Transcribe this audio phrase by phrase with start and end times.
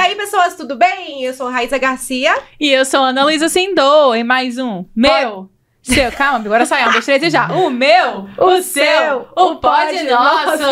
[0.00, 1.22] aí, pessoas, tudo bem?
[1.22, 2.34] Eu sou Raíssa Garcia.
[2.58, 5.50] E eu sou Ana Luísa Sindô, em mais um Meu,
[5.82, 7.48] Seu, calma, agora sai um, dois, três e já.
[7.52, 10.62] O meu, o, seu, o pod nosso.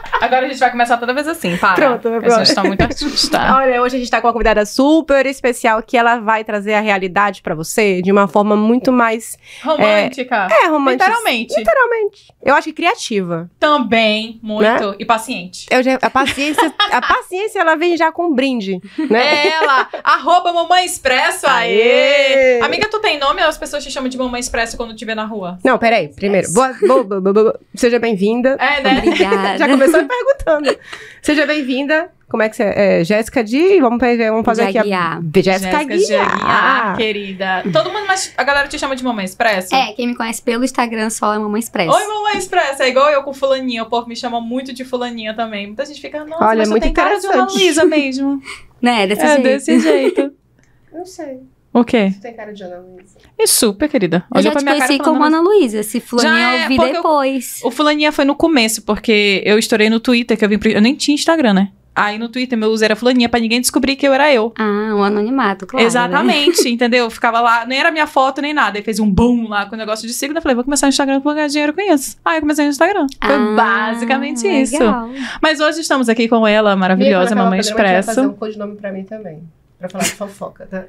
[0.20, 1.74] Agora a gente vai começar toda vez assim, para.
[1.74, 2.32] Pronto, pronto.
[2.34, 3.38] A gente tá muito artista.
[3.56, 6.80] Olha, hoje a gente tá com uma convidada super especial que ela vai trazer a
[6.80, 9.36] realidade pra você de uma forma muito mais.
[9.62, 10.48] Romântica.
[10.50, 11.04] É, romântica.
[11.06, 11.54] Literalmente.
[11.58, 12.34] Literalmente.
[12.42, 13.50] Eu acho que criativa.
[13.58, 14.62] Também, muito.
[14.62, 14.94] Né?
[14.98, 15.66] E paciente.
[15.70, 19.48] Eu já- a paciência, a paciência, ela vem já com um brinde, né?
[19.48, 22.56] Ela, arroba Mamãe Expresso, aê!
[22.58, 22.60] Aê!
[22.60, 25.14] Amiga, tu tem nome ou as pessoas te chamam de Mamãe Expresso quando te vê
[25.14, 25.58] na rua?
[25.64, 26.08] Não, peraí.
[26.08, 27.60] Primeiro, boa, boa, boa, boa, boa.
[27.74, 28.56] seja bem-vinda.
[28.58, 29.02] É, né?
[29.04, 29.58] Obrigada.
[29.58, 30.78] Já começou perguntando.
[31.22, 32.10] Seja bem-vinda.
[32.28, 33.04] Como é que você é?
[33.04, 33.80] Jéssica de.
[33.80, 35.20] Vamos, vamos fazer De aqui a.
[35.34, 36.96] Jéssica Jéssica Guiar.
[36.96, 37.64] Querida.
[37.72, 39.74] Todo mundo, mas a galera te chama de Mamãe Expresso?
[39.74, 41.92] É, quem me conhece pelo Instagram só é Mamãe Express.
[41.92, 42.82] Oi, Mamãe Expresso.
[42.84, 43.82] É igual eu com fulaninha.
[43.82, 45.66] O povo me chama muito de fulaninha também.
[45.66, 47.54] Muita gente fica, nossa, Olha, mas tu muito tem cara de interessante.
[47.54, 48.40] Luísa mesmo.
[48.80, 49.06] Né?
[49.06, 49.42] Desse é jeito.
[49.42, 50.32] desse jeito.
[50.90, 51.40] Não sei.
[51.72, 52.10] O quê?
[52.10, 53.16] Você tem cara de Ana Luísa.
[53.38, 54.24] E super, querida.
[54.34, 55.82] Eu já te conheci falando, como Ana Luísa.
[55.84, 57.60] Se fulaninha Já é, eu vi porque eu- depois.
[57.62, 60.68] O fulaninha foi no começo, porque eu estourei no Twitter, que eu vim pro...
[60.68, 61.68] Eu nem tinha Instagram, né?
[61.94, 64.52] Aí no Twitter meu user era fulaninha, pra ninguém descobrir que eu era eu.
[64.58, 65.82] Ah, um anonimato, claro.
[65.82, 65.86] né?
[65.88, 67.04] Exatamente, entendeu?
[67.04, 68.78] Eu ficava lá, nem era minha foto nem nada.
[68.78, 70.38] Aí fez um boom lá com o negócio de sigla.
[70.38, 72.16] Eu falei, vou começar no Instagram, vou ganhar dinheiro com isso.
[72.24, 73.06] Aí eu comecei no Instagram.
[73.24, 73.54] Foi Ah,
[73.90, 74.78] basicamente isso.
[74.78, 75.08] legal.
[75.42, 78.20] Mas hoje estamos aqui com ela, maravilhosa, Mamãe Expresso.
[78.22, 79.42] um codinome pra mim também.
[79.80, 80.84] Pra falar de fofoca, tá?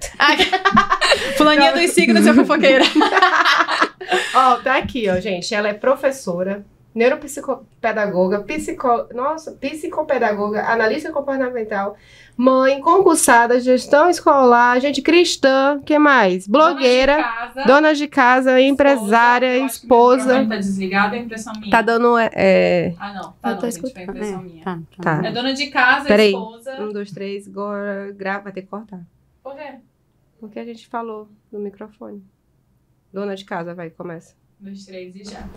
[1.37, 2.83] Fulaninha dos signos, seu fofoqueira.
[4.35, 5.55] Ó, tá aqui, ó, gente.
[5.55, 9.07] Ela é professora, neuropsicopedagoga, psico...
[9.13, 11.95] Nossa, psicopedagoga, analista comportamental,
[12.37, 16.47] mãe, concursada, gestão escolar, gente cristã, que mais?
[16.47, 17.17] Blogueira,
[17.65, 20.45] dona de casa, empresária, esposa.
[20.47, 21.71] Tá desligado, é impressão minha.
[21.71, 22.17] Tá dando.
[22.17, 23.31] É, é, Ah, não.
[23.33, 24.63] Tá não, tô gente, foi impressão É, minha.
[24.63, 25.21] tá, Tá.
[25.21, 25.27] tá.
[25.27, 26.27] É dona de casa, Peraí.
[26.31, 26.81] esposa.
[26.81, 29.01] um, dois, três, agora grava, vai ter que cortar.
[29.43, 29.75] Por quê?
[30.39, 32.23] Porque a gente falou no microfone.
[33.13, 34.35] Dona de casa, vai, começa.
[34.59, 35.47] Um, dois, três e já.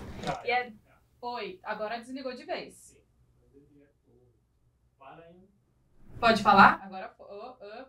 [0.44, 0.70] E é...
[1.22, 2.94] Oi, agora desligou de vez.
[6.24, 6.80] Pode falar?
[6.82, 7.26] Agora foi.
[7.28, 7.84] Oh, oh.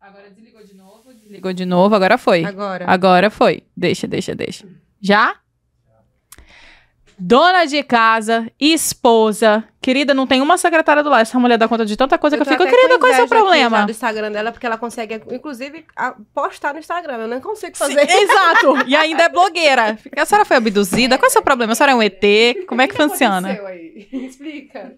[0.00, 1.12] Agora desligou de novo.
[1.12, 2.42] Desligou de novo, agora foi.
[2.42, 2.86] Agora.
[2.88, 3.62] Agora foi.
[3.76, 4.66] Deixa, deixa, deixa.
[4.98, 5.36] Já?
[7.18, 9.62] Dona de casa, esposa.
[9.82, 11.20] Querida, não tem uma secretária do lado.
[11.20, 12.64] Essa mulher dá conta de tanta coisa Eu que eu fico.
[12.64, 13.84] Querida, qual é o seu problema?
[13.84, 15.84] do Instagram dela, porque ela consegue, inclusive,
[16.32, 17.18] postar no Instagram.
[17.18, 18.08] Eu nem consigo Sim, fazer.
[18.08, 18.86] exato.
[18.86, 19.98] E ainda é blogueira.
[20.16, 21.18] A senhora foi abduzida?
[21.18, 21.72] Qual é o seu problema?
[21.72, 22.66] A senhora é um ET?
[22.66, 23.52] Como é que funciona?
[23.52, 24.08] aconteceu aí?
[24.26, 24.96] Explica.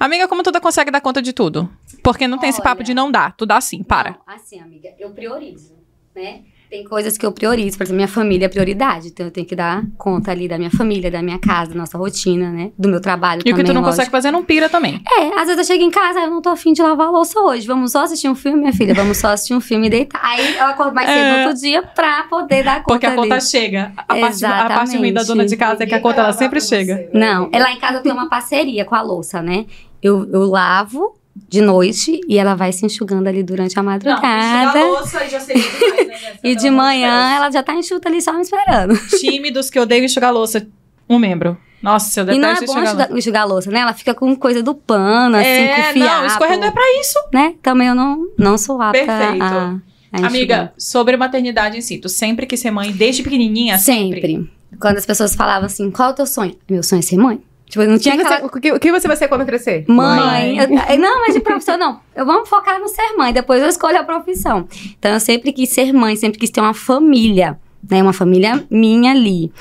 [0.00, 1.70] Amiga, como tu consegue dar conta de tudo?
[2.02, 2.84] Porque não tem esse papo Olha.
[2.84, 3.36] de não dar.
[3.36, 4.10] Tu dá sim, para.
[4.10, 5.76] Não, assim, amiga, eu priorizo,
[6.14, 6.44] né?
[6.68, 9.54] Tem coisas que eu priorizo, por exemplo, minha família é prioridade, então eu tenho que
[9.54, 12.72] dar conta ali da minha família, da minha casa, da nossa rotina, né?
[12.76, 13.90] Do meu trabalho E o que tu não lógico.
[13.96, 15.00] consegue fazer não pira também.
[15.08, 17.38] É, às vezes eu chego em casa, eu não tô afim de lavar a louça
[17.40, 17.66] hoje.
[17.66, 18.94] Vamos só assistir um filme, minha filha?
[18.94, 20.20] Vamos só assistir um filme e deitar.
[20.22, 21.32] Aí eu acordo mais cedo É.
[21.42, 23.42] no outro dia pra poder dar conta Porque a conta ali.
[23.44, 23.92] chega.
[23.96, 26.60] A parte, a parte ruim da dona de casa é que a conta ela sempre
[26.60, 27.08] chega.
[27.14, 29.66] Não, é lá em casa eu tenho uma parceria com a louça, né?
[30.02, 31.14] Eu, eu lavo
[31.48, 34.84] de noite e ela vai se enxugando ali durante a madrugada.
[34.84, 36.32] louça e já seria demais, né?
[36.42, 38.96] e de manhã ela já tá enxuta ali só me esperando.
[39.20, 40.66] Tímidos que odeiam enxugar louça.
[41.08, 41.56] Um membro.
[41.82, 43.18] Nossa, eu E não é detesto bom enxugar louça.
[43.18, 43.80] enxugar, a louça, né?
[43.80, 45.98] Ela fica com coisa do pano, assim, com É, fiapo.
[45.98, 47.18] não, escorredor é pra isso.
[47.32, 47.54] Né?
[47.62, 49.42] Também eu não, não sou apta Perfeito.
[49.44, 49.76] a,
[50.12, 50.26] a.
[50.26, 53.78] Amiga, sobre maternidade em si, tu sempre quis ser mãe desde pequenininha?
[53.78, 54.50] Sempre.
[54.80, 56.56] Quando as pessoas falavam assim, qual é o teu sonho?
[56.68, 57.40] Meu sonho é ser mãe.
[57.68, 58.40] Tipo, não O que, tinha aquela...
[58.48, 59.84] você, o que- você vai ser quando crescer?
[59.88, 60.56] Mãe.
[60.58, 62.00] Eu- eu- não, mas de profissão não.
[62.14, 64.68] Eu vamos focar no ser mãe, depois eu escolho a profissão.
[64.98, 67.58] Então eu sempre quis ser mãe, sempre quis ter uma família,
[67.90, 68.00] né?
[68.02, 69.52] Uma família minha ali.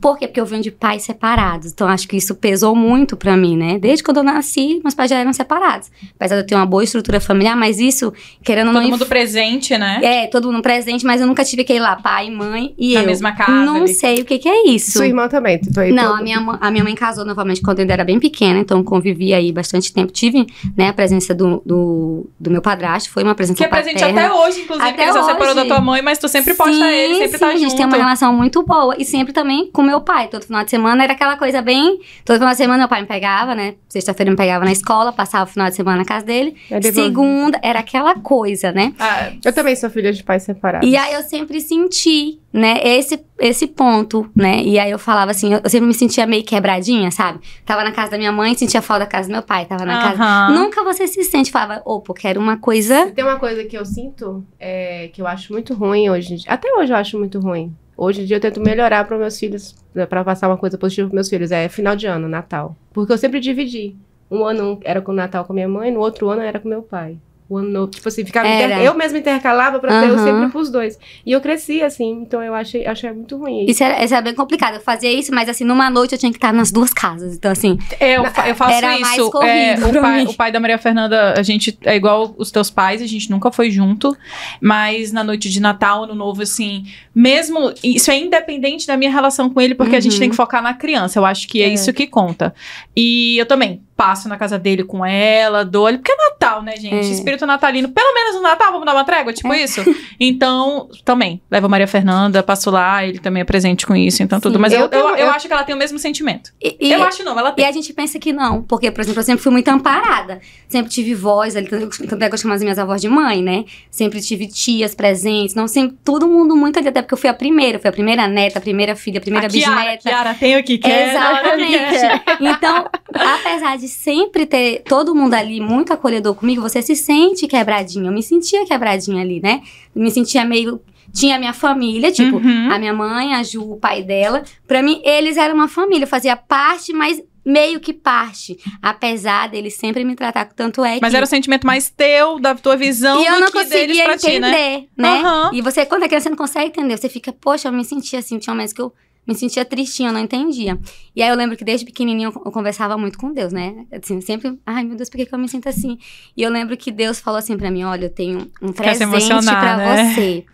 [0.00, 0.26] Por quê?
[0.26, 1.72] Porque eu venho de pais separados.
[1.72, 3.78] Então acho que isso pesou muito pra mim, né?
[3.78, 5.90] Desde quando eu nasci, meus pais já eram separados.
[6.16, 8.12] Apesar de eu ter uma boa estrutura familiar, mas isso,
[8.42, 8.90] querendo ou Todo não.
[8.90, 10.00] mundo presente, né?
[10.02, 13.00] É, todo mundo presente, mas eu nunca tive que ir lá, pai, mãe e Na
[13.02, 13.06] eu.
[13.06, 13.94] mesma casa Não ali.
[13.94, 14.92] sei o que, que é isso.
[14.92, 15.60] Sua irmã também.
[15.74, 18.04] Foi Não, todo- a minha, mãe- a minha mãe casou novamente quando eu ainda era
[18.04, 20.12] bem pequena, então convivi aí bastante tempo.
[20.12, 20.46] Tive,
[20.76, 24.20] né, a presença do, do, do meu padrasto, foi uma presença Que é presente paterna.
[24.26, 25.68] até hoje, inclusive, Até ele já separou da hoje.
[25.70, 27.76] tua mãe, mas tu sempre posta sim, ele, sempre sim, tá a gente junto.
[27.76, 28.94] tem uma relação muito boa.
[28.98, 30.28] E sempre também com meu pai.
[30.28, 32.00] Todo final de semana era aquela coisa bem...
[32.24, 33.74] Todo final de semana meu pai me pegava, né?
[33.88, 36.56] Sexta-feira me pegava na escola, passava o final de semana na casa dele.
[36.70, 38.92] É Segunda, era aquela coisa, né?
[38.98, 40.88] Ah, Eu também sou filha de pais separados.
[40.88, 44.62] E aí eu sempre senti, né, esse, esse ponto, né?
[44.62, 47.40] E aí eu falava assim, eu sempre me sentia meio quebradinha, sabe?
[47.64, 50.00] Tava na casa da minha mãe, sentia falta da casa do meu pai, tava na
[50.02, 50.52] casa.
[50.52, 53.10] Nunca você se sente, falava, opa, quero uma coisa.
[53.12, 56.36] Tem uma coisa que eu sinto, é, que eu acho muito ruim hoje.
[56.46, 57.74] Até hoje eu acho muito ruim.
[58.02, 59.76] Hoje em dia eu tento melhorar para meus filhos,
[60.08, 61.50] para passar uma coisa positiva para meus filhos.
[61.52, 62.74] É final de ano, Natal.
[62.94, 63.94] Porque eu sempre dividi.
[64.30, 66.82] Um ano era com o Natal com minha mãe, no outro ano era com meu
[66.82, 67.18] pai.
[67.50, 70.70] O ano novo, tipo assim, ficava inter- eu mesma intercalava pra ter eu sempre pros
[70.70, 70.96] dois.
[71.26, 73.72] E eu cresci assim, então eu achei, achei muito ruim isso.
[73.72, 74.74] Isso era, isso era bem complicado.
[74.74, 77.34] Eu fazia isso, mas assim, numa noite eu tinha que estar nas duas casas.
[77.34, 79.30] Então, assim, Eu, fa- eu faço Era mais isso.
[79.32, 80.30] corrido é, o, pai, mim.
[80.30, 83.50] o pai da Maria Fernanda, a gente é igual os teus pais, a gente nunca
[83.50, 84.16] foi junto.
[84.60, 87.72] Mas na noite de Natal, Ano Novo, assim, mesmo.
[87.82, 90.20] Isso é independente da minha relação com ele, porque a gente Uhum.
[90.20, 91.18] tem que focar na criança.
[91.18, 91.72] Eu acho que é, É.
[91.74, 92.54] isso que conta.
[92.96, 96.74] E eu também passo na casa dele com ela, dou ele, porque é Natal, né,
[96.76, 96.94] gente?
[96.94, 97.00] É.
[97.00, 97.90] Espírito natalino.
[97.90, 99.82] Pelo menos no Natal, vamos dar uma trégua, tipo isso.
[100.18, 104.54] Então, também, leva Maria Fernanda, passo lá, ele também é presente com isso, então tudo.
[104.54, 104.60] Sim.
[104.60, 106.50] Mas eu, Eu tenho- eu eu- acho que ela tem o mesmo sentimento.
[106.62, 107.66] e, e- eu acho não, ela e tem.
[107.66, 108.62] a gente pensa que não.
[108.62, 110.40] Porque, por exemplo, eu sempre fui muito amparada.
[110.66, 113.64] Sempre tive voz ali, tanto é que eu chamo as minhas avós de mãe, né?
[113.90, 115.54] Sempre tive tias presentes.
[115.54, 117.78] Não, sempre, todo mundo muito ali, até porque eu fui a primeira.
[117.78, 120.08] Fui a primeira neta, a primeira filha, a primeira a Kiara, bisneta.
[120.08, 121.10] Kiara, tem o que quer.
[121.10, 122.22] Exatamente.
[122.40, 128.08] Então, apesar de sempre ter todo mundo ali muito acolhedor comigo, você se sente quebradinha.
[128.08, 129.60] Eu me sentia quebradinha ali, né?
[129.94, 130.80] Me sentia meio.
[131.12, 132.70] Tinha a minha família, tipo, Uhum.
[132.72, 134.44] a minha mãe, a Ju, o pai dela.
[134.66, 136.04] Pra mim, eles eram uma família.
[136.04, 138.56] Eu fazia parte, mas meio que parte.
[138.80, 141.00] Apesar deles sempre me tratar com tanto é que.
[141.02, 144.16] Mas era o sentimento mais teu, da tua visão e eu do não conseguia pra
[144.16, 144.48] ti, né?
[144.50, 145.20] entender, né?
[145.20, 145.50] Aham.
[145.52, 146.96] E você, quando é criança, você não consegue entender.
[146.96, 148.38] Você fica, poxa, eu me sentia assim.
[148.38, 148.92] Tinha momentos que eu
[149.26, 150.78] me sentia tristinha, eu não entendia.
[151.14, 153.86] E aí eu lembro que desde pequenininho eu conversava muito com Deus, né?
[153.92, 155.98] Assim, sempre, ai meu Deus, por que, que eu me sinto assim?
[156.36, 159.46] E eu lembro que Deus falou assim pra mim: olha, eu tenho um Quer presente
[159.46, 160.12] pra né?
[160.14, 160.44] você.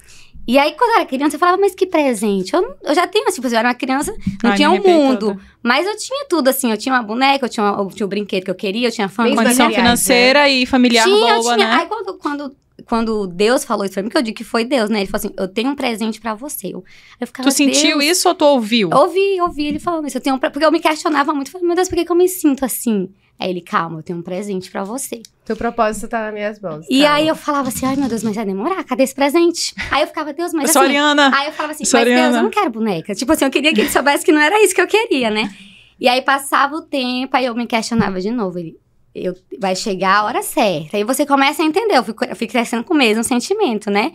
[0.48, 2.54] E aí, quando eu era criança, eu falava, mas que presente?
[2.54, 4.12] Eu, eu já tenho, assim, eu era uma criança,
[4.44, 5.18] não Ai, tinha um mundo.
[5.26, 5.40] toda.
[5.60, 8.08] Mas eu tinha tudo, assim, eu tinha uma boneca, eu tinha, uma- eu tinha o
[8.08, 9.30] brinquedo que eu queria, eu tinha fama.
[9.30, 11.66] Condição materiais, financeira e familiar Tinha, eu boa, tinha.
[11.68, 11.74] né?
[11.74, 12.54] Aí quando, quando,
[12.86, 15.00] quando Deus falou isso pra mim, que eu digo que foi Deus, né?
[15.00, 16.68] Ele falou assim: eu tenho um presente pra você.
[16.68, 16.84] Eu,
[17.20, 18.90] eu ficava, Tu sentiu "Deus." isso ou tu ouviu?
[18.92, 20.16] Ouvi, ouvi ele falando isso.
[20.16, 21.50] Eu tenho um Porque eu me questionava muito.
[21.50, 23.08] Falei, meu Deus, por que, que eu me sinto assim?
[23.38, 25.20] Aí ele, calma, eu tenho um presente pra você.
[25.44, 26.86] Teu propósito tá nas minhas mãos.
[26.88, 27.16] E calma.
[27.16, 29.74] aí eu falava assim, ai meu Deus, mas vai demorar, cadê esse presente?
[29.90, 30.90] Aí eu ficava, Deus, mas eu sou assim.
[30.92, 31.30] Ariana.
[31.36, 33.14] Aí eu falava assim, Sou mas Deus, eu não quero boneca.
[33.14, 35.54] Tipo assim, eu queria que ele soubesse que não era isso que eu queria, né?
[36.00, 38.58] E aí passava o tempo, aí eu me questionava de novo.
[38.58, 38.76] Ele,
[39.24, 40.96] eu, vai chegar a hora certa.
[40.96, 44.12] Aí você começa a entender, eu fico, eu fico crescendo com o mesmo sentimento, né?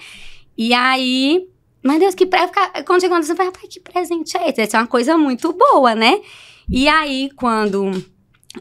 [0.57, 1.48] E aí,
[1.83, 2.53] mas Deus, que presente.
[2.86, 4.62] Quando chegou eu falei, pai, que presente é esse?
[4.62, 6.21] Essa é uma coisa muito boa, né?
[6.69, 7.92] E aí, quando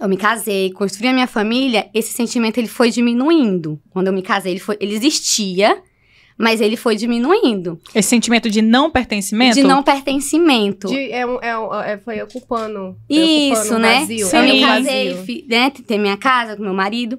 [0.01, 3.81] eu me casei, construí a minha família, esse sentimento ele foi diminuindo.
[3.91, 5.83] Quando eu me casei, ele, foi, ele existia,
[6.41, 7.79] mas ele foi diminuindo.
[7.95, 9.55] Esse sentimento de não pertencimento?
[9.57, 10.89] De não pertencimento.
[10.89, 12.97] De- é é é- foi ocupando.
[13.07, 13.99] foi Isso, ocupando né?
[14.01, 14.37] Vazio, Sim.
[14.39, 15.71] Eu me casei, fi- né?
[15.71, 17.19] Ter minha casa com meu marido.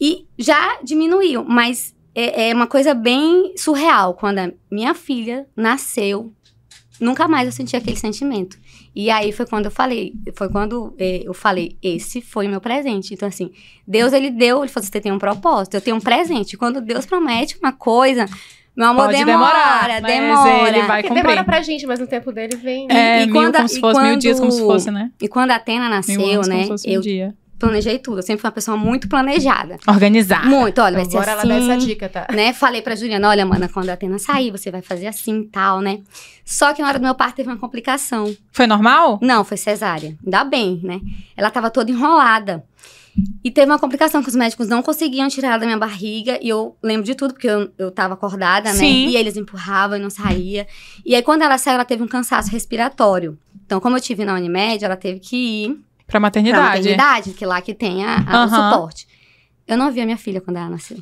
[0.00, 4.14] E já diminuiu, mas é, é uma coisa bem surreal.
[4.14, 6.32] Quando a minha filha nasceu,
[7.00, 8.58] nunca mais eu senti aquele sentimento.
[9.00, 13.14] E aí foi quando eu falei, foi quando eh, eu falei, esse foi meu presente.
[13.14, 13.52] Então, assim,
[13.86, 16.56] Deus, ele deu, ele falou, você tem um propósito, eu tenho um presente.
[16.56, 18.26] Quando Deus promete uma coisa,
[18.76, 20.68] meu amor, Pode demora, demorar, mas demora.
[20.68, 21.22] ele vai Porque cumprir.
[21.22, 22.88] demora pra gente, mas no tempo dele vem.
[22.90, 24.90] É, E mil quando a- como se e fosse, mil quando- dias como se fosse,
[24.90, 25.12] né?
[25.22, 27.34] E quando a Atena Mil nasceu, anos né, como se fosse um eu dia.
[27.58, 28.18] Planejei tudo.
[28.18, 29.76] Eu sempre fui uma pessoa muito planejada.
[29.86, 30.46] Organizar.
[30.46, 31.48] Muito, olha, vai Então, ser bora assim.
[31.48, 32.26] lá dar essa dica, tá?
[32.32, 32.52] né?
[32.52, 35.80] Falei pra Juliana, olha, mana, quando a Atena sair, você vai fazer assim e tal,
[35.80, 36.00] né?
[36.44, 38.34] Só que na hora do meu parto teve uma complicação.
[38.52, 39.18] Foi normal?
[39.20, 40.16] Não, foi cesárea.
[40.24, 41.00] Ainda bem, né?
[41.36, 42.64] Ela tava toda enrolada.
[43.42, 46.38] E teve uma complicação que os médicos não conseguiam tirar ela da minha barriga.
[46.40, 48.78] E eu lembro de tudo, porque eu, eu tava acordada, né?
[48.78, 49.08] Sim.
[49.08, 50.66] E eles empurravam e não saía.
[51.04, 53.36] E aí, quando ela saiu, ela teve um cansaço respiratório.
[53.66, 56.78] Então, como eu tive na Unimed, ela teve que ir Pra pra maternidade.
[56.78, 58.70] maternidade, que lá que tem a, a- o Aham.
[58.72, 59.06] suporte.
[59.66, 60.96] Eu não vi a minha filha quando ela nasceu.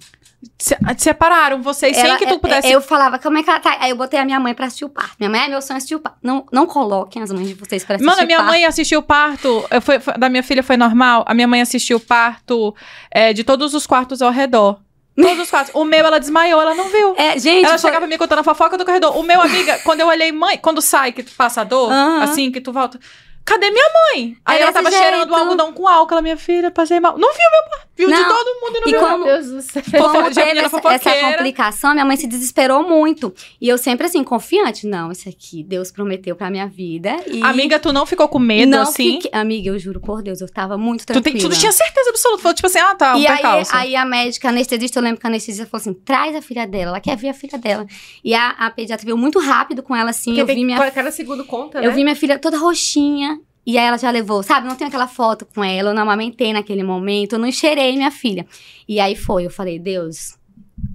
[0.58, 2.66] Se- Separaram vocês Ela- sem que tu é- pudesse.
[2.68, 3.76] é- Eu falava, como é que ela tá?
[3.80, 5.14] Aí eu botei a minha mãe pra assistir o parto.
[5.18, 6.18] Minha mãe é meu sonho assistir o parto.
[6.22, 8.50] Não, não coloquem as mães de vocês pra assistir Mano, a o minha parto.
[8.50, 9.64] mãe assistiu o parto.
[9.70, 11.24] eu foi- da minha filha foi normal.
[11.26, 12.74] A minha mãe assistiu o parto
[13.10, 14.80] é, de todos os quartos ao redor.
[15.14, 15.72] Todos os quartos.
[15.74, 17.14] O meu, ela desmaiou, ela não viu.
[17.16, 19.16] É, gente, Ela foi- chegava me contando a fofoca do corredor.
[19.16, 22.22] O meu, amiga, quando eu olhei, mãe, quando sai, que tu passa a dor, Aham.
[22.24, 22.98] assim, que tu volta.
[23.46, 24.36] Cadê minha mãe?
[24.44, 25.34] Aí É ela tava cheirando jeito.
[25.34, 26.14] algodão com álcool.
[26.14, 27.16] Ela, minha filha, passei mal.
[27.16, 27.86] Não viu meu parto.
[27.96, 28.28] Viu de Não.
[28.28, 29.00] todo mundo e não E viu.
[29.00, 29.82] como- Meu Deus do céu.
[29.98, 33.32] Como de teve essa, essa complicação, minha mãe se desesperou muito.
[33.58, 34.86] E eu sempre assim, confiante.
[34.86, 37.16] Não, isso aqui Deus prometeu pra minha vida.
[37.26, 39.20] E Amiga, tu não ficou com medo, não assim?
[39.22, 41.48] fiquei- Amiga, eu juro por Deus, eu tava muito Tu, tem, tranquila.
[41.48, 42.42] tu tinha certeza absoluta.
[42.42, 43.74] Falou, tipo assim, ah, tá, um e aí, percalço.
[43.74, 46.66] aí a médica, a anestesista, eu lembro que a anestesista falou assim: traz a filha
[46.66, 47.86] dela, ela quer ver a filha dela.
[48.22, 50.30] E a, a pediatra veio muito rápido com ela assim.
[50.34, 51.96] Porque eu vi minha cada segundo conta, Eu né?
[51.96, 53.35] vi minha filha toda roxinha.
[53.66, 54.68] E aí ela já levou, sabe?
[54.68, 58.10] Não tem aquela foto com ela, eu não amamentei naquele momento, eu não cheirei minha
[58.12, 58.46] filha.
[58.88, 60.36] E aí foi, eu falei, Deus,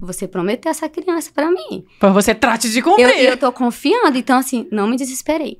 [0.00, 1.84] você prometeu essa criança pra mim.
[2.00, 3.24] Pois você trate de Eu, cumprir.
[3.24, 5.58] eu tô confiando, então assim, não me desesperei.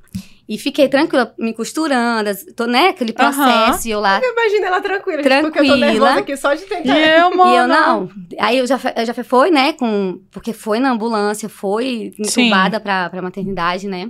[0.49, 4.19] E fiquei tranquila, me costurando, tô, né, aquele processo, e eu lá.
[4.21, 5.77] Imagina ela tranquila, gente, porque eu tô Tranquila.
[5.91, 6.99] nervosa aqui só de tentar.
[6.99, 7.43] E eu, mano.
[7.53, 8.09] E eu não.
[8.39, 10.19] Aí eu já, eu já foi, né, com.
[10.31, 12.41] Porque foi na ambulância, foi Sim.
[12.47, 14.09] entubada pra, pra maternidade, né?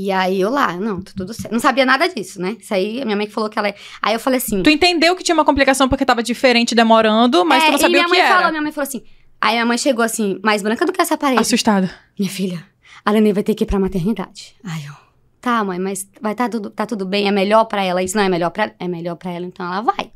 [0.00, 1.52] E aí eu lá, não, tá tudo certo.
[1.52, 2.56] Não sabia nada disso, né?
[2.60, 3.74] Isso aí, a minha mãe falou que ela.
[4.00, 4.62] Aí eu falei assim.
[4.62, 7.88] Tu entendeu que tinha uma complicação porque tava diferente, demorando, mas é, tu não sabia
[7.88, 8.36] e minha o que mãe era.
[8.36, 9.02] falou, minha mãe falou assim.
[9.40, 11.40] Aí minha mãe chegou assim, mais branca do que essa parede.
[11.40, 11.90] Assustada.
[12.16, 12.64] Minha filha,
[13.04, 14.54] a Lenê vai ter que ir pra maternidade.
[14.62, 14.94] Aí eu,
[15.40, 18.00] tá, mãe, mas vai tá tudo, tá tudo bem, é melhor pra ela.
[18.00, 20.12] Isso não é melhor pra é melhor pra ela, então ela vai.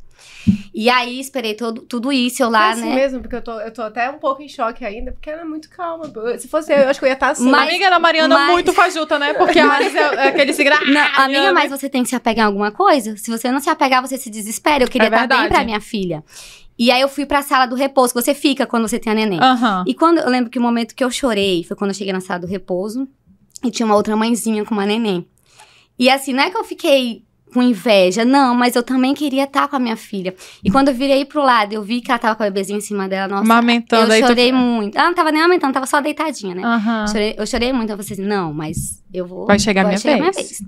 [0.75, 2.95] E aí esperei todo, tudo isso, eu lá, assim né?
[2.95, 5.45] mesmo, porque eu tô, eu tô até um pouco em choque ainda, porque ela é
[5.45, 6.11] muito calma.
[6.39, 7.49] Se fosse eu, eu acho que eu ia estar assim.
[7.49, 9.35] Mas- amiga da Mariana mas- muito fajuta, né?
[9.35, 10.85] Porque a Ares é, é aquele segredo.
[10.91, 13.17] Não, amiga, mas você tem que se apegar em alguma coisa.
[13.17, 14.83] Se você não se apegar, você se desespera.
[14.85, 15.55] Eu queria É estar bem verdade.
[15.55, 16.25] pra minha filha.
[16.79, 19.15] E aí eu fui pra sala do repouso, que você fica quando você tem a
[19.15, 19.39] neném.
[19.41, 19.85] Aham.
[19.87, 22.21] E quando eu lembro que o momento que eu chorei foi quando eu cheguei na
[22.21, 23.07] sala do repouso
[23.63, 25.29] e tinha uma outra mãezinha com uma neném.
[25.99, 29.69] E assim, não é que eu fiquei com inveja, não, mas eu também queria estar
[29.69, 30.35] com a minha filha.
[30.65, 32.81] E quando eu virei pro lado, eu vi que ela tava com a bebezinha em
[32.81, 33.43] cima dela, nossa.
[33.43, 34.07] Amamentando.
[34.07, 34.97] eu aí tu- chorei muito.
[34.97, 36.63] Ela não tava nem amamentando, tava só deitadinha, né?
[36.65, 37.07] Aham.
[37.09, 39.47] Chorei- eu chorei muito, eu falei assim, não, mas eu vou.
[39.47, 40.63] Vai chegar vai minha chegar a vez.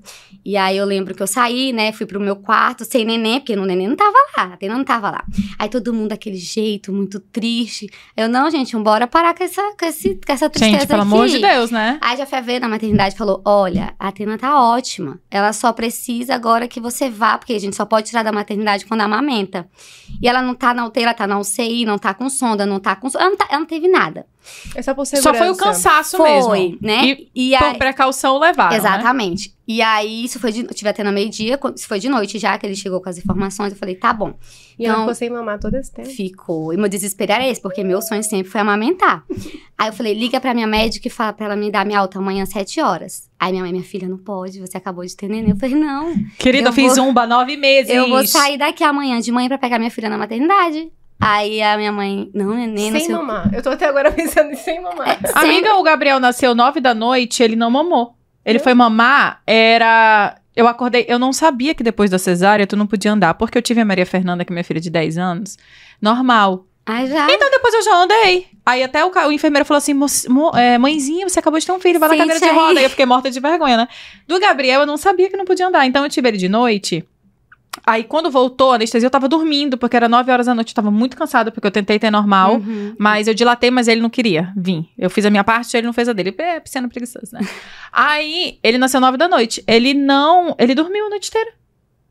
[0.44, 3.54] E aí eu lembro que eu saí, né, fui pro meu quarto sem neném, porque
[3.54, 5.24] o neném não tava lá, a Atena não tava lá.
[5.58, 7.88] Aí todo mundo daquele jeito, muito triste.
[8.14, 11.12] Eu, não, gente, bora parar com essa, com esse, com essa tristeza Gente, pelo aqui.
[11.12, 11.98] amor de Deus, né?
[12.02, 15.18] Aí já foi ver na maternidade falou: Olha, a Atena tá ótima.
[15.30, 18.84] Ela só precisa agora que você vá, porque a gente só pode tirar da maternidade
[18.84, 19.66] quando amamenta.
[20.20, 22.78] E ela não tá na UTI, ela tá na UCI, não tá com sonda, não
[22.78, 23.08] tá com.
[23.14, 24.26] Ela não, tá- ela não teve nada.
[24.74, 25.38] É só por Só segurança.
[25.44, 26.78] foi o cansaço foi, mesmo.
[26.80, 27.16] né?
[27.34, 28.76] E E, por precaução levaram, né?
[28.76, 29.54] Exatamente.
[29.66, 30.60] E aí, isso foi de.
[30.60, 33.16] Eu tive até no meio-dia, isso foi de noite já, que ele chegou com as
[33.16, 33.72] informações.
[33.72, 34.34] Eu falei: Tá bom.
[34.78, 36.08] E ela Então- ficou sem mamar todo esse tempo.
[36.10, 36.72] Ficou.
[36.72, 39.24] E meu desespero era esse, porque meu sonho sempre foi amamentar.
[39.78, 42.18] Aí eu falei, liga pra minha médica e fala pra ela me dar minha alta
[42.18, 43.28] amanhã às 7 horas.
[43.38, 45.50] Aí minha mãe, minha filha, não pode, você acabou de ter neném.
[45.50, 47.90] Eu falei, não, Querida, Eu eu fiz vou- zumba nove meses.
[47.94, 50.90] eu vou sair daqui amanhã de manhã pra pegar minha filha na maternidade.
[51.20, 53.50] Aí a minha mãe, não, neném, não sem sei mamar.
[53.54, 55.16] Eu tô até agora pensando em sem mamar.
[55.20, 58.14] Sempre- Amiga, o Gabriel nasceu nove da noite, ele não mamou.
[58.44, 60.36] Ele foi mamar, era.
[60.54, 63.62] Eu acordei, eu não sabia que depois da cesárea tu não podia andar, porque eu
[63.62, 65.56] tive a Maria Fernanda, que é minha filha de 10 anos,
[66.00, 66.66] normal.
[66.86, 67.26] Aí já.
[67.30, 68.46] Então depois eu já andei.
[68.66, 71.72] Aí até o, o enfermeiro falou assim: "Mo- mo- é, mãezinha, você acabou de ter
[71.72, 72.78] um filho, vai na cadeira de aí." roda.
[72.80, 73.88] Aí eu fiquei morta de vergonha, né?
[74.28, 75.86] Do Gabriel, eu não sabia que não podia andar.
[75.86, 77.02] Então eu tive ele de noite.
[77.86, 80.74] Aí quando voltou a anestesia, eu tava dormindo, porque era 9 horas da noite, eu
[80.74, 82.56] tava muito cansada, porque eu tentei ter normal.
[82.56, 82.94] Uhum.
[82.98, 84.88] Mas eu dilatei, mas ele não queria vir.
[84.96, 86.34] Eu fiz a minha parte, ele não fez a dele.
[86.38, 87.40] É, piscina preguiçoso, né?
[87.92, 89.62] Aí, ele nasceu nove da noite.
[89.66, 90.54] Ele não...
[90.58, 91.52] Ele dormiu a noite inteira.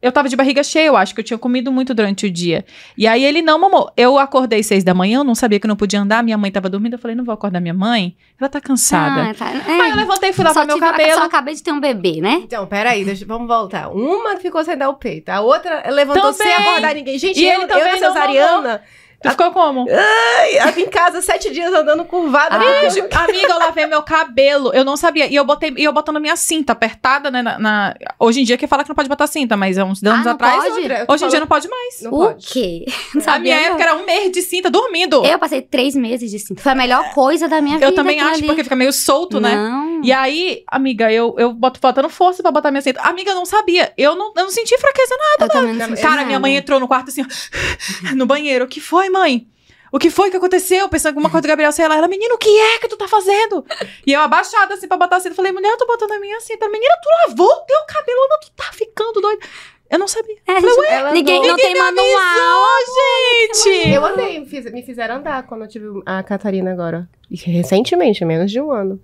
[0.03, 2.65] Eu tava de barriga cheia, eu acho que eu tinha comido muito durante o dia.
[2.97, 3.89] E aí, ele não mamou.
[3.95, 6.21] Eu acordei seis da manhã, eu não sabia que não podia andar.
[6.21, 6.93] Minha mãe tava dormindo.
[6.93, 8.15] Eu falei, não vou acordar minha mãe.
[8.39, 9.29] Ela tá cansada.
[9.29, 9.47] Ah, tá.
[9.47, 9.95] Aí eu É.
[9.95, 11.13] levantei e fui lavar meu cabelo.
[11.19, 12.41] só acabei de ter um bebê, né?
[12.43, 13.87] Então, peraí, deixa, vamos voltar.
[13.89, 16.53] Uma ficou sem dar o peito, a outra levantou Também.
[16.53, 17.17] sem abordar ninguém.
[17.17, 18.81] Gente, E eu, ele eu também na não cesariana,
[19.23, 19.85] Tu ficou como?
[19.89, 22.55] ai, ela em casa sete dias andando curvada.
[22.55, 23.23] Ah.
[23.23, 24.71] Amiga, eu lavei meu cabelo.
[24.73, 25.27] Eu não sabia.
[25.27, 27.41] E eu botei, e eu botando minha cinta apertada, né?
[27.41, 30.03] Na, na- Hoje em dia que fala que não pode botar cinta, mas há uns
[30.03, 30.55] anos Ah, não atrás.
[30.65, 30.69] pode?
[30.69, 32.01] Eu Hoje em dia falando- não pode mais.
[32.01, 32.47] Não o pode.
[32.47, 32.85] quê?
[33.13, 33.65] Não A sabia, minha não.
[33.77, 35.17] época era um mês de cinta dormindo.
[35.25, 36.61] Eu, Eu passei três meses de cinto.
[36.61, 37.91] Foi a melhor coisa da minha vida.
[37.93, 38.47] também aquilo acho, ali.
[38.47, 39.55] porque fica meio solto, né?
[39.55, 39.92] Não.
[40.03, 43.01] E aí, amiga, eu, eu boto faltando força pra botar minha cinta.
[43.01, 43.93] Amiga, eu não sabia.
[43.97, 45.45] Eu não, eu não senti fraqueza, não.
[45.45, 46.25] Eu também não Cara, nada.
[46.25, 47.25] minha mãe entrou no quarto assim, ó,
[48.15, 48.65] no banheiro.
[48.65, 49.47] O que foi, mãe?
[49.91, 50.89] O que foi que aconteceu?
[50.89, 51.95] Pensando alguma coisa do Gabriel, sei lá.
[51.95, 53.63] Ela, menino, o que é que tu tá fazendo?
[54.07, 55.35] E eu abaixada assim pra botar a cinta.
[55.35, 56.67] Falei, mulher, eu tô botando a minha cinta.
[56.67, 59.39] Menina, tu lavou o teu cabelo, não, tu tá ficando doido.
[59.91, 60.35] Eu não sabia.
[60.47, 62.65] É, Falei, gente, ela ninguém não- não tem manual.
[63.53, 63.89] gente!
[63.93, 67.07] Eu andei, me, fiz- me fizeram andar quando eu tive a Catarina agora.
[67.31, 68.99] Recentemente, menos de um ano.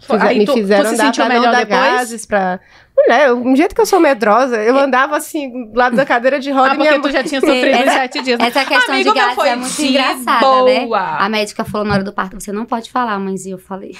[0.00, 1.80] Fizer- Aí me tu- tu fizeram se andar sentiu pra não melhor dar depois?
[1.92, 2.60] gases, pra...
[2.96, 6.50] Mulher, um jeito que eu sou medrosa, eu andava assim, do lado da cadeira de
[6.50, 8.40] roda Ah, e minha porque tu já tinha sofrido Essa- sete dias.
[8.40, 10.80] Essa questão Amigo, de gases foi é muito engraçada, né?
[10.80, 11.00] boa.
[11.18, 13.96] A médica falou na hora do parto, você não pode falar, mas eu falei.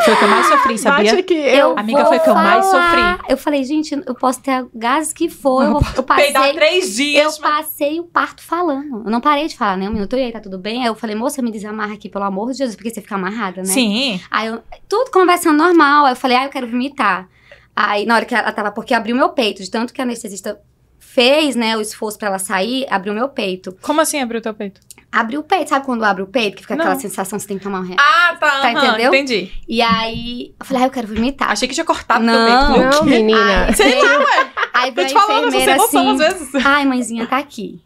[0.00, 1.10] Foi o que eu mais sofri, sabia?
[1.10, 1.78] Bate aqui, eu...
[1.78, 3.20] Amiga, foi que eu mais falar.
[3.28, 5.62] Eu falei, gente, eu posso ter gases que for.
[5.64, 6.54] Eu, eu Peidar passei.
[6.54, 7.38] três Eu dias.
[7.38, 9.02] mas- passei o parto falando.
[9.04, 9.88] Eu não parei de falar, né?
[9.88, 10.80] Um minuto e aí, tá tudo bem?
[10.82, 13.60] Aí eu falei, moça, me desamarra aqui, pelo amor de Jesus, porque você fica amarrada,
[13.60, 13.66] né?
[13.68, 14.20] Sim.
[14.30, 16.06] Aí eu, tudo conversando normal.
[16.06, 17.28] Aí eu falei, ah, eu quero vomitar.
[17.76, 20.58] Aí na hora que ela tava, porque abriu meu peito, de tanto que a anestesista
[20.98, 23.76] fez, né, o esforço pra ela sair, abriu meu peito.
[23.82, 24.80] Como assim abriu teu peito?
[25.12, 26.84] Abriu o peito, sabe quando abre o peito, que fica Não.
[26.86, 28.02] aquela sensação que você tem que tomar um remédio?
[28.02, 28.60] Ah, tá.
[28.62, 29.08] Tá, entendeu?
[29.14, 29.52] Entendi.
[29.68, 31.50] E aí, eu falei, ah, eu quero vomitar.
[31.50, 32.72] Achei que tinha cortado Não.
[32.72, 32.96] teu peito.
[32.96, 33.66] Não, menina.
[33.66, 34.50] Aí, Sei lá, ué.
[34.72, 36.54] Aí Tô veio te a falando, eu enfermeira assim, às vezes.
[36.64, 37.82] ai, mãezinha, tá aqui.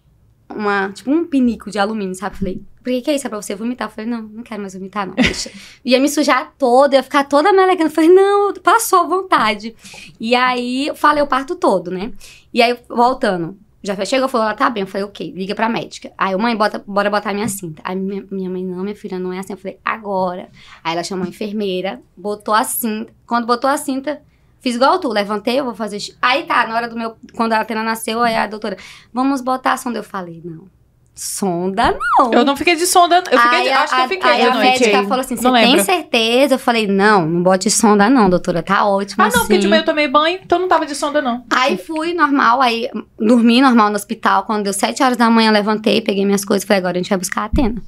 [0.54, 2.36] uma, tipo, um pinico de alumínio, sabe?
[2.36, 3.26] Falei, por que, que é isso?
[3.26, 3.88] É pra você vomitar?
[3.88, 5.14] Eu falei, não, não quero mais vomitar, não.
[5.16, 5.50] Deixa.
[5.84, 7.90] ia me sujar toda, ia ficar toda melegando.
[7.90, 9.74] Eu falei, não, passou à vontade.
[10.20, 12.12] E aí, eu falei o parto todo, né?
[12.54, 13.58] E aí, voltando.
[13.86, 14.82] Já chegou, falou, ela tá bem.
[14.82, 16.12] Eu falei, ok, liga pra médica.
[16.18, 17.80] Aí, mãe, bota, bora botar minha cinta.
[17.84, 19.52] Aí, minha, minha mãe, não, minha filha, não é assim.
[19.52, 20.48] Eu falei, agora.
[20.82, 23.12] Aí, ela chamou a enfermeira, botou a cinta.
[23.26, 24.20] Quando botou a cinta,
[24.66, 25.98] Fiz igual tu, levantei, eu vou fazer.
[26.20, 27.16] Aí tá, na hora do meu.
[27.36, 28.76] Quando a Atena nasceu, aí a doutora,
[29.12, 30.00] vamos botar a sonda.
[30.00, 30.66] Eu falei, não.
[31.18, 32.30] Sonda não.
[32.30, 33.16] Eu não fiquei de sonda.
[33.30, 34.68] Eu fiquei aí, de, a- acho que eu fiquei aí de a noite.
[34.82, 35.82] médica falou assim: você tem lembro.
[35.84, 36.54] certeza?
[36.54, 38.62] Eu falei, não, não bote sonda, não, doutora.
[38.62, 39.24] Tá ótimo.
[39.24, 39.60] Ah, não, porque assim.
[39.62, 41.42] de manhã eu tomei banho, então não tava de sonda, não.
[41.50, 44.42] Aí fui normal, aí dormi normal no hospital.
[44.42, 47.08] Quando deu 7 horas da manhã, levantei, peguei minhas coisas e falei, agora a gente
[47.08, 47.82] vai buscar a Atena.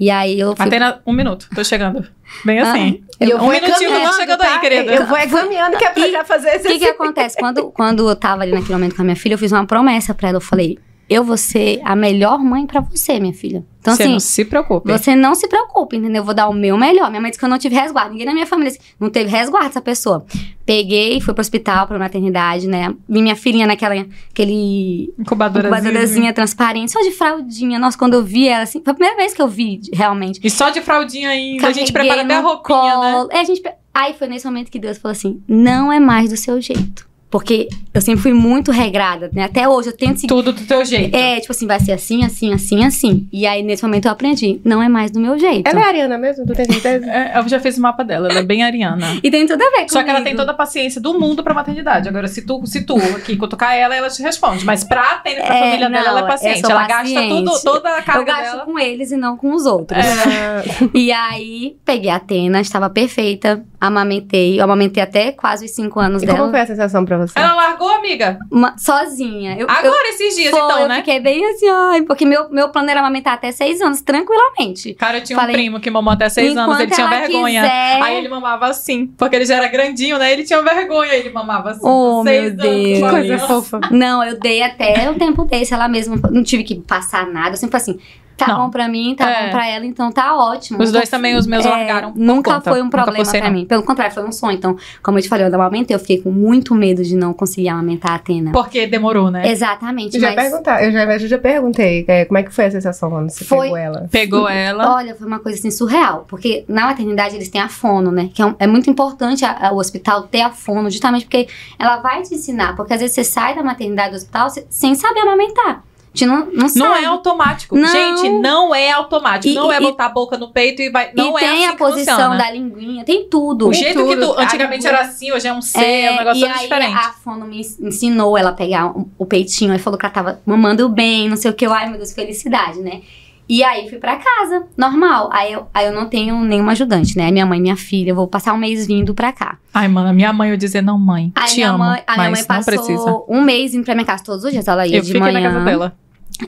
[0.00, 0.66] E aí eu fui.
[0.66, 2.04] Atena, um minuto, tô chegando.
[2.44, 3.02] Bem Ah, assim.
[3.20, 4.52] E eu um vou minutinho que eu tô chegando tá?
[4.54, 4.92] aí, querida.
[4.94, 7.36] Eu vou encaminhando que é pra E- já fazer O esse que que acontece?
[7.40, 10.12] Quando, quando eu tava ali naquele momento com a minha filha, eu fiz uma promessa
[10.12, 10.36] pra ela.
[10.38, 10.76] Eu falei,
[11.08, 13.64] eu vou ser a melhor mãe pra você, minha filha.
[13.80, 14.92] Então, Você assim, não se preocupe.
[14.92, 16.20] Você não se preocupe, entendeu?
[16.20, 17.08] Eu vou dar o meu melhor.
[17.08, 18.10] Minha mãe disse que eu não tive resguardo.
[18.10, 20.26] Ninguém na minha família disse, não teve resguardo essa pessoa.
[20.66, 22.94] Peguei, fui pro hospital, pra maternidade, né?
[23.08, 23.94] Vi minha filhinha naquela,
[24.30, 25.68] aquele Incubadora.
[25.68, 27.78] incubadorazinha transparente, só de fraldinha.
[27.78, 30.40] Nossa, quando eu vi ela, assim, foi a primeira vez que eu vi, realmente.
[30.44, 31.66] E só de fraldinha ainda.
[31.68, 33.12] a gente Carreguei prepara até a roupinha, né?
[33.12, 33.28] colo.
[33.32, 33.62] É, a gente...
[33.94, 37.08] Aí foi nesse momento que Deus falou assim, não é mais do seu jeito.
[37.30, 39.44] Porque eu sempre fui muito regrada, né?
[39.44, 41.14] Até hoje eu tento seguir Tudo do teu jeito.
[41.14, 43.28] é, tipo assim, vai ser assim, assim, assim, assim.
[43.30, 44.60] E aí, nesse momento, eu aprendi.
[44.64, 45.68] Não é mais do meu jeito.
[45.68, 46.46] Ela é a Ariana mesmo?
[46.46, 47.04] Tu tem certeza?
[47.18, 49.06] É, eu já fiz o mapa dela, ela é bem ariana.
[49.22, 51.42] E tem tudo a ver com Só que ela tem toda a paciência do mundo
[51.42, 52.08] pra maternidade.
[52.08, 54.64] Agora, se tu, se tu aqui cutucar ela, ela te responde.
[54.64, 56.64] Mas pra atender pra É, família dela, não, ela é eu paciente.
[56.64, 57.14] Ela paciente.
[57.14, 58.64] gasta tudo, toda a Eu carga gasto dela.
[58.64, 59.98] com eles e não com os outros.
[60.02, 60.88] É.
[60.94, 64.58] E aí, peguei a Atena, estava perfeita, amamentei.
[64.58, 66.38] Eu amamentei até quase os cinco anos E dela.
[66.38, 67.38] como foi a sensação pra você?
[67.38, 68.38] Ela largou, amiga?
[68.50, 69.52] Uma- sozinha.
[69.54, 70.96] Eu, eu, Agora, esses dias, foi, então, eu né?
[70.96, 74.94] fiquei bem assim, ai, porque meu, meu plano era amamentar até seis anos, tranquilamente.
[74.94, 77.62] Cara, eu tinha Falei, um primo que mamou até seis anos, ele tinha ela vergonha.
[77.62, 80.32] quiser- Aí ele mamava assim, porque ele já era grandinho, né?
[80.32, 81.80] Ele tinha vergonha, ele mamava assim.
[81.82, 82.98] Oh, seis meu anos, Deus.
[82.98, 83.46] uma Coisa criança.
[83.46, 83.80] fofa.
[83.90, 86.16] Não, eu dei até o tempo desse, ela mesma.
[86.30, 87.50] Não tive que passar nada.
[87.50, 88.08] Eu sempre falei assim:
[88.38, 88.64] tá Não.
[88.64, 89.44] bom pra mim, tá É.
[89.44, 90.82] bom pra ela, então tá ótimo.
[90.82, 92.70] Os dois também, os meus é, largaram Nunca conta.
[92.70, 93.50] foi um problema pra não.
[93.50, 93.66] mim.
[93.66, 94.56] Pelo contrário, foi um sonho.
[94.56, 97.68] Então, como eu te falei, eu amamentei, eu fiquei com muito medo de não conseguir
[97.68, 98.52] amamentar a Atena.
[98.52, 99.48] Porque demorou, né?
[99.50, 100.48] Exatamente, Eu já, mas.
[100.48, 103.44] perguntar, eu, já, eu já perguntei é, como é que foi a sensação quando você
[103.44, 104.08] Foi- pegou ela.
[104.10, 104.94] Pegou ela.
[104.94, 106.24] Olha, foi uma coisa assim surreal.
[106.28, 108.30] Porque na maternidade eles têm a fono, né?
[108.32, 111.48] Que é, um- é muito importante a- a- o hospital ter a fono, justamente porque
[111.78, 112.76] ela vai te ensinar.
[112.76, 115.82] Porque às vezes você sai da maternidade do hospital se- sem saber amamentar.
[116.14, 117.04] Gente não, não Não sabe.
[117.04, 117.76] é automático.
[117.76, 117.86] Não.
[117.88, 119.52] Gente, não é automático.
[119.52, 121.10] E- não é e- botar a boca no peito e vai.
[121.14, 122.36] Não e é tem assim a que posição funciona.
[122.38, 123.68] da linguinha, tem tudo.
[123.68, 124.34] O jeito que tudo.
[124.34, 124.40] tu.
[124.40, 126.94] Antigamente era assim, hoje é um C, é, É, um negócio e aí diferente.
[126.96, 128.86] a fono me ens- ensinou ela a pegar
[129.18, 131.66] o, peitinho, aí falou que ela tava mamando bem, não sei o que.
[131.66, 133.02] Eu, ai meu Deus, felicidade, né?
[133.48, 135.30] E aí fui pra casa, normal.
[135.32, 137.30] Aí eu, aí eu não tenho nenhum ajudante, né?
[137.30, 139.56] Minha mãe, minha filha, eu vou passar um mês vindo pra cá.
[139.72, 141.32] Ai, mano, a minha mãe eu dizer, não, mãe.
[141.34, 141.78] Aí te minha amo.
[141.78, 144.68] mãe, a minha mãe passou um mês indo pra minha casa todos os dias.
[144.68, 145.40] Ela ia Eu de fiquei manhã.
[145.40, 145.96] na casa dela.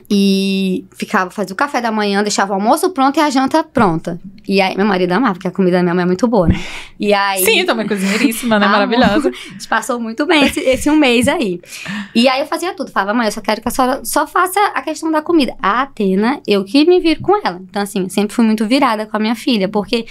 [0.09, 4.19] E ficava, fazia o café da manhã, deixava o almoço pronto e a janta pronta.
[4.47, 6.59] E aí, meu marido amava, porque a comida da minha mãe é muito boa, né?
[6.99, 7.43] E aí.
[7.43, 8.67] Sim, também cozinheiríssima, né?
[8.67, 9.29] Maravilhosa.
[9.29, 11.59] A gente passou muito bem esse, esse um mês aí.
[12.15, 12.91] E aí eu fazia tudo.
[12.91, 15.55] Falava, mãe, eu só quero que a senhora só faça a questão da comida.
[15.61, 17.61] A Atena, eu que me viro com ela.
[17.69, 20.05] Então, assim, sempre fui muito virada com a minha filha, porque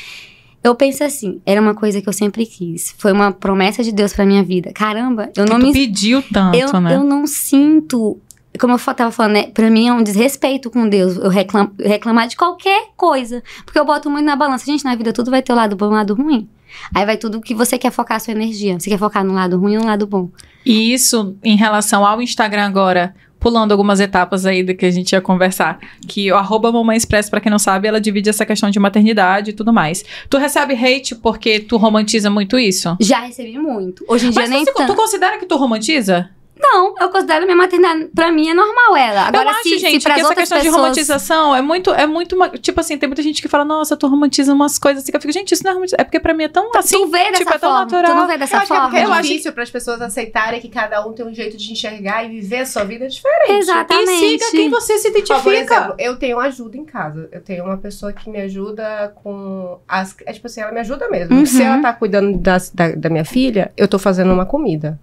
[0.63, 2.95] eu penso assim, era uma coisa que eu sempre quis.
[2.99, 4.73] Foi uma promessa de Deus pra minha vida.
[4.75, 5.73] Caramba, eu Que não me.
[5.73, 6.95] pediu tanto, Eu, né?
[6.97, 8.19] eu não sinto.
[8.61, 9.43] Como eu tava falando, né?
[9.55, 13.43] Pra mim é um desrespeito com Deus eu reclam- reclamar de qualquer coisa.
[13.65, 14.67] Porque eu boto muito na balança.
[14.67, 16.49] Gente, na vida tudo vai ter o lado bom e o lado ruim.
[16.95, 18.79] Aí vai tudo que você quer focar a sua energia.
[18.79, 20.29] Você quer focar no lado ruim ou no lado bom.
[20.65, 25.13] E isso em relação ao Instagram agora, pulando algumas etapas aí do que a gente
[25.13, 28.69] ia conversar, que o arroba Mamãe Express, pra quem não sabe, ela divide essa questão
[28.71, 30.05] de maternidade e tudo mais.
[30.29, 32.95] Tu recebe hate porque tu romantiza muito isso?
[33.01, 34.05] Já recebi muito.
[34.07, 34.95] Hoje em dia Mas nem tu, tu tanto.
[34.95, 36.29] considera que tu romantiza?
[36.63, 38.11] Não, eu considero minha maternidade.
[38.15, 39.23] Pra mim é normal ela.
[39.29, 40.81] Agora, eu acho, se, gente, se pras que essa questão de pessoas...
[40.83, 44.07] romantização é muito, é muito uma, tipo assim, tem muita gente que fala, nossa, tu
[44.07, 46.35] romantiza umas coisas assim, que eu fico, gente, isso não é romantização, é porque pra
[46.35, 47.85] mim é tão assim, tu vê dessa tipo, é tão forma.
[47.85, 48.05] natural.
[48.05, 48.91] Tu não vê Eu dessa acho que é forma.
[48.91, 51.57] porque é Eu acho difícil para as pessoas aceitarem que cada um tem um jeito
[51.57, 53.53] de enxergar e viver a sua vida diferente.
[53.53, 54.11] Exatamente.
[54.11, 55.19] E siga quem você se Ó, por
[55.53, 55.75] identifica.
[55.75, 57.29] exemplo, eu tenho ajuda em casa.
[57.33, 60.15] Eu tenho uma pessoa que me ajuda com as.
[60.27, 61.37] É tipo assim, ela me ajuda mesmo.
[61.37, 61.47] Uhum.
[61.47, 64.99] Se ela tá cuidando das- da, da minha filha, eu tô fazendo uma comida.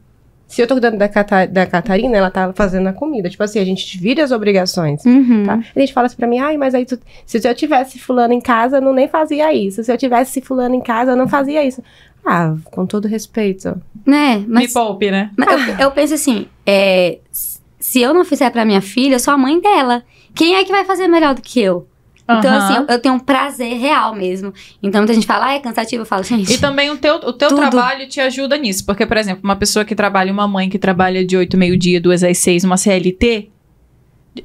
[0.48, 3.30] Se eu tô cuidando da, Cata- da Catarina, ela tá fazendo a comida.
[3.30, 5.04] Tipo assim, a gente divide as obrigações.
[5.06, 5.44] Uhum.
[5.46, 5.60] Tá?
[5.76, 8.40] A gente fala assim pra mim, ai, mas aí tu- se eu tivesse fulano em
[8.40, 9.84] casa, eu não nem fazia isso.
[9.84, 11.84] Se eu tivesse fulano em casa, eu não fazia isso.
[12.26, 13.80] Ah, com todo respeito.
[14.06, 14.38] Né?
[14.38, 15.32] Me Mas, poupe, né?
[15.38, 19.34] mas eu, eu penso assim, é, se eu não fizer pra minha filha, eu sou
[19.34, 20.04] a mãe dela.
[20.34, 21.88] quem é que vai fazer melhor do que eu?
[22.30, 22.58] Então, Aham.
[22.58, 24.54] assim, eu tenho um prazer real mesmo.
[24.84, 26.02] Então, muita gente fala, ah, é cansativo.
[26.02, 26.52] Eu falo, gente.
[26.52, 27.62] E também o teu, o teu Tudo.
[27.62, 28.86] trabalho te ajuda nisso.
[28.86, 32.24] Porque, por exemplo, uma pessoa que trabalha, uma mãe que trabalha de 8, meio-dia, 2
[32.26, 33.50] às 6, uma CLT.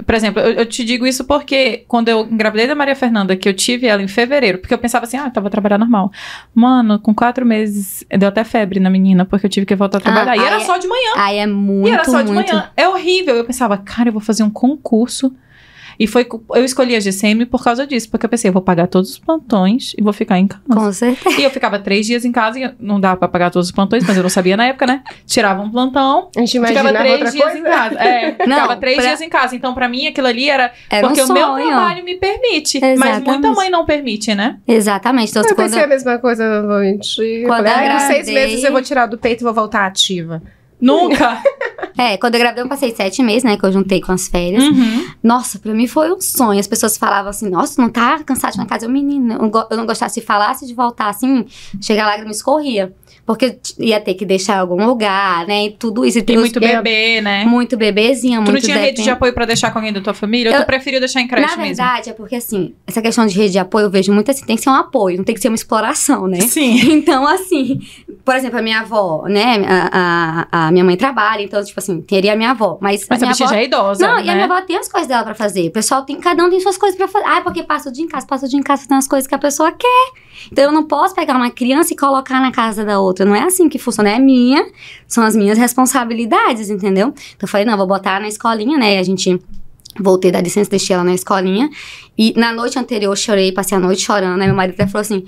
[0.07, 3.47] Por exemplo, eu, eu te digo isso porque quando eu engravidei da Maria Fernanda, que
[3.49, 6.11] eu tive ela em fevereiro, porque eu pensava assim, ah, eu tava trabalhando normal.
[6.55, 10.01] Mano, com quatro meses, deu até febre na menina, porque eu tive que voltar a
[10.01, 10.37] trabalhar.
[10.37, 11.11] e aí era é- só de manhã.
[11.17, 12.49] Aí é muito, e era só de muito.
[12.51, 12.71] manhã.
[12.77, 13.35] É horrível.
[13.35, 15.35] Eu pensava, cara, eu vou fazer um concurso.
[16.03, 16.27] E foi.
[16.55, 19.19] Eu escolhi a GCM por causa disso, porque eu pensei, eu vou pagar todos os
[19.19, 20.63] plantões e vou ficar em casa.
[20.71, 21.41] Com certeza.
[21.41, 24.05] E eu ficava três dias em casa e não dava pra pagar todos os plantões,
[24.07, 25.03] mas eu não sabia na época, né?
[25.27, 27.59] Tirava um plantão, A gente ficava três outra dias coisa.
[27.59, 27.95] em casa.
[28.01, 29.57] É, ficava três pra- dias em casa.
[29.57, 32.81] Então, pra mim, aquilo ali era, Era porque um o meu trabalho me permite.
[32.81, 33.27] Mas Exatamente.
[33.29, 34.59] muita mãe não permite, né?
[34.67, 35.31] Exatamente.
[35.31, 36.43] Então, Eu quando pensei a mesma coisa.
[36.45, 36.67] Eu
[37.47, 39.55] Quando falei, eu ai, com seis engravidei- meses eu vou tirar do peito e vou
[39.55, 40.43] voltar ativa.
[40.83, 41.41] Nunca.
[41.97, 43.57] É, quando eu engravidei, eu passei sete meses, né?
[43.57, 44.65] Que eu juntei com as férias.
[44.65, 45.07] Uhum.
[45.23, 46.59] Nossa, pra mim foi um sonho.
[46.59, 48.87] As pessoas falavam assim, nossa, não tá cansado de ir na casa?
[48.87, 49.39] Eu, menina,
[49.71, 51.47] eu, não gostasse de falar, se de voltar assim,
[51.81, 52.95] chegar lá e me escorria.
[53.25, 55.67] Porque ia ter que deixar em algum lugar, né?
[55.67, 56.21] E tudo isso.
[56.23, 57.45] Tem Eu- muito eu- bebê, né?
[57.45, 60.13] Muito bebezinha, Tu muito não tinha rede de apoio pra deixar com alguém da tua
[60.13, 60.51] família?
[60.51, 61.77] Ou Eu- tu preferiu deixar em creche Na mesmo?
[61.77, 64.57] verdade, é porque assim, essa questão de rede de apoio, eu vejo muito assim, tem
[64.57, 66.41] que ser um apoio, não tem que ser uma exploração, né?
[66.41, 66.73] Sim.
[66.93, 67.79] Então, assim,
[68.25, 69.63] por exemplo, a minha avó, né?
[69.69, 72.77] A, a, a minha mãe trabalha, então, tipo assim, teria a minha avó.
[72.81, 73.55] Mas, Mas a a minha avó.
[73.55, 74.25] já é idosa, Não, né?
[74.25, 75.69] e a minha avó tem as coisas dela pra fazer.
[75.69, 77.25] O pessoal tem, cada um tem suas coisas pra fazer.
[77.27, 79.07] Ah, é porque passa o dia em casa, passa o dia em casa fazendo as
[79.07, 80.23] coisas que a pessoa quer.
[80.51, 83.12] Então eu não posso pegar uma criança e colocar na casa da outra.
[83.21, 84.67] Não é assim que funciona, é minha,
[85.07, 87.09] são as minhas responsabilidades, entendeu?
[87.09, 88.97] Então eu falei, não, vou botar na escolinha, né?
[88.97, 89.41] E a gente
[90.01, 91.71] voltei da licença, deixei ela na escolinha.
[92.17, 94.41] E na noite anterior chorei, passei a noite chorando.
[94.41, 95.25] Aí meu marido até falou assim.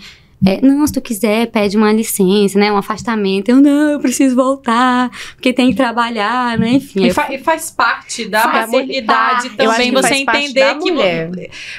[0.47, 2.71] É, não, se tu quiser, pede uma licença, né?
[2.73, 3.49] Um afastamento.
[3.49, 6.71] Eu, não, eu preciso voltar, porque tem que trabalhar, né?
[6.75, 7.05] Enfim.
[7.05, 9.55] E, eu fa- e faz parte da Faz maternidade parte.
[9.59, 11.31] Eu acho também que você entender que mulher.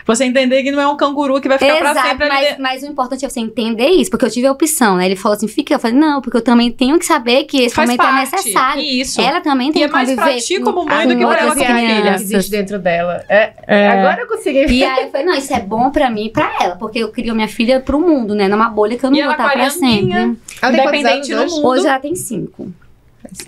[0.05, 2.33] você entender que não é um canguru que vai ficar pra Exato, sempre ali.
[2.33, 2.63] mas, dentro.
[2.63, 5.05] mas o importante é você entender isso, porque eu tive a opção, né?
[5.05, 5.73] Ele falou assim, fica.
[5.75, 8.33] Eu falei, não, porque eu também tenho que saber que esse Faz momento parte.
[8.33, 8.81] é necessário.
[8.83, 9.21] Isso.
[9.21, 11.19] Ela também E tem é que mais conviver pra ti com- como mãe com do
[11.19, 12.01] que pra ela como filha.
[12.01, 13.23] que existe dentro dela.
[13.29, 13.87] É, É.
[13.89, 14.65] Agora eu consegui.
[14.73, 17.09] E aí eu falei, não, isso é bom pra mim e pra ela, porque eu
[17.11, 18.47] crio minha filha pro mundo, né?
[18.55, 20.11] Numa bolha que eu não E vou estar pra sempre.
[20.13, 21.55] Ela tem quantos Independente hoje?
[21.55, 21.67] mundo.
[21.67, 22.71] Hoje ela tem cinco.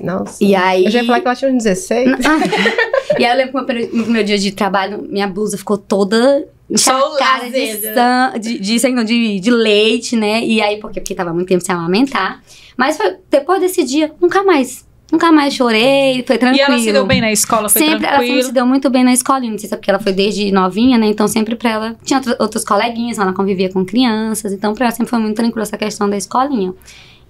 [0.01, 0.43] Nossa.
[0.43, 0.85] E aí.
[0.85, 2.09] Eu já ia falar que ela tinha uns 16.
[3.19, 5.77] e aí eu lembro que no meu, no meu dia de trabalho, minha blusa ficou
[5.77, 10.43] toda encharcada de, san- de, de, não, de, de leite, né?
[10.43, 12.41] E aí, porque, porque tava muito tempo sem amamentar.
[12.75, 14.85] Mas foi, depois desse dia, nunca mais.
[15.11, 16.65] Nunca mais chorei, foi E tranquilo.
[16.67, 18.43] ela se deu bem na escola, foi sempre, ela sempre tranquilo.
[18.43, 20.97] se deu muito bem na escolinha, não sei se é porque ela foi desde novinha,
[20.97, 21.07] né?
[21.07, 21.95] Então sempre pra ela.
[22.03, 25.61] Tinha outro- outros coleguinhas, ela convivia com crianças, então pra ela sempre foi muito tranquilo
[25.61, 26.73] essa questão da escolinha.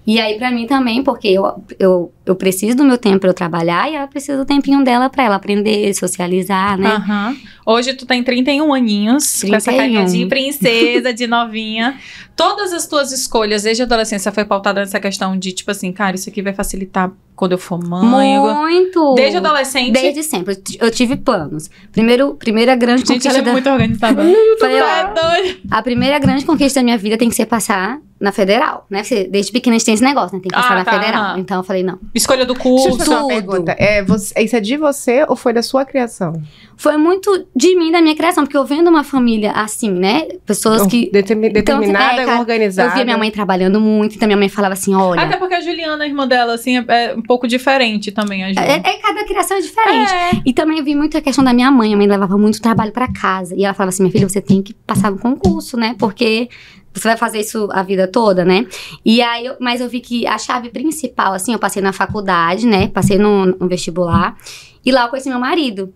[0.06, 3.34] E aí pra mim também, porque eu, eu, eu preciso do meu tempo pra eu
[3.34, 6.88] trabalhar e ela precisa do tempinho dela pra ela aprender, socializar, né?
[6.96, 7.36] Aham.
[7.64, 9.76] Hoje tu tem 31 aninhos, com essa 31.
[9.76, 11.96] carinha de princesa, de novinha.
[12.36, 16.16] Todas as tuas escolhas desde a adolescência foi pautada nessa questão de, tipo assim, cara,
[16.16, 18.38] isso aqui vai facilitar quando eu for mãe.
[18.38, 19.14] Muito!
[19.14, 19.92] Desde adolescente.
[19.92, 20.56] Desde sempre.
[20.80, 21.68] Eu tive planos.
[21.92, 23.52] Primeiro, primeira grande Gente, conquista ela é da...
[23.52, 24.22] muito organizada.
[24.60, 25.56] Falei, ó, é.
[25.70, 29.02] A primeira grande conquista da minha vida tem que ser passar na federal, né?
[29.02, 30.42] Porque desde pequena a gente tem esse negócio, né?
[30.42, 31.22] Tem que passar Ah, na tá, federal.
[31.24, 31.38] aham.
[31.38, 31.98] Então eu falei, não.
[32.18, 32.98] Escolha do Deixa eu curso.
[32.98, 33.74] fazer uma pergunta.
[33.78, 36.32] É, você- isso é de você ou foi da sua criação?
[36.76, 40.28] Foi muito de mim, da minha criação, porque eu vendo uma família assim, né?
[40.46, 41.10] Pessoas que.
[41.10, 42.90] Determi- determinada é, e cara, organizada.
[42.90, 45.22] Eu via minha mãe trabalhando muito, então minha mãe falava assim: olha.
[45.22, 48.52] Até porque a Juliana, a irmã dela, assim, é, é um pouco diferente também, a
[48.52, 48.60] Ju.
[48.60, 50.12] É, é- cada criação é diferente.
[50.12, 50.30] É.
[50.44, 51.92] E também eu vi muito a questão da minha mãe.
[51.94, 53.54] A mãe levava muito trabalho pra casa.
[53.56, 55.96] E ela falava assim: minha filha, você tem que passar no concurso, né?
[55.98, 56.48] Porque
[56.94, 58.66] você vai fazer isso a vida toda, né?
[59.04, 62.66] E aí, eu- mas eu vi que a chave principal, assim, eu passei na faculdade,
[62.66, 62.88] né?
[62.88, 64.36] Passei no, no vestibular.
[64.84, 65.92] E lá eu conheci meu marido.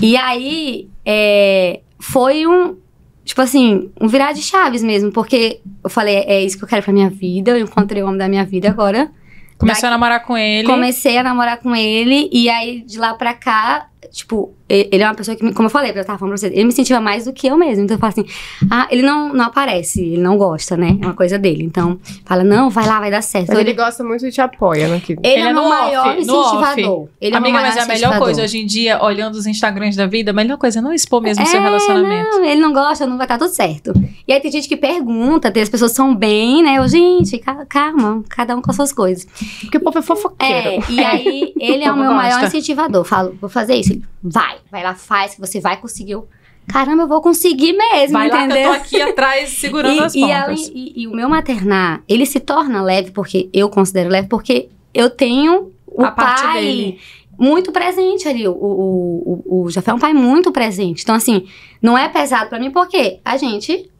[0.00, 2.76] E aí, é, foi um.
[3.24, 6.82] Tipo assim, um virar de chaves mesmo, porque eu falei, é isso que eu quero
[6.82, 9.10] pra minha vida, eu encontrei o homem da minha vida agora.
[9.56, 10.66] Começou a namorar com ele.
[10.66, 15.14] Comecei a namorar com ele, e aí de lá pra cá, tipo, ele é uma
[15.14, 17.32] pessoa que, como eu falei, eu tava falando pra você, ele me incentiva mais do
[17.32, 17.84] que eu mesmo.
[17.84, 18.24] Então eu falo assim,
[18.70, 20.96] ah, ele não, não aparece, ele não gosta, né?
[21.00, 21.62] É uma coisa dele.
[21.62, 23.48] Então, fala, não, vai lá, vai dar certo.
[23.48, 25.00] Mas Então, ele ele, gosta muito e te apoia, né?
[25.04, 25.12] Que...
[25.12, 26.56] ele Ele é é o meu no maior off, no off.
[26.56, 27.08] incentivador.
[27.20, 29.96] Ele é Amiga, maior mas é a melhor coisa hoje em dia, olhando os Instagrams
[29.96, 32.30] da vida, a melhor coisa é não expor mesmo o seu É, relacionamento.
[32.30, 33.92] Não, ele não gosta, não vai estar tudo certo.
[34.26, 36.78] E aí tem gente que pergunta, tem as pessoas são bem, né?
[36.78, 39.26] Eu, gente, ca- calma, cada um com as suas coisas.
[39.62, 40.68] Porque o povo é fofoqueiro.
[40.68, 43.04] É, e aí ele é o meu maior incentivador.
[43.04, 43.91] Falo, vou fazer isso.
[44.22, 46.12] Vai, vai lá, faz, que você vai conseguir.
[46.12, 46.28] Eu,
[46.68, 48.70] Caramba, eu vou conseguir mesmo, Vai lá que eu entendeu?
[48.70, 50.70] tô aqui atrás segurando as e, e, pontas.
[50.74, 55.10] e- e o meu maternar, ele se torna leve, porque eu considero leve, porque eu
[55.10, 56.98] tenho o A pai dele.
[57.38, 58.46] muito presente ali.
[58.46, 61.02] O, o, o, o Jafé é um pai muito presente.
[61.02, 61.46] Então, assim,
[61.82, 63.90] não é pesado pra mim, porque a gente.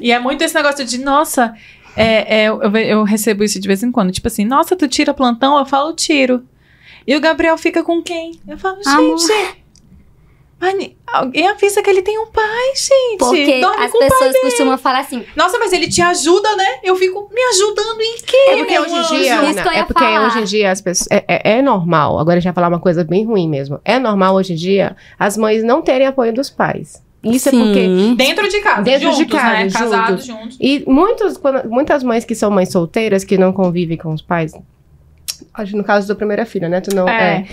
[0.00, 1.54] E é muito esse negócio de, nossa,
[1.96, 4.12] é, é, eu, eu recebo isso de vez em quando.
[4.12, 5.58] Tipo assim, nossa, tu tira plantão?
[5.58, 6.44] Eu falo, tiro.
[7.06, 8.40] E o Gabriel fica com quem?
[8.48, 9.18] Eu falo, Amor.
[9.18, 9.64] gente.
[10.58, 13.18] Mas alguém avisa que ele tem um pai, gente.
[13.18, 15.22] Porque Dorme as pessoas costumam falar assim.
[15.36, 16.64] Nossa, mas ele te ajuda, né?
[16.82, 18.36] Eu fico me ajudando em quê?
[18.48, 20.26] É porque hoje em dia, Ana, é porque falar.
[20.26, 22.18] hoje em dia as pessoas é, é- é normal.
[22.18, 23.78] Agora a gente vai falar uma coisa bem ruim mesmo.
[23.84, 27.04] É normal hoje em dia as mães não terem apoio dos pais.
[27.22, 27.60] Isso Sim.
[27.60, 29.68] é porque Dentro de casa, Dentro de juntos, né?
[29.70, 30.56] casa, Casados juntos.
[30.58, 34.52] e muitos, quando- muitas mães que são mães solteiras que não convivem com os pais.
[35.74, 36.80] No caso da primeira filha, né?
[36.80, 37.36] Tu não, É.
[37.38, 37.46] é.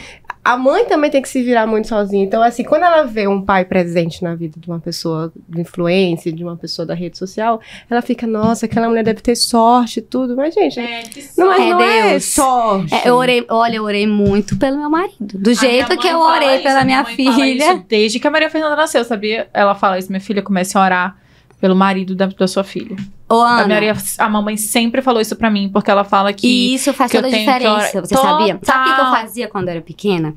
[0.46, 2.22] A mãe também tem que se virar muito sozinha.
[2.22, 6.34] Então, assim, quando ela vê um pai presente na vida de uma pessoa de influência,
[6.34, 10.02] de uma pessoa da rede social, ela fica, nossa, aquela mulher deve ter sorte e
[10.02, 10.36] tudo.
[10.36, 12.26] Mas, gente, É, que não, mas É não é Deus.
[12.26, 12.94] sorte.
[12.94, 15.38] É, eu orei, olha, eu orei muito pelo meu marido.
[15.40, 17.86] Do A jeito minha que eu orei isso, pela minha fala filha.
[17.88, 19.48] desde que a Maria Fernanda nasceu, sabia?
[19.54, 21.18] Ela fala isso, minha filha, comece a orar
[21.62, 22.98] pelo marido da, da sua filha.
[23.30, 26.48] Ô, A, Ana, Maria, a mamãe sempre falou isso pra mim, porque ela fala que.
[26.48, 28.60] E isso faz que toda a que diferença, orar- você sabia?
[28.64, 29.16] Sabe o que que eu Total.
[29.22, 30.36] fazia quando eu era pequena?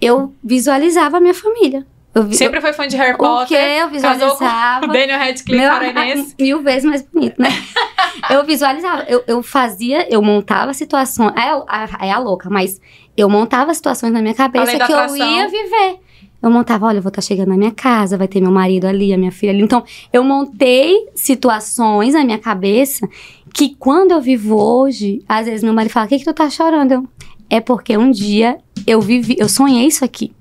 [0.00, 1.86] Eu visualizava a minha família.
[2.14, 3.58] Vi- Sempre foi fã de Harry eu, o que Potter.
[3.58, 3.94] eu casou com
[4.38, 4.86] visualizava.
[4.92, 6.34] Daniel Radcliffe Meu- canadense.
[6.40, 7.48] mil vezes mais bonito, né?
[8.30, 11.32] eu visualizava, eu, eu fazia, eu montava situações.
[11.36, 11.62] É a,
[12.00, 12.80] a- é a louca, mas
[13.16, 15.98] eu montava situações na minha cabeça que eu ia viver.
[16.42, 19.12] Eu montava, olha, eu vou estar chegando na minha casa, vai ter meu marido ali,
[19.12, 19.62] a minha filha ali.
[19.62, 23.08] Então, eu montei situações na minha cabeça
[23.52, 26.48] que quando eu vivo hoje, às vezes meu marido fala, o que, que tu tá
[26.50, 27.08] chorando?
[27.48, 30.32] É porque um dia eu vivi, eu sonhei isso aqui.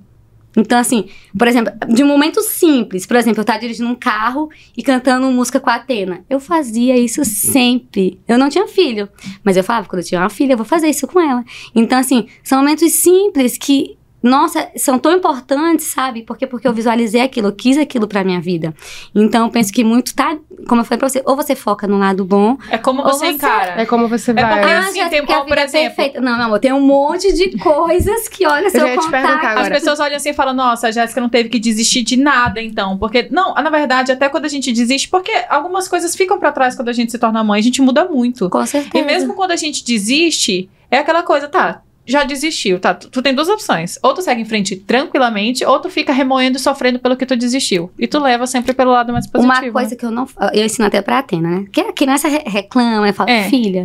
[0.58, 4.50] Então, assim, por exemplo, de um momento simples, por exemplo, eu estar dirigindo um carro
[4.76, 6.24] e cantando música com a Atena.
[6.30, 8.22] Eu fazia isso sempre.
[8.28, 9.10] Eu não tinha filho,
[9.44, 11.44] mas eu falava, quando eu tinha uma filha, eu vou fazer isso com ela.
[11.74, 13.95] Então, assim, são momentos simples que,
[14.26, 16.24] nossa, são tão importantes, sabe?
[16.24, 18.74] Porque, porque eu visualizei aquilo, eu quis aquilo pra minha vida.
[19.14, 20.36] Então, eu penso que muito tá,
[20.68, 23.28] como eu falei pra você, ou você foca no lado bom, É como Ou você
[23.28, 23.82] você- encara.
[23.82, 24.60] É como você É vai.
[24.60, 26.20] porque- ah, assim, já tem- porque a ó, por é exemplo- perfeita.
[26.22, 29.58] Não, meu amor, tem um monte de coisas que, olha, se Eu eu, contar...
[29.60, 32.62] As pessoas olham assim e falam, nossa, a Jéssica não teve que desistir de nada,
[32.62, 32.98] então.
[32.98, 36.76] Porque, não, na verdade, até quando a gente desiste, porque algumas coisas ficam pra trás
[36.76, 38.50] quando a gente se torna mãe, a gente muda muito.
[38.50, 38.98] Com certeza.
[38.98, 42.94] E mesmo quando a gente desiste, é aquela coisa, tá, já desistiu, tá?
[42.94, 43.98] Tu, tu tem duas opções.
[44.04, 47.36] Ou tu segue em frente tranquilamente, ou tu fica remoendo e sofrendo pelo que tu
[47.36, 47.92] desistiu.
[47.98, 49.64] E tu leva sempre pelo lado mais positivo.
[49.64, 50.28] Uma coisa que eu não.
[50.54, 51.66] Eu ensino até pra Atena, né?
[51.72, 53.50] Que a criança re- reclama, fala, É.
[53.50, 53.82] filha,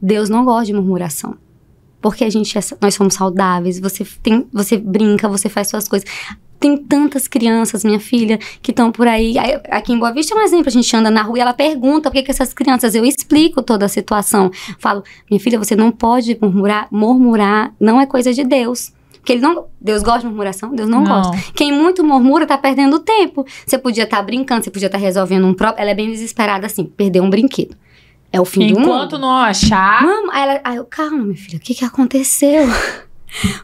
[0.00, 1.36] Deus não gosta de murmuração.
[2.00, 6.08] Porque a gente é, nós somos saudáveis, você tem, você brinca, você faz suas coisas.
[6.62, 9.34] Tem tantas crianças, minha filha, que estão por aí.
[9.68, 12.08] Aqui em Boa Vista é um exemplo, a gente anda na rua e ela pergunta
[12.08, 12.94] por que, que essas crianças.
[12.94, 14.48] Eu explico toda a situação.
[14.78, 18.92] Falo, minha filha, você não pode murmurar, murmurar não é coisa de Deus.
[19.14, 19.66] Porque ele não.
[19.80, 20.72] Deus gosta de murmuração?
[20.72, 21.36] Deus não, gosta.
[21.52, 23.44] Quem muito murmura tá perdendo tempo.
[23.66, 25.82] Você podia estar brincando, você podia estar resolvendo um próprio.
[25.82, 27.76] Ela é bem desesperada assim, perdeu um brinquedo.
[28.32, 28.88] É o fim do mundo.
[28.88, 30.02] Enquanto não achar.
[30.02, 32.64] Mama, aí, ela, aí eu, calma, minha filha, o que que aconteceu?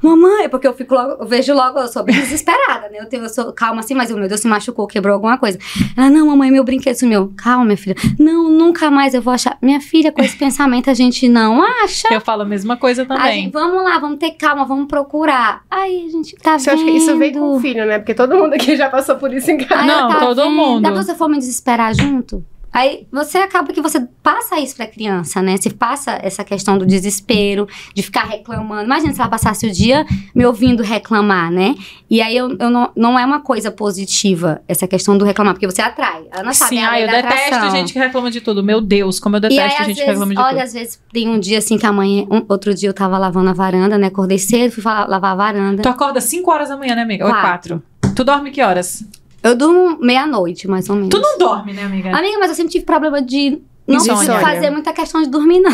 [0.03, 2.99] Mamãe, é porque eu fico logo, eu vejo logo, eu sou bem desesperada, né?
[3.01, 5.59] Eu, tenho, eu sou calma assim, mas o meu Deus se machucou, quebrou alguma coisa.
[5.97, 7.33] Ela, não, mamãe, meu brinquedo sumiu.
[7.37, 7.97] Calma, minha filha.
[8.19, 9.59] Não, nunca mais eu vou achar.
[9.61, 12.09] Minha filha, com esse pensamento a gente não acha.
[12.13, 13.43] Eu falo a mesma coisa também.
[13.45, 15.63] gente, vamos lá, vamos ter calma, vamos procurar.
[15.71, 16.81] Aí a gente tá Você vendo.
[16.81, 17.99] acha que isso vem com o filho, né?
[17.99, 19.83] Porque todo mundo aqui já passou por isso em casa.
[19.83, 20.51] Aí Não, tá todo vendo?
[20.53, 20.83] mundo.
[20.83, 22.45] Dá pra você for me desesperar junto?
[22.79, 25.57] Aí você acaba que você passa isso pra criança, né?
[25.57, 28.85] Você passa essa questão do desespero, de ficar reclamando.
[28.85, 31.75] Imagina se ela passasse o dia me ouvindo reclamar, né?
[32.09, 35.67] E aí eu, eu não, não é uma coisa positiva essa questão do reclamar, porque
[35.67, 36.23] você atrai.
[36.31, 37.71] Ela não sabe Sim, a ai, lei eu detesto atração.
[37.77, 38.63] gente que reclama de tudo.
[38.63, 40.63] Meu Deus, como eu aí, detesto às gente que vezes, reclama de olha, tudo.
[40.63, 42.29] às vezes tem um dia assim que a mãe.
[42.31, 44.07] um- outro dia eu tava lavando a varanda, né?
[44.07, 45.83] Acordei cedo, fui lavar a varanda.
[45.83, 47.25] Tu acorda 5 horas da manhã, né, amiga?
[47.25, 47.83] Ou Quatro.
[48.01, 48.15] 4.
[48.15, 49.05] Tu dorme que horas?
[49.43, 51.11] Eu durmo meia-noite, mais ou menos.
[51.11, 52.17] Tu não dorme, né, amiga?
[52.17, 54.41] Amiga, mas eu sempre tive problema de não Insônia.
[54.41, 55.73] fazer muita questão de dormir, não.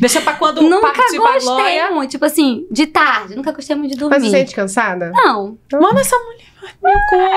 [0.00, 2.10] Deixa pra quando nunca gostei muito.
[2.10, 3.36] Tipo assim, de tarde.
[3.36, 4.16] Nunca gostei muito de dormir.
[4.18, 5.10] Mas você sente cansada?
[5.14, 5.56] Não.
[5.72, 6.50] Manda essa mulher.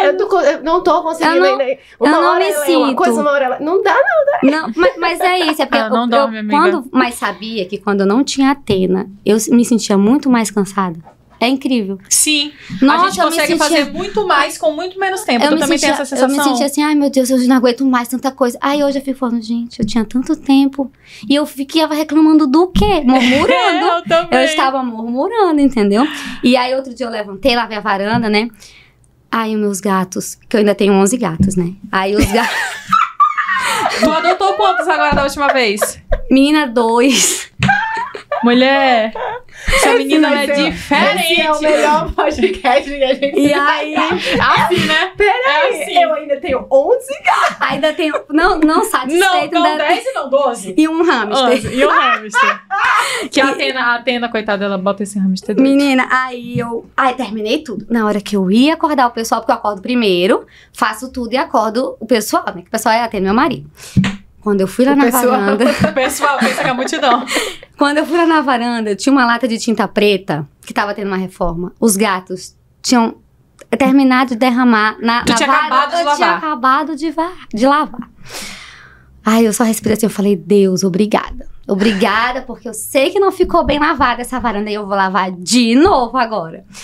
[0.05, 1.35] Eu, tô eu não tô conseguindo.
[1.37, 2.95] Eu não- ainda- uma eu não me ela é uma sinto.
[2.97, 3.59] coisa, uma hora ela.
[3.59, 4.51] Não dá, não.
[4.51, 5.61] Não, mas, mas é isso.
[5.61, 6.57] É porque Ah, não eu, dorme, eu- amiga.
[6.57, 10.99] quando, mas sabia que quando eu não tinha Atena, eu me sentia muito mais cansada.
[11.43, 11.97] É incrível.
[12.09, 12.51] Sim.
[12.81, 15.43] Nossa, a gente eu consegue sentia- fazer muito mais com muito menos tempo.
[15.45, 16.51] Eu me, também sentia, tem essa eu me sensação?
[16.53, 18.57] sentia assim, ai meu Deus, eu não aguento mais tanta coisa.
[18.61, 20.91] Aí hoje eu fico falando, gente, eu tinha tanto tempo.
[21.29, 23.01] E eu ficava reclamando do quê?
[23.05, 23.51] Murmurando.
[23.51, 24.39] É, eu também.
[24.39, 26.07] Eu estava murmurando, entendeu?
[26.43, 28.47] E aí, outro dia eu levantei, lavei a varanda, né?
[29.31, 31.73] Aí, os meus gatos, que eu ainda tenho 11 gatos, né?
[31.91, 32.55] Aí, os gatos.
[33.99, 35.99] Tu adotou quantos agora da última vez?
[36.29, 37.49] Menina, dois.
[38.43, 39.13] Mulher.
[39.67, 41.31] Essa menina vai é diferente.
[41.33, 45.11] Esse é o melhor podcast que a gente E aí, Assim, né?
[45.15, 46.03] Peraí, É assim.
[46.03, 47.05] eu ainda tenho 11
[47.59, 48.11] ainda tem.
[48.29, 49.53] Não, não Não, satisfeito.
[49.53, 50.73] não ainda- 10 e não 12.
[50.77, 51.73] E um hamster.
[51.73, 52.59] E o hamster.
[53.31, 55.67] Que a Atena, a Atena, coitada, ela bota esse hamster doido.
[55.67, 56.85] Menina, aí eu.
[56.95, 57.85] Aí terminei tudo.
[57.89, 61.37] Na hora que eu ia acordar o pessoal, porque eu acordo primeiro, faço tudo e
[61.37, 62.61] acordo o pessoal, né?
[62.61, 63.69] Que o pessoal é até meu marido.
[64.43, 65.27] Quando eu fui lá O na pessoal.
[65.29, 65.65] varanda.
[65.89, 67.25] O pessoal pensa que é a multidão.
[67.77, 71.07] Quando eu fui lá na varanda, tinha uma lata de tinta preta que tava tendo
[71.07, 71.71] uma reforma.
[71.79, 73.15] Os gatos tinham
[73.77, 75.67] terminado de derramar na, Tu na tinha varanda.
[75.75, 76.37] acabado de eu tinha lavar.
[76.37, 77.15] acabado de,
[77.53, 78.09] de lavar.
[79.25, 81.47] Aí eu só respirei assim, eu falei, Deus, obrigada.
[81.65, 85.31] Obrigada, porque eu sei que não ficou bem lavada essa varanda e eu vou lavar
[85.31, 86.65] de novo agora.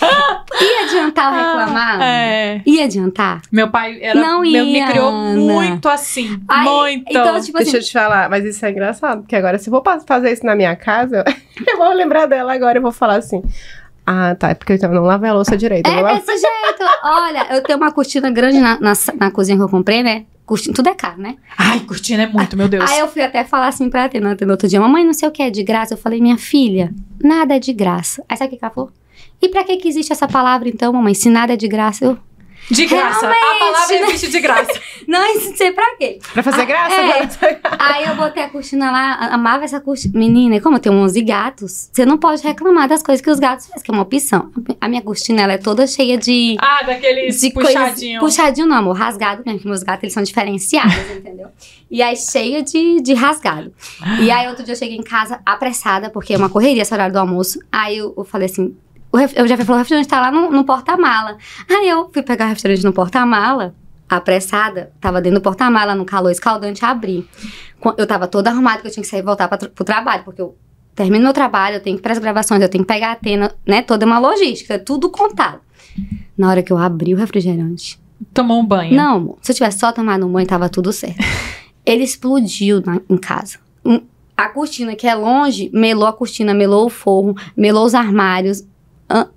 [0.60, 2.00] Ia adiantar eu reclamar?
[2.00, 2.62] É.
[2.64, 3.42] Ia adiantar?
[3.52, 5.38] Meu pai era, Não meu, me ia, criou Ana.
[5.38, 6.40] muito assim.
[6.48, 7.04] Aí, muito.
[7.10, 9.70] Então, tipo Deixa assim, eu te falar, mas isso é engraçado, porque agora se eu
[9.70, 11.24] vou fazer isso na minha casa,
[11.66, 13.42] eu vou lembrar dela agora e vou falar assim.
[14.06, 15.88] Ah, tá, é porque eu não lavei a louça direito.
[15.88, 16.84] é desse jeito.
[17.04, 20.24] Olha, eu tenho uma cortina grande na, na, na cozinha que eu comprei, né?
[20.50, 21.36] Cortina, tudo é caro, né?
[21.56, 22.90] Ai, cortina é muito, meu Deus.
[22.90, 25.30] Aí eu fui até falar assim pra Atena, Atena outro dia, mamãe, não sei o
[25.30, 25.94] que é de graça.
[25.94, 28.24] Eu falei, minha filha, nada é de graça.
[28.28, 28.90] Aí sabe o que que ela falou?
[29.40, 31.14] E pra que que existe essa palavra então, mamãe?
[31.14, 32.18] Se nada é de graça, eu...
[32.70, 33.28] De graça.
[33.28, 34.06] A palavra né?
[34.08, 34.72] existe de graça.
[35.08, 36.20] Não, não sei pra quê.
[36.32, 36.94] Pra fazer Ah, graça?
[36.94, 37.00] é.
[37.00, 37.60] agora.
[37.80, 40.16] Aí eu botei a cortina lá, amava essa cortina.
[40.16, 43.40] Menina, e como eu tenho 11 gatos, você não pode reclamar das coisas que os
[43.40, 44.52] gatos fazem, que é uma opção.
[44.80, 46.56] A minha cortina, ela é toda cheia de...
[46.60, 48.20] Ah, daqueles de coisas- puxadinhos.
[48.22, 48.96] Puxadinho não, amor.
[48.96, 51.48] Rasgado mesmo, que meus gatos, eles são diferenciados, entendeu?
[51.90, 53.72] E aí, cheia de, de rasgado.
[54.20, 57.12] E aí, outro dia eu cheguei em casa apressada, porque é uma correria esse horário
[57.12, 57.58] do almoço.
[57.72, 58.76] Aí eu, eu falei assim,
[59.12, 61.36] o eu já falei, o refrigerante tá lá no, no porta-mala.
[61.68, 63.74] Aí eu fui pegar o refrigerante no porta-mala,
[64.08, 67.28] apressada, tava dentro do porta-mala, no calor escaldante, abri.
[67.96, 70.40] Eu tava toda arrumada, que eu tinha que sair e voltar pra, pro trabalho, porque
[70.42, 70.56] eu
[70.94, 73.52] termino meu trabalho, eu tenho que ir pras gravações, eu tenho que pegar a Atena,
[73.66, 73.82] né?
[73.82, 75.60] Toda uma logística, tudo contado.
[76.36, 77.98] Na hora que eu abri o refrigerante,
[78.34, 78.94] Tomou um banho.
[78.94, 79.38] não, amor.
[79.40, 81.16] Se eu tivesse só tomado um banho, tava tudo certo.
[81.86, 83.58] Ele explodiu na- em casa.
[83.84, 84.02] Um-
[84.36, 88.62] a cortina que é longe, melou a cortina, melou o forro, melou os armários,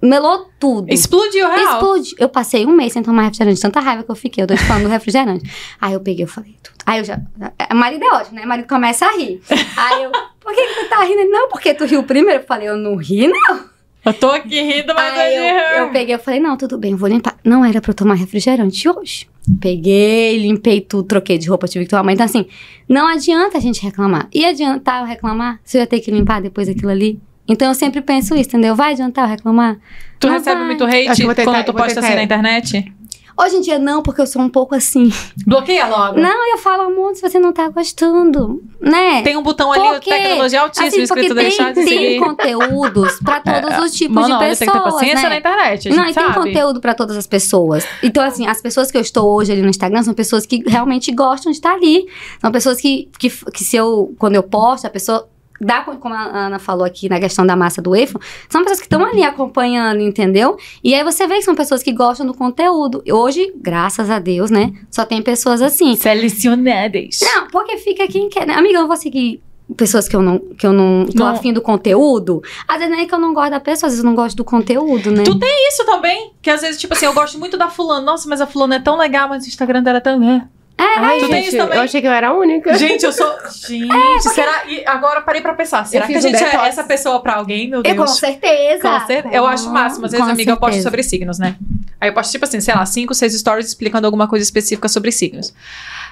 [0.01, 0.91] melou tudo.
[0.91, 1.73] Explodiu, real.
[1.73, 2.15] Explodiu.
[2.19, 4.43] Eu passei um mês sem tomar refrigerante, tanta raiva que eu fiquei.
[4.43, 5.49] Eu tô te falando do refrigerante.
[5.79, 6.75] Aí eu peguei, eu falei tudo.
[6.85, 7.19] Aí eu já.
[7.57, 8.45] é, Marido é ótimo, né?
[8.45, 9.41] Marido começa a rir.
[9.77, 11.19] Aí eu, por que, que tu tá rindo?
[11.21, 12.41] Ele, não, porque tu riu primeiro.
[12.41, 13.73] Eu falei, eu não ri, não.
[14.05, 16.91] Eu tô aqui rindo, mas Aí eu, eu, eu peguei, eu falei, não, tudo bem,
[16.91, 17.37] eu vou limpar.
[17.43, 19.29] Não era pra eu tomar refrigerante hoje.
[19.61, 22.15] Peguei, limpei tudo, troquei de roupa, tive que tomar banho.
[22.15, 22.45] Então, assim,
[22.87, 24.27] não adianta a gente reclamar.
[24.33, 27.17] E adiantar eu reclamar se eu ia ter que limpar depois daquilo ali?
[27.47, 28.75] Então, eu sempre penso isso, entendeu?
[28.75, 29.77] Vai adiantar eu reclamar?
[30.19, 30.65] Tu Não recebe vai.
[30.67, 32.93] muito hate tentar- quando tu posta assim na internet?
[33.35, 35.11] Hoje em dia, não, porque eu sou um pouco assim.
[35.45, 36.19] Bloqueia logo.
[36.19, 39.23] Não, eu falo, amor, se você não tá gostando, né?
[39.23, 42.19] Tem um botão ali, Porque, tecnologia altíssima, assim, porque escrito tem, deixar de tem seguir.
[42.19, 45.29] conteúdos pra todos os tipos Mano, de pessoas, tem que ter paciência né?
[45.29, 46.35] na internet, a gente Não, e tem sabe.
[46.35, 47.83] conteúdo pra todas as pessoas.
[48.03, 51.11] Então, assim, as pessoas que eu estou hoje ali no Instagram são pessoas que realmente
[51.11, 52.05] gostam de estar ali.
[52.39, 55.27] São pessoas que, que, que se eu, quando eu posto, a pessoa.
[55.61, 58.85] Dá, como a Ana falou aqui na questão da massa do EFO, são pessoas que
[58.85, 60.57] estão ali acompanhando, entendeu?
[60.83, 63.03] E aí você vê que são pessoas que gostam do conteúdo.
[63.09, 64.73] Hoje, graças a Deus, né?
[64.91, 65.95] Só tem pessoas assim.
[65.95, 67.19] Selecionadas.
[67.21, 68.55] Não, porque fica quem quer, né?
[68.55, 69.41] Amiga, eu vou seguir
[69.77, 71.27] pessoas que eu não, que eu não tô Não.
[71.27, 72.41] afim do conteúdo.
[72.67, 74.35] Às vezes não é que eu não gosto da pessoa, às vezes eu não gosto
[74.35, 75.23] do conteúdo, né?
[75.23, 75.39] Tu
[75.69, 78.01] Isso também, que às vezes, tipo assim, eu gosto muito da fulana.
[78.01, 80.21] Nossa, mas a fulana é tão legal, mas o Instagram dela é tão...
[80.23, 80.47] É.
[80.77, 81.77] Ai, Tu gente, isso também?
[81.77, 82.75] eu achei que eu era a única.
[82.77, 83.31] Gente, eu sou...
[83.67, 84.65] Gente, será...
[84.67, 85.85] E agora parei pra pensar.
[85.85, 87.97] Será que a fiz um gente é essa pessoa pra alguém, meu Eu, Deus?
[87.97, 88.81] com certeza.
[88.81, 89.35] Com certeza.
[89.35, 90.05] Eu acho máximo.
[90.05, 90.89] Às vezes, Com amiga, eu posto certeza.
[90.89, 91.55] sobre signos, né?
[92.01, 95.11] Aí eu posto, tipo assim, sei lá, cinco, seis stories explicando alguma coisa específica sobre
[95.11, 95.53] signos.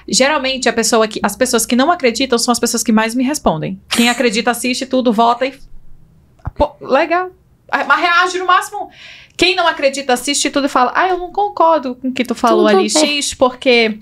[0.08, 3.24] Geralmente, a pessoa que, as pessoas que não acreditam são as pessoas que mais me
[3.24, 3.80] respondem.
[3.90, 5.54] Quem acredita, assiste tudo, vota e.
[6.54, 7.30] Pô, legal.
[7.70, 8.90] Ah, Mas reage no máximo.
[9.36, 12.34] Quem não acredita, assiste tudo e fala: Ah, eu não concordo com o que tu
[12.34, 13.16] falou Tudo ali, bem.
[13.20, 13.98] X, porque.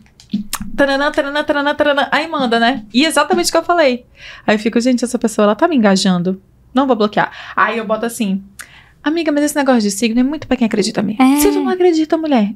[0.76, 2.08] Taranã, taranã, taranã, taranã.
[2.10, 2.84] Aí manda, né?
[2.92, 4.06] E exatamente o que eu falei.
[4.46, 6.40] Aí eu fico, gente, essa pessoa, ela tá me engajando.
[6.72, 7.30] Não vou bloquear.
[7.56, 8.42] Aí eu boto assim.
[9.02, 11.22] Amiga, mas esse negócio de signo é muito pra quem acredita mesmo.
[11.22, 11.40] É.
[11.40, 12.52] Se tu não acredita, mulher,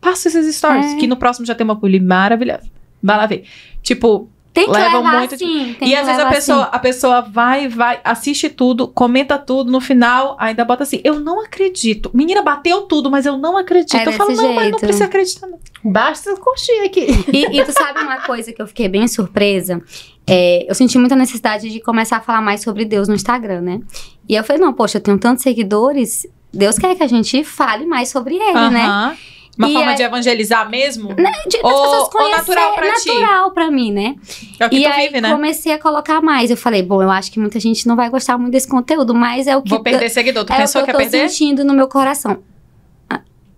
[0.00, 0.94] passa esses stories.
[0.94, 0.96] É.
[0.96, 2.68] Que no próximo já tem uma publi maravilhosa.
[3.02, 3.44] Vai lá ver.
[3.82, 5.74] Tipo, Tem que levam levar muito de- assim.
[5.78, 6.70] tem e que às vezes a pessoa, assim.
[6.72, 11.40] a pessoa vai, vai, assiste tudo, comenta tudo, no final ainda bota assim, eu não
[11.44, 12.10] acredito.
[12.14, 13.96] Menina, bateu tudo, mas eu não acredito.
[13.96, 15.46] É eu falo, não, mas não precisa acreditar.
[15.46, 15.58] Não.
[15.84, 17.06] Basta curtir aqui.
[17.32, 19.82] E, e tu sabe uma coisa que eu fiquei bem surpresa?
[20.26, 23.80] É, eu senti muita necessidade de começar a falar mais sobre Deus no Instagram, né?
[24.28, 27.86] E eu falei, não, poxa, eu tenho tantos seguidores, Deus quer que a gente fale
[27.86, 29.16] mais sobre ele, né?
[29.58, 31.08] Uma E forma aí- de evangelizar mesmo?
[31.18, 33.08] Né, de, Ou- ou natural pra ti?
[33.08, 34.14] natural pra mim, né?
[34.60, 35.32] É o que e tu aí vive, né?
[35.32, 36.48] comecei a colocar mais.
[36.50, 39.46] Eu falei, bom, eu acho que muita gente não vai gostar muito desse conteúdo, mas
[39.48, 40.44] é o que Vou perder seguidor.
[40.44, 41.28] Tu é pensou o que que eu tô perder?
[41.28, 42.38] sentindo no meu coração.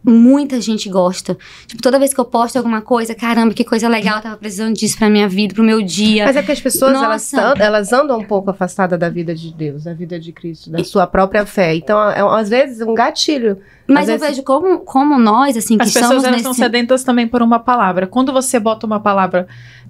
[0.03, 1.37] Muita gente gosta.
[1.67, 4.75] Tipo, toda vez que eu posto alguma coisa, caramba, que coisa legal, eu tava precisando
[4.75, 6.25] disso pra minha vida, pro meu dia.
[6.25, 9.53] Mas é que as pessoas, elas, andam, elas andam um pouco afastadas da vida de
[9.53, 11.75] Deus, da vida de Cristo, da sua própria fé.
[11.75, 13.59] Então, é, às vezes, um gatilho.
[13.87, 16.43] Mas às eu vezes- vejo como, como nós, assim, que As pessoas elas nesse...
[16.45, 18.07] são sedentas também por uma palavra.
[18.07, 19.47] Quando você bota uma palavra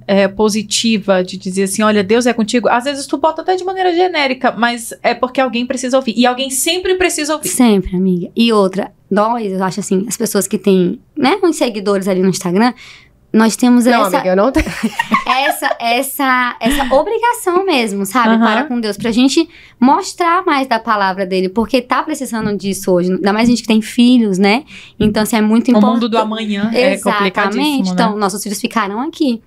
[0.07, 3.63] é, positiva de dizer assim, olha, Deus é contigo, às vezes tu bota até de
[3.63, 6.15] maneira genérica, mas é porque alguém precisa ouvir.
[6.17, 7.49] E alguém sempre precisa ouvir.
[7.49, 8.31] Sempre, amiga.
[8.35, 12.29] E outra, nós, eu acho assim, as pessoas que têm, né, uns seguidores ali no
[12.29, 12.73] Instagram,
[13.33, 14.67] nós temos Não, essa, amiga, eu não tenho.
[15.27, 18.31] essa, essa, essa obrigação mesmo, sabe?
[18.35, 18.41] Aham.
[18.45, 19.49] Para com Deus, pra gente
[19.79, 23.13] mostrar mais da palavra dele, porque tá precisando disso hoje.
[23.13, 24.65] Ainda mais a gente que tem filhos, né?
[24.99, 25.93] Então, assim, é muito O importante.
[25.93, 27.87] mundo do amanhã é complicadíssimo, Exatamente.
[27.87, 27.93] né?
[27.93, 29.41] Então, nossos filhos ficaram aqui.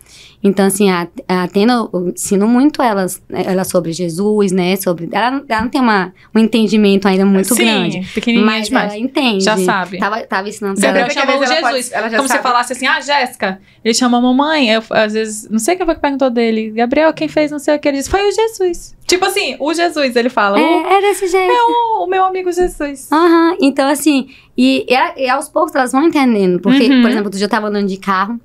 [0.44, 4.76] Então, assim, a, a Atena, eu ensino muito elas, ela sobre Jesus, né?
[4.76, 8.02] Sobre, ela, não- ela não tem uma, um entendimento ainda muito Sim, grande.
[8.14, 8.92] pequenininha Mas demais.
[8.94, 9.44] ela entende.
[9.46, 10.00] Já sabe.
[10.00, 11.14] Tava, tava ensinando pra Gabriel ela.
[11.26, 11.90] Chamou vezes ela Jesus.
[11.90, 12.44] pode- ela já Como se sabe.
[12.44, 14.70] falasse assim, ah, Jéssica, ele chamou a mamãe.
[14.70, 16.72] Eu, às vezes, não sei quem foi que perguntou dele.
[16.72, 17.88] Gabriel, quem fez não sei o que.
[17.88, 18.94] Ele disse, foi o Jesus.
[19.08, 20.58] Tipo assim, o Jesus, ele fala.
[20.58, 21.52] O, É, é desse jeito.
[21.54, 23.08] o, o meu amigo Jesus.
[23.12, 24.28] Aham, então assim,
[24.58, 26.60] e, e, e aos poucos elas vão entendendo.
[26.60, 27.02] Porque, Uhum.
[27.02, 28.40] por exemplo, outro dia eu tava andando de carro,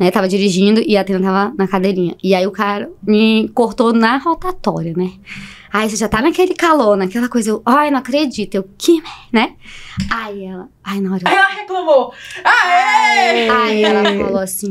[0.00, 0.10] né?
[0.10, 2.16] Tava dirigindo e a Atena tava na cadeirinha.
[2.24, 5.12] E aí o cara me cortou na rotatória, né?
[5.72, 9.00] Aí você já tá naquele calor, naquela coisa, eu, ai, não acredito, eu, que,
[9.32, 9.52] né?
[10.10, 11.22] Aí ela, ai, na hora.
[11.24, 12.12] Aí ela reclamou.
[12.42, 13.48] Aê!
[13.50, 14.70] Aí ela falou assim.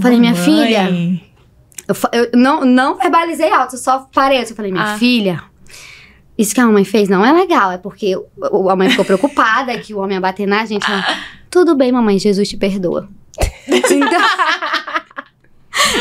[0.00, 0.88] Falei, minha filha.
[1.88, 4.40] Eu, eu não, não verbalizei alto, eu só parei.
[4.42, 4.98] Eu falei, minha Ah.
[4.98, 5.42] filha,
[6.38, 7.72] isso que a mamãe fez não é legal.
[7.72, 8.14] É porque
[8.70, 10.88] a mãe ficou preocupada que o homem ia bater na gente.
[10.88, 11.04] Ela,
[11.50, 13.08] Tudo bem, mamãe, Jesus te perdoa.
[13.92, 14.20] Então,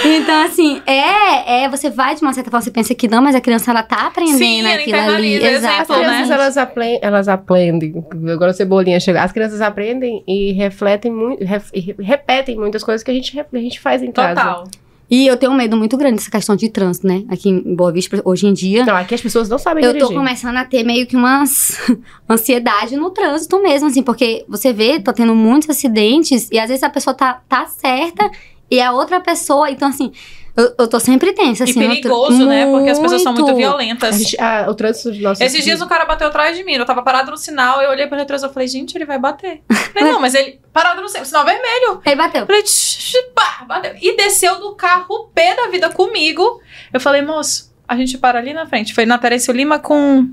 [0.05, 3.35] então, assim, é, é, você vai de uma certa forma, você pensa que não, mas
[3.35, 5.35] a criança ela tá aprendendo Sim, aquilo ali.
[5.37, 6.35] internaliza, As crianças, né?
[6.35, 8.05] elas, apre- elas aprendem.
[8.33, 9.21] Agora cebolinha chegou.
[9.21, 13.57] As crianças aprendem e refletem muito, ref- e repetem muitas coisas que a gente, a
[13.57, 14.35] gente faz em casa.
[14.41, 14.63] Total.
[15.11, 17.25] E eu tenho um medo muito grande dessa questão de trânsito, né?
[17.27, 18.85] Aqui em Boa Vista, hoje em dia.
[18.85, 20.15] Não, aqui as pessoas não sabem Eu tô dirigir.
[20.15, 21.77] começando a ter meio que umas
[22.29, 26.81] ansiedade no trânsito mesmo, assim, porque você vê, tá tendo muitos acidentes e às vezes
[26.81, 28.31] a pessoa tá, tá certa
[28.69, 30.13] e a outra pessoa, então assim,
[30.55, 31.71] eu, eu tô sempre tensa, assim.
[31.81, 32.65] e perigoso, né?
[32.71, 34.17] Porque as pessoas são muito violentas.
[34.17, 36.85] gente- ah, o trânsito de nossos Esses dias um cara bateu atrás de mim, eu
[36.85, 39.61] tava parado no sinal, eu olhei pro retrovisor e falei, gente, ele vai bater.
[39.93, 42.01] Falei, não, mas ele parado no sinal, sinal vermelho.
[42.05, 42.41] Aí bateu.
[42.41, 43.93] Eu falei, tch, tch, pá, bateu.
[44.01, 46.61] E desceu do carro, o pé da vida comigo.
[46.93, 48.93] Eu falei, moço, a gente para ali na frente.
[48.93, 50.27] Foi na Terêncio Lima com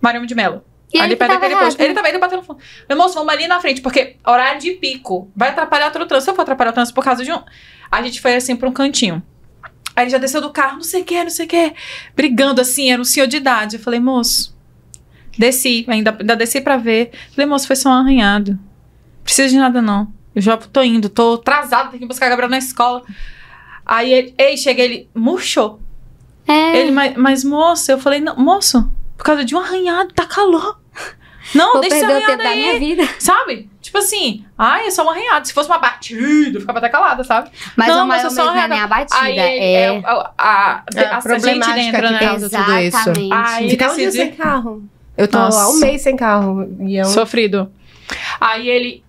[0.00, 0.62] Mariam de Mello.
[0.92, 1.80] E ali ele perto daquele posto.
[1.80, 2.58] Ele tava indo bater no fundo.
[2.86, 6.24] Falei, moço, vamos ali na frente, porque horário de pico vai atrapalhar todo o trânsito.
[6.26, 7.40] Se eu for atrapalhar o trânsito por causa de um.
[7.90, 9.22] A gente foi assim pra um cantinho.
[9.94, 11.74] Aí ele já desceu do carro, não sei o que, não sei o que,
[12.16, 13.76] brigando assim, era um senhor de idade.
[13.76, 14.56] Eu falei, moço,
[15.38, 17.10] desci, ainda, ainda desci pra ver.
[17.34, 18.58] Falei, moço, foi só um arranhado.
[19.22, 20.12] Precisa de nada, não.
[20.34, 23.02] Eu já tô indo, tô atrasado, tenho que buscar a Gabriel na escola.
[23.84, 25.80] Aí ele, ei, chega ele, murchou.
[26.46, 30.26] É, Ele, mas, mas moço, eu falei, não, moço, por causa de um arranhado, tá
[30.26, 30.80] calor.
[31.54, 33.08] Não, vou deixa perder o tempo da minha aí, vida.
[33.18, 33.70] sabe?
[33.92, 35.46] Tipo assim, ai, é só um arranhado.
[35.46, 37.50] Se fosse uma batida, eu ficava até calada, sabe?
[37.76, 39.74] Mas Não, o mas eu só medo não é nem a batida, Aí é...
[39.82, 42.18] é, a, a, a, É, a, a gente que né?
[42.18, 42.96] causa tudo isso.
[42.96, 43.28] Exatamente.
[43.34, 44.82] Ai, Ficar um dia sem carro.
[45.14, 45.60] Eu tô Nossa.
[45.60, 46.66] há um mês sem carro.
[46.80, 47.04] E é um...
[47.04, 47.70] Sofrido.
[48.40, 49.04] Aí ele.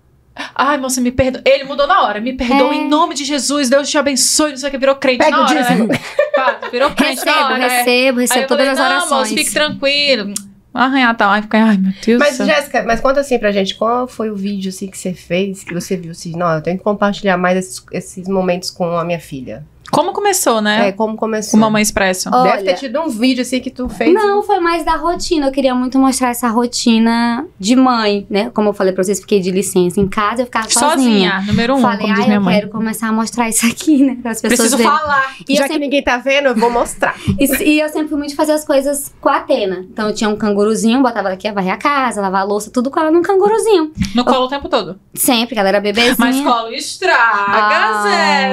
[0.54, 1.40] Ai, moça, me perdoa.
[1.46, 2.20] Ele mudou na hora.
[2.20, 2.76] Me perdoa É.
[2.76, 3.70] em nome de Jesus.
[3.70, 4.50] Deus te abençoe.
[4.50, 4.76] Não sei o que.
[4.76, 5.54] Virou crente Pega na o hora,
[5.86, 5.98] né?
[6.36, 7.64] Pá, Virou crente na Recebo, hora.
[7.64, 7.68] é.
[7.78, 9.30] recebo, Aí recebo eu todas falei, as não, orações.
[9.30, 10.34] moço, fique tranquilo.
[10.74, 11.30] Arranhar tal.
[11.30, 12.36] Aí fica, ai, meu Deus Mas.
[12.36, 15.72] Jéssica, mas conta assim pra gente, qual foi o vídeo assim, que você fez, que
[15.72, 19.20] você viu assim, não, eu tenho que compartilhar mais esses, esses momentos com a minha
[19.20, 19.64] filha.
[19.94, 20.88] Como começou, né?
[20.88, 21.56] É, como começou.
[21.56, 22.28] O Mamãe Expresso.
[22.32, 24.12] Ó, Deve Olha- ter tido um vídeo assim que tu fez.
[24.12, 25.46] Não, foi mais da rotina.
[25.46, 28.50] Eu queria muito mostrar essa rotina de mãe, né?
[28.50, 30.94] Como eu falei pra vocês, fiquei de licença em casa, eu ficava sozinha.
[30.94, 32.54] Sozinha, número um, Falei, como diz ai, minha eu mãe.
[32.56, 34.16] quero começar a mostrar isso aqui, né?
[34.24, 34.92] As pessoas Preciso verem.
[34.92, 35.34] falar.
[35.48, 37.14] E eu, Já que sempre, ninguém tá vendo, eu vou mostrar.
[37.38, 39.84] e, e eu sempre fui muito fazer as coisas com a Atena.
[39.90, 42.90] Então eu tinha um canguruzinho, botava ela aqui, varrer a casa, lavar a louça, tudo
[42.90, 43.92] com ela num canguruzinho.
[44.14, 44.98] No colo o tempo todo.
[45.14, 46.16] Sempre, que ela era bebezinha.
[46.18, 48.04] Mas colo estraga, Ah,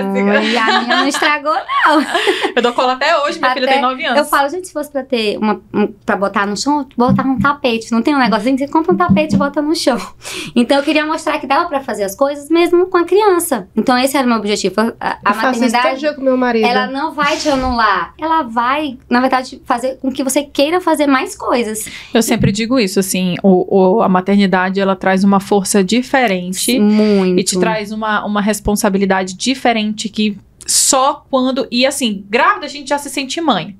[0.03, 0.41] Jéssica.
[0.43, 2.01] E a minha não estraga estragou, não.
[2.55, 4.17] Eu dou cola até hoje, minha filha Até tem 9 anos.
[4.19, 5.61] Eu falo, gente, se fosse pra ter uma.
[5.73, 7.91] Um, pra botar no chão, botar um tapete.
[7.91, 9.97] Não tem um negocinho que você compra um tapete e bota no chão.
[10.55, 13.67] Então eu queria mostrar que dava pra fazer as coisas mesmo com a criança.
[13.75, 14.75] Então esse era o meu objetivo.
[14.99, 15.99] A, a Eu faço maternidade.
[15.99, 16.65] dia com meu marido.
[16.67, 18.13] Ela não vai te anular.
[18.19, 21.85] Ela vai, na verdade, fazer com que você queira fazer mais coisas.
[22.13, 27.39] Eu sempre digo isso, assim, o, o- a maternidade, ela traz uma força diferente Muito.
[27.39, 30.37] e te traz uma, uma responsabilidade diferente que
[30.71, 31.67] só quando...
[31.71, 33.77] E assim, grávida a gente já se sente mãe.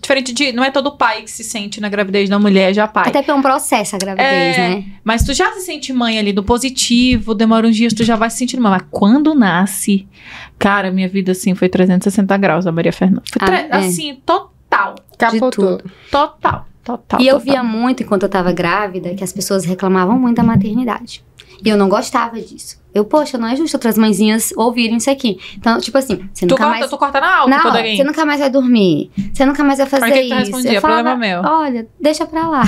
[0.00, 0.52] Diferente de...
[0.52, 3.04] Não é todo pai que se sente na gravidez da mulher já pai.
[3.08, 4.68] Até porque é um processo a gravidez, É.
[4.68, 4.84] né?
[5.02, 8.28] Mas tu já se sente mãe ali do positivo, demora uns dias, tu já vai
[8.28, 8.72] se sentindo mãe.
[8.72, 10.06] Mas quando nasce,
[10.58, 13.22] cara, minha vida assim foi 360 graus, a Maria Fernanda.
[13.32, 13.68] Foi Ah, é.
[13.76, 14.94] Assim, total.
[15.18, 15.78] Capotou.
[15.78, 15.90] tudo.
[16.10, 16.66] Total.
[16.84, 17.18] Total.
[17.18, 17.52] E eu total.
[17.54, 21.24] via muito, enquanto eu tava grávida, que as pessoas reclamavam muito da maternidade.
[21.64, 22.78] E eu não gostava disso.
[22.94, 25.38] Eu, poxa, não é justo outras mãezinhas ouvirem isso aqui.
[25.56, 26.90] Então, tipo assim, você Tu nunca corta, mais...
[26.90, 27.96] tu corta na alta Não, quando alguém...
[27.96, 29.10] você nunca mais vai dormir.
[29.32, 30.34] Você nunca mais vai fazer que tu isso.
[30.34, 30.72] respondia?
[30.74, 31.50] Eu falava, Problema meu.
[31.50, 32.62] Olha, deixa pra lá.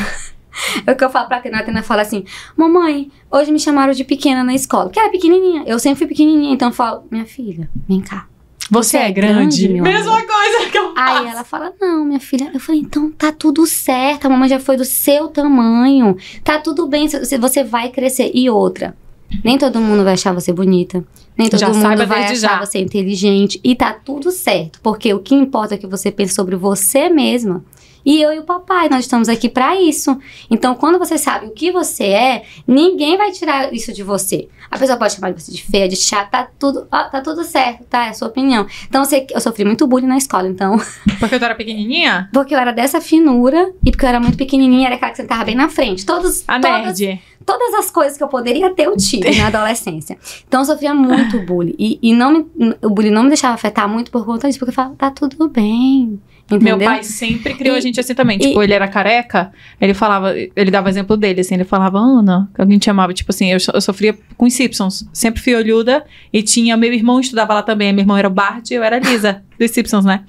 [0.84, 1.58] É o que eu falo pra Atena.
[1.58, 2.24] A Atena fala assim:
[2.56, 4.90] Mamãe, hoje me chamaram de pequena na escola.
[4.90, 5.62] Que era pequenininha.
[5.64, 6.52] Eu sempre fui pequenininha.
[6.52, 8.26] Então eu falo: Minha filha, vem cá.
[8.68, 9.68] Você é grande?
[9.68, 11.18] grande, meu Mesma coisa que eu faço.
[11.18, 12.50] Aí ela fala: Não, minha filha.
[12.52, 14.26] Eu falei: Então tá tudo certo.
[14.26, 16.16] A mamãe já foi do seu tamanho.
[16.42, 17.08] Tá tudo bem.
[17.08, 18.32] Você você vai crescer.
[18.34, 18.96] E outra.
[19.44, 21.04] Nem todo mundo vai achar você bonita.
[21.36, 22.64] Nem todo Já mundo vai achar já.
[22.64, 23.60] você inteligente.
[23.62, 24.80] E tá tudo certo.
[24.82, 27.64] Porque o que importa é que você pense sobre você mesma.
[28.06, 30.16] E eu e o papai, nós estamos aqui pra isso.
[30.48, 34.48] Então, quando você sabe o que você é, ninguém vai tirar isso de você.
[34.70, 37.84] A pessoa pode chamar você de feia, de chata, tá tudo, ó, tá tudo certo,
[37.84, 38.06] tá?
[38.06, 38.64] É a sua opinião.
[38.88, 40.76] Então, você, eu sofri muito bullying na escola, então.
[41.18, 42.28] Porque tu era pequenininha?
[42.32, 45.44] Porque eu era dessa finura e porque eu era muito pequenininha, era aquela que sentava
[45.44, 46.06] bem na frente.
[46.06, 47.20] Todos, A todas, nerd.
[47.44, 50.16] todas as coisas que eu poderia ter, eu tive na adolescência.
[50.46, 51.74] Então eu sofria muito bullying.
[51.78, 54.70] E, e não me- o bullying não me deixava afetar muito por conta disso, porque
[54.70, 56.20] eu falava, tá tudo bem.
[56.48, 56.76] Entendeu?
[56.76, 58.36] Meu pai sempre criou E- a gente assim também.
[58.36, 62.48] e- Tipo, ele era careca, ele falava, ele dava exemplo dele, assim, ele falava, Ana,
[62.54, 65.08] que alguém te chamava, tipo assim, eu, eu sofria com os Simpsons.
[65.12, 68.70] Sempre fui olhuda e tinha, meu irmão estudava lá também, meu irmão era o Bart
[68.70, 70.20] e eu era a Lisa, dos Simpsons, né?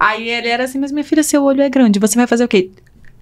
[0.00, 2.48] Aí ele era assim, mas minha filha, seu olho é grande, você vai fazer o
[2.48, 2.70] quê?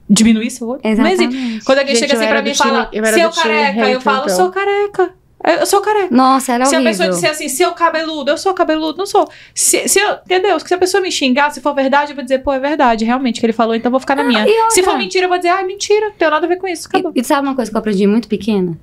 [0.09, 0.81] Diminuir seu olho?
[0.83, 1.63] Exatamente.
[1.65, 4.37] Quando alguém Gente, chega assim pra mim e fala, seu careca, eu falo, então.
[4.37, 5.11] sou careca.
[5.43, 6.15] Eu sou careca.
[6.15, 6.93] Nossa, era Se a horrível.
[6.93, 9.29] pessoa disser assim, seu cabeludo, eu sou cabeludo, não sou.
[9.55, 10.61] Se, se eu, entendeu?
[10.61, 13.41] Se a pessoa me xingar, se for verdade, eu vou dizer, pô, é verdade, realmente,
[13.41, 14.43] que ele falou, então vou ficar na minha.
[14.43, 14.71] Ah, outra?
[14.71, 16.89] Se for mentira, eu vou dizer, ah, mentira, não tem nada a ver com isso,
[16.89, 17.13] acabou.
[17.15, 18.79] E, e sabe uma coisa que eu aprendi muito pequena?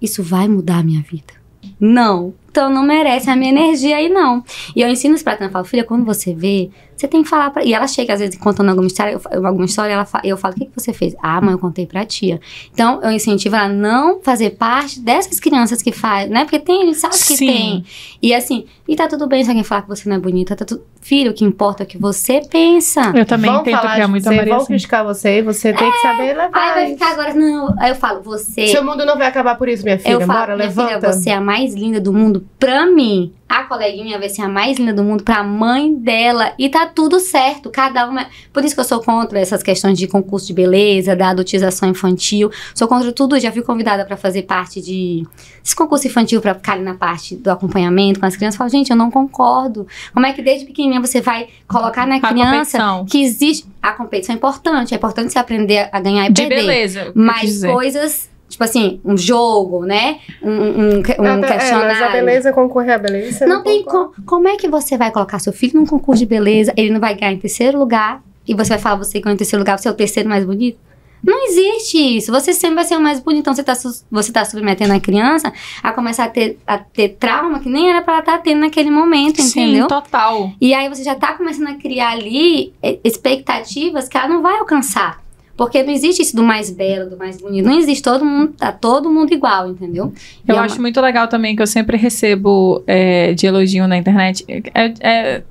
[0.00, 1.34] Isso vai mudar a minha vida.
[1.80, 2.34] Não.
[2.50, 4.42] Então não merece a minha energia aí, não.
[4.74, 5.48] E eu ensino isso pra Tana.
[5.48, 7.62] Eu falo, filha, quando você vê, você tem que falar pra.
[7.64, 10.54] E ela chega, às vezes, contando alguma história, eu, alguma história, ela fa- eu falo,
[10.54, 11.14] o que, que você fez?
[11.22, 12.40] Ah, mãe, eu contei pra tia.
[12.72, 16.44] Então, eu incentivo ela a não fazer parte dessas crianças que faz, né?
[16.44, 17.46] Porque tem, a gente sabe que Sim.
[17.46, 17.84] tem.
[18.20, 20.64] E assim, e tá tudo bem se alguém falar que você não é bonita, tá
[20.64, 20.82] tudo.
[21.00, 23.12] Filho, o que importa é o que você pensa.
[23.14, 24.66] Eu também vão tento criar você, Maria vão assim.
[24.66, 27.74] criticar você e você tem que saber levar Aí vai ficar agora, não.
[27.78, 28.66] Aí eu falo, você.
[28.66, 30.12] Seu mundo não vai acabar por isso, minha filha.
[30.14, 30.88] Eu falo, Bora, minha levanta.
[30.98, 33.32] filha, você é a mais linda do mundo pra mim.
[33.48, 36.52] A coleguinha vai ser a mais linda do mundo pra mãe dela.
[36.58, 37.70] E tá tudo certo.
[37.70, 38.26] Cada uma.
[38.52, 42.50] Por isso que eu sou contra essas questões de concurso de beleza, da adotização infantil.
[42.74, 43.38] Sou contra tudo.
[43.40, 45.26] Já fui convidada pra fazer parte de.
[45.64, 48.56] Esse concurso infantil pra ficar ali na parte do acompanhamento com as crianças.
[48.56, 49.86] Eu falo, gente, eu não concordo.
[50.12, 53.06] Como é que desde pequenininha você vai colocar na A criança competição.
[53.06, 53.66] que existe.
[53.82, 54.92] A competição é importante.
[54.92, 56.56] É importante você aprender a ganhar e De perder.
[56.66, 57.00] beleza.
[57.00, 60.18] eu quis Mas coisas, tipo assim, um jogo, né?
[60.42, 62.12] Um, um, um, um Ah, tá, é, mas a questionário.
[62.12, 63.38] beleza concorrer à beleza.
[63.38, 64.12] você não tem como.
[64.26, 66.72] Como é que você vai colocar seu filho num concurso de beleza?
[66.76, 68.20] Ele não vai ganhar em terceiro lugar.
[68.46, 70.78] E você vai falar, você ganhou em terceiro lugar, você é o terceiro mais bonito?
[71.22, 72.32] Não existe isso.
[72.32, 73.40] Você sempre vai ser o mais bonito.
[73.42, 75.52] Então você tá, su- você tá submetendo a criança
[75.82, 78.90] a começar a ter, a ter trauma que nem era pra ela estar tendo naquele
[78.90, 79.82] momento, entendeu?
[79.82, 80.50] Sim, total.
[80.60, 84.58] E aí você já tá começando a criar ali eh, expectativas que ela não vai
[84.58, 85.20] alcançar.
[85.58, 87.66] Porque não existe isso do mais belo, do mais bonito.
[87.66, 90.14] Não existe todo mundo, tá todo mundo igual, entendeu?
[90.46, 93.86] E Eu é acho uma- muito legal também que eu sempre recebo é, de elogio
[93.88, 94.44] na internet.
[94.72, 95.42] É, é-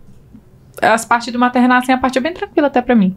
[0.81, 3.15] as partes do maternar, assim, a parte é bem tranquila até pra mim.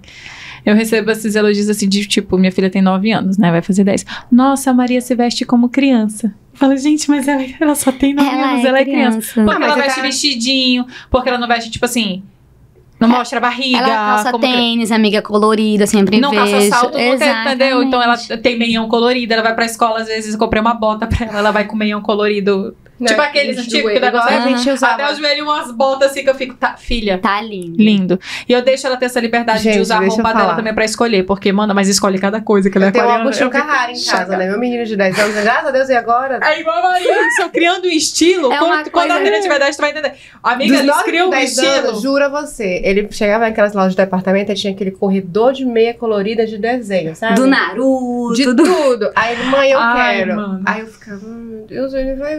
[0.66, 3.50] Eu recebo esses elogios assim de tipo, minha filha tem 9 anos, né?
[3.50, 4.04] Vai fazer 10.
[4.30, 6.26] Nossa, a Maria se veste como criança.
[6.52, 9.32] Eu falo, gente, mas ela, ela só tem 9 anos, ela é criança.
[9.42, 12.22] Porque Ah, mas ela veste tá- vestidinho, porque ela não veste, tipo assim,
[13.00, 13.78] não mostra a barriga.
[13.78, 16.42] Ela calça cri- tênis, amiga colorida, sempre não vejo.
[16.44, 17.82] calça salto, tem, entendeu?
[17.82, 21.06] Então ela tem meião colorido, ela vai pra escola, às vezes eu comprei uma bota
[21.06, 22.76] pra ela, ela vai com meião colorido.
[23.08, 24.94] Tipo aqueles do antigos joelho, que gente usava.
[24.94, 27.18] Até o joelho umas botas assim que eu fico, tá, filha.
[27.18, 27.76] Tá lindo.
[27.82, 28.20] Lindo.
[28.48, 30.84] E eu deixo ela ter essa liberdade de Gente, usar a roupa dela também pra
[30.84, 31.24] escolher.
[31.24, 34.36] Porque, manda, mas escolhe cada coisa que ela é tenho uma fico Carrara em casa,
[34.36, 34.48] né?
[34.48, 36.40] Meu menino de 10 anos, graças a Deus, e agora?
[36.42, 38.52] É igual a Maria, isso, criando um estilo.
[38.52, 40.12] É quando uma quando a Adriana tiver 10, tu vai entender.
[40.42, 41.88] Amiga, Dos eles 9 criam um 10 estilo.
[41.88, 42.80] anos, jura você.
[42.84, 47.14] Ele chegava naquelas lojas de departamento e tinha aquele corredor de meia colorida de desenho,
[47.14, 47.34] sabe?
[47.34, 48.34] Do Naruto.
[48.34, 48.62] De do...
[48.62, 49.10] tudo.
[49.14, 50.36] Aí ele, mãe, eu Ai, quero.
[50.36, 50.62] mano.
[50.66, 52.36] Aí eu ficava, meu Deus, ele vai.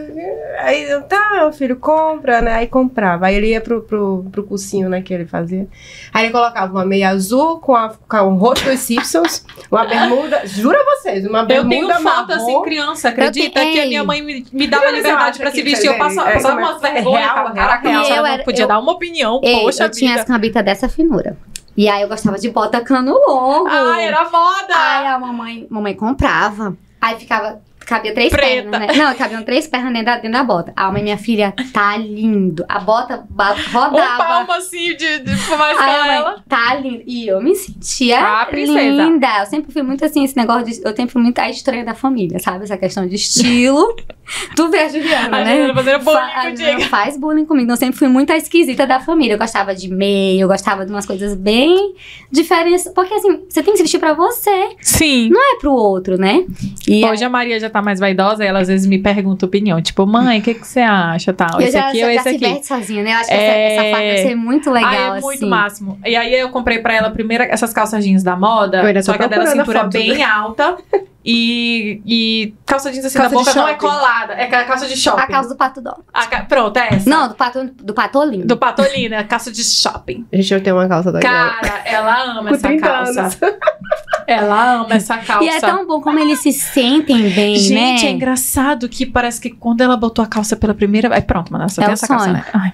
[0.58, 2.52] Aí eu, tá, meu filho, compra, né?
[2.54, 3.26] Aí comprava.
[3.26, 5.66] Aí ele ia pro, pro, pro cursinho, né, que ele fazia.
[6.12, 10.42] Aí ele colocava uma meia azul com, a, com o rosto dos Simpsons, uma bermuda.
[10.46, 13.60] Jura vocês, uma Eu bermuda tenho foto assim, criança, acredita?
[13.64, 15.86] Que a minha mãe me, me dava eu liberdade pra se vestir.
[15.88, 17.92] Eu passava, é, passava como é- umas vergonhas, é caraca, eu
[18.38, 19.40] não podia eu- dar uma opinião.
[19.42, 20.32] Ei, Poxa eu tinha as vida.
[20.32, 21.36] cambitas dessa finura.
[21.76, 23.66] E aí eu gostava de bota cano longo.
[23.68, 24.74] Ai, era moda!
[24.74, 26.76] Aí a mamãe, mamãe comprava.
[27.00, 27.60] Aí ficava.
[27.86, 28.70] Cabia três Preta.
[28.70, 28.86] pernas, né?
[29.02, 30.72] Não, cabiam três pernas dentro da, dentro da bota.
[30.76, 32.64] A mãe, minha filha, tá lindo.
[32.68, 34.24] A bota ba- um rodava.
[34.24, 35.74] palmo assim de, de a mãe,
[36.16, 36.42] ela.
[36.48, 37.02] tá lindo.
[37.06, 39.26] E eu me sentia Ah, linda.
[39.40, 40.80] Eu sempre fui muito assim, esse negócio de.
[40.84, 42.64] Eu sempre fui muito a estranha da família, sabe?
[42.64, 43.94] Essa questão de estilo.
[44.56, 45.50] tu vê a Juliana, A né?
[45.52, 47.64] Juliana fazendo bullying Fa- não, faz bullying comigo.
[47.64, 49.34] Então, eu sempre fui muito a esquisita da família.
[49.34, 51.94] Eu gostava de meio, eu gostava de umas coisas bem
[52.30, 52.88] diferentes.
[52.94, 55.28] Porque, assim, você tem que se vestir pra você, Sim.
[55.30, 56.44] não é pro outro, né?
[56.88, 59.80] E Hoje a Maria já tá mais vaidosa, ela às vezes me pergunta opinião.
[59.82, 61.32] Tipo, mãe, o que, que você acha?
[61.32, 62.44] Tal, eu esse já, aqui já, ou já esse se aqui.
[62.54, 63.12] veste sozinha, né?
[63.12, 63.72] Eu acho que É.
[63.72, 65.48] essa, essa fase vai ser muito legal, ah, é muito assim.
[65.48, 65.98] máximo.
[66.04, 69.22] E aí eu comprei pra ela primeiro essas calças jeans da moda, Eu só que
[69.22, 70.76] a dela a cintura bem alta.
[71.24, 75.22] E, e calça jeans assim Calça da boca não é colada, é calça de shopping.
[75.22, 75.94] A calça do pato dó.
[76.12, 77.08] A ca- Pronto, é essa.
[77.08, 78.44] Não, do pato, do patolino.
[78.44, 80.26] Do Patolina, calça de shopping.
[80.32, 81.20] Gente, eu tenho uma calça da.
[81.20, 83.20] Cara, ela ama Com essa 30 calça.
[83.20, 83.38] anos.
[84.32, 85.44] Ela ama essa calça.
[85.44, 88.08] E é tão bom como eles se sentem bem, Gente, né?
[88.08, 91.24] é engraçado que parece que quando ela botou a calça pela primeira vez.
[91.24, 92.36] Pronto, mano, só É tem essa calça, sonho.
[92.36, 92.44] né?
[92.52, 92.72] Ai,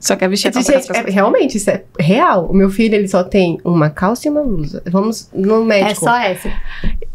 [0.00, 2.46] só quer vestir a calça Gente, com as é- realmente, isso é real.
[2.46, 4.82] O meu filho, ele só tem uma calça e uma blusa.
[4.86, 6.04] Vamos no É médico.
[6.04, 6.48] só essa.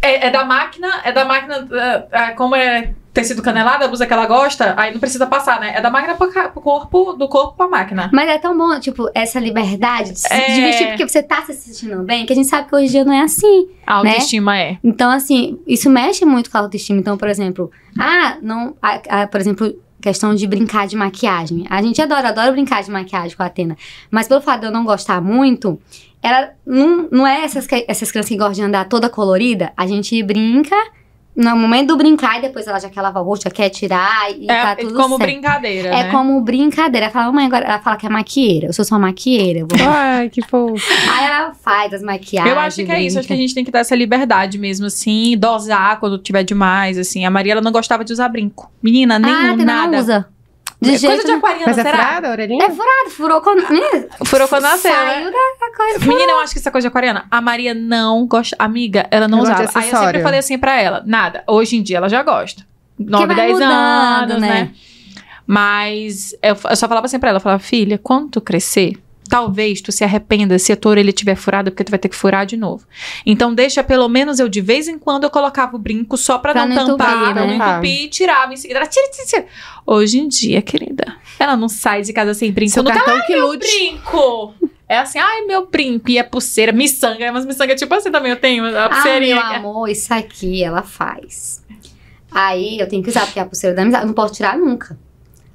[0.01, 4.07] É, é da máquina, é da máquina, é, é, como é tecido canelado, a blusa
[4.07, 5.73] que ela gosta, aí não precisa passar, né?
[5.75, 8.09] É da máquina pro, pro corpo, do corpo pra máquina.
[8.11, 10.53] Mas é tão bom, tipo, essa liberdade de se É.
[10.55, 12.89] de vestir porque você tá se sentindo bem, que a gente sabe que hoje em
[12.89, 13.69] dia não é assim.
[13.85, 14.77] A autoestima é.
[14.83, 16.99] Então, assim, isso mexe muito com a autoestima.
[16.99, 18.75] Então, por exemplo, ah, não.
[19.29, 21.65] por exemplo, questão de brincar de maquiagem.
[21.69, 23.77] A gente adora, adora brincar de maquiagem com a Atena.
[24.09, 25.79] Mas pelo fato de eu não gostar muito,
[26.21, 29.71] ela não, não é essas, essas crianças que gostam de andar toda colorida.
[29.77, 30.75] A gente brinca.
[31.35, 34.29] No momento do brincar, e depois ela já quer lavar o rosto, já quer tirar
[34.37, 35.29] e É, tá tudo como certo.
[35.31, 36.11] brincadeira, É né?
[36.11, 37.05] como brincadeira.
[37.07, 38.67] Ela fala, mãe, agora ela fala que é maquieira.
[38.67, 39.61] Eu sou só maquieira.
[39.61, 40.75] vou- Ai, que fofo.
[41.11, 42.53] Aí ela faz as maquiagens.
[42.53, 43.47] Eu acho que é isso, acho que a brinca.
[43.47, 47.25] gente tem que dar essa liberdade mesmo, assim, dosar quando tiver demais, assim.
[47.25, 48.71] A Maria, ela não gostava de usar brinco.
[48.81, 49.91] Menina, nenhum, ah, a Atena nada.
[49.91, 50.27] não usa.
[50.83, 51.37] De É jeito Coisa de nenhum.
[51.39, 51.97] aquariana, Mas é será?
[51.97, 52.65] furada a orelhinha?
[52.65, 53.69] É furado, furou quando.
[53.69, 55.31] Menina, Furou quando nasceu, Saiu né?
[55.59, 56.05] da coisa.
[56.05, 57.25] Menina, eu acho que isso é coisa de aquariana.
[57.31, 58.55] A Maria não gosta.
[58.59, 59.79] Amiga, ela não Eu gosto usava.
[59.79, 61.43] Aí eu sempre falei assim pra ela: nada.
[61.47, 62.63] Hoje em dia ela já gosta.
[62.99, 63.71] 9, vai 10 mudando,
[64.31, 64.47] anos, né?
[64.49, 64.71] né?
[65.45, 68.93] Mas eu, eu só falava assim pra ela: eu falava, filha, quando tu crescer.
[69.33, 72.15] Talvez tu se arrependa se a tua orelha estiver furada, porque tu vai ter que
[72.15, 72.85] furar de novo.
[73.25, 76.51] Então, deixa pelo menos eu, de vez em quando, eu colocava o brinco só pra,
[76.51, 77.71] Pra não não tampar, entupir, pra não né?
[77.71, 78.79] entupir, e tirava em seguida.
[78.79, 79.45] Ela tira, tira, tira.
[79.87, 82.71] Hoje em dia, querida, ela não sai de casa sem brinco.
[82.73, 83.65] Seu Nunca cartão que lute.
[83.67, 84.53] brinco.
[84.87, 86.11] É assim, ai, meu brinco.
[86.11, 87.31] E é pulseira, miçanga.
[87.31, 88.29] Mas miçanga é tipo assim também.
[88.31, 89.39] Eu tenho a Ah, meu pulseirinha.
[89.57, 91.63] amor, isso aqui ela faz.
[92.31, 94.03] Aí eu tenho que usar, porque é a pulseira da amizade.
[94.03, 94.97] Eu não posso tirar nunca.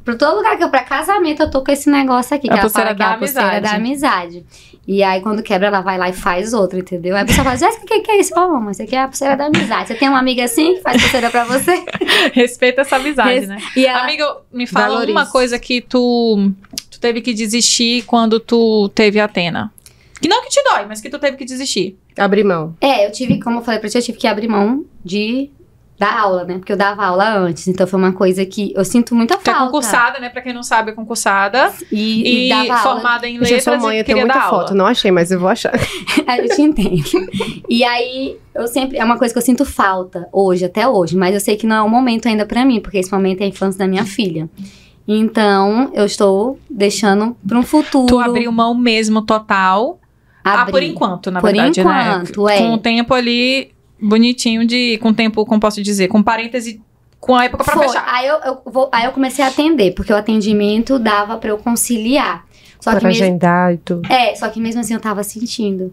[0.08, 2.48] Pra todo lugar que eu pra casamento, eu tô com esse negócio aqui.
[2.48, 3.62] A que ela pulseira fala que é da a pulseira amizade.
[3.62, 4.46] da amizade.
[4.86, 7.14] E aí, quando quebra, ela vai lá e faz outra, entendeu?
[7.14, 8.30] Aí a pessoa fala, Jéssica, o que, que é isso?
[8.34, 9.88] Fala, mamãe, isso aqui é a pulseira da amizade.
[9.88, 11.84] Você tem uma amiga assim que faz pulseira pra você?
[12.32, 13.58] Respeita essa amizade, Res- né?
[13.76, 15.12] E ela, Amiga, me fala Valorize.
[15.12, 16.50] uma coisa que tu,
[16.90, 19.70] tu teve que desistir quando tu teve a Atena.
[20.22, 21.98] Que não que te dói, mas que tu teve que desistir.
[22.16, 22.74] Abrir mão.
[22.80, 25.50] É, eu tive, como eu falei pra ti, eu tive que abrir mão de
[25.98, 26.58] dar aula, né?
[26.58, 29.52] Porque eu dava aula antes, então foi uma coisa que eu sinto muita Tu é
[29.52, 29.64] falta.
[29.66, 30.28] concursada, né?
[30.28, 31.72] Pra quem não sabe, é concursada.
[31.90, 32.94] E, E, e dava aula.
[33.00, 34.52] formada em Gente, eu sou letras mãe, eu tenho muita foto.
[34.70, 34.74] aula.
[34.74, 35.72] Não achei, mas eu vou achar.
[36.38, 37.02] eu te entendo.
[37.68, 38.96] E aí, eu sempre.
[38.96, 41.16] É uma coisa que eu sinto falta hoje, até hoje.
[41.16, 43.44] Mas eu sei que não é o momento ainda pra mim, porque esse momento é
[43.44, 44.48] a infância da minha filha.
[45.06, 48.06] Então, eu estou deixando pra um futuro.
[48.06, 49.98] Tu abriu mão mesmo total.
[50.44, 50.72] Ah, abrir.
[50.72, 52.56] por enquanto, na Por verdade, enquanto, né?
[52.56, 52.58] é.
[52.58, 53.70] Com o tempo ali
[54.00, 54.98] bonitinho de.
[54.98, 56.08] Com tempo, como posso dizer?
[56.08, 56.80] Com parêntese.
[57.20, 57.88] Com a época pra Foi.
[57.88, 58.04] fechar.
[58.06, 61.58] Aí eu, eu vou, aí eu comecei a atender, porque o atendimento dava pra eu
[61.58, 62.46] conciliar.
[62.80, 64.10] Só que Pra mesmo, agendar e tudo.
[64.10, 65.92] É, só que mesmo assim eu tava sentindo.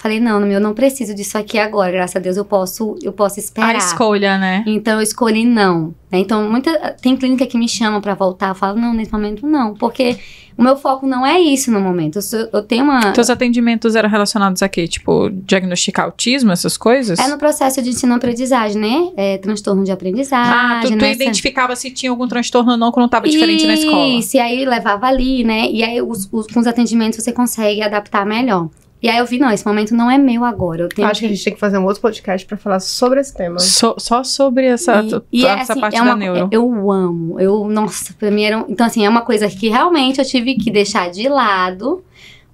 [0.00, 3.38] Falei, não, eu não preciso disso aqui agora, graças a Deus eu posso, eu posso
[3.38, 3.76] A esperar.
[3.76, 4.64] escolha, né?
[4.66, 5.94] Então eu escolhi não.
[6.10, 6.18] né?
[6.20, 6.72] Então muita
[7.02, 10.16] tem clínica que me chama pra voltar, eu falo não, nesse momento não, porque
[10.56, 12.16] o meu foco não é isso no momento.
[12.16, 14.88] Eu, sou- eu tenho uma Teus atendimentos eram relacionados a quê?
[14.88, 17.18] Tipo, diagnosticar autismo, essas coisas?
[17.18, 19.10] é no processo de ensino-aprendizagem, né?
[19.18, 20.50] É transtorno de aprendizagem.
[20.50, 21.12] Ah, tu, tu né?
[21.12, 24.06] identificava se tinha algum transtorno ou não quando tava diferente na escola.
[24.18, 25.70] Isso, e aí levava ali, né?
[25.70, 28.70] E aí os, os- com os atendimentos você consegue adaptar melhor.
[29.02, 30.82] E aí eu vi, não, esse momento não é meu agora.
[30.82, 32.80] Eu Eu tenho acho que a gente tem que fazer um outro podcast pra falar
[32.80, 33.58] sobre esse tema.
[33.58, 36.48] So- só sobre essa, E- e é essa assim, parte é uma, da neuro.
[36.52, 37.40] Eu amo.
[37.40, 38.58] Eu, nossa, pra mim era.
[38.58, 42.04] um- então, assim, é uma coisa que realmente eu tive que deixar de lado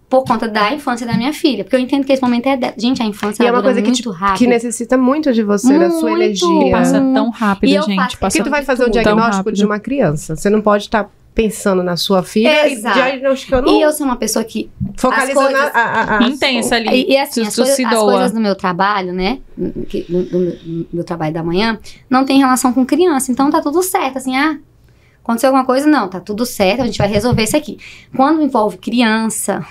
[0.08, 1.64] por conta da infância da minha filha.
[1.64, 2.56] Porque eu entendo que esse momento é.
[2.56, 2.72] De...
[2.78, 4.38] Gente, a infância E é uma coisa que muito rápido.
[4.38, 6.22] Que necessita muito de você, da sua Muito.
[6.22, 6.70] energia.
[6.70, 7.96] Passa tão rápido, E eu gente.
[7.96, 10.36] Passa Porque tu vai fazer o Tão diagnóstico de uma criança.
[10.36, 12.98] Você não pode estar pensando na sua filha Exato.
[12.98, 14.70] e diagnosticando, E eu sou uma pessoa que.
[14.96, 16.88] focalizando as coisas- a, a, a, intensa ali.
[16.88, 19.38] E, e assim, as, se as coisas do meu trabalho, né?
[19.86, 21.78] que- do, do meu trabalho da manhã,
[22.08, 23.30] não tem relação com criança.
[23.30, 24.16] Então tá tudo certo.
[24.16, 24.58] Assim, ah,
[25.22, 25.86] aconteceu alguma coisa?
[25.86, 27.76] Não, tá tudo certo, a gente vai resolver isso aqui.
[28.16, 29.62] Quando envolve criança,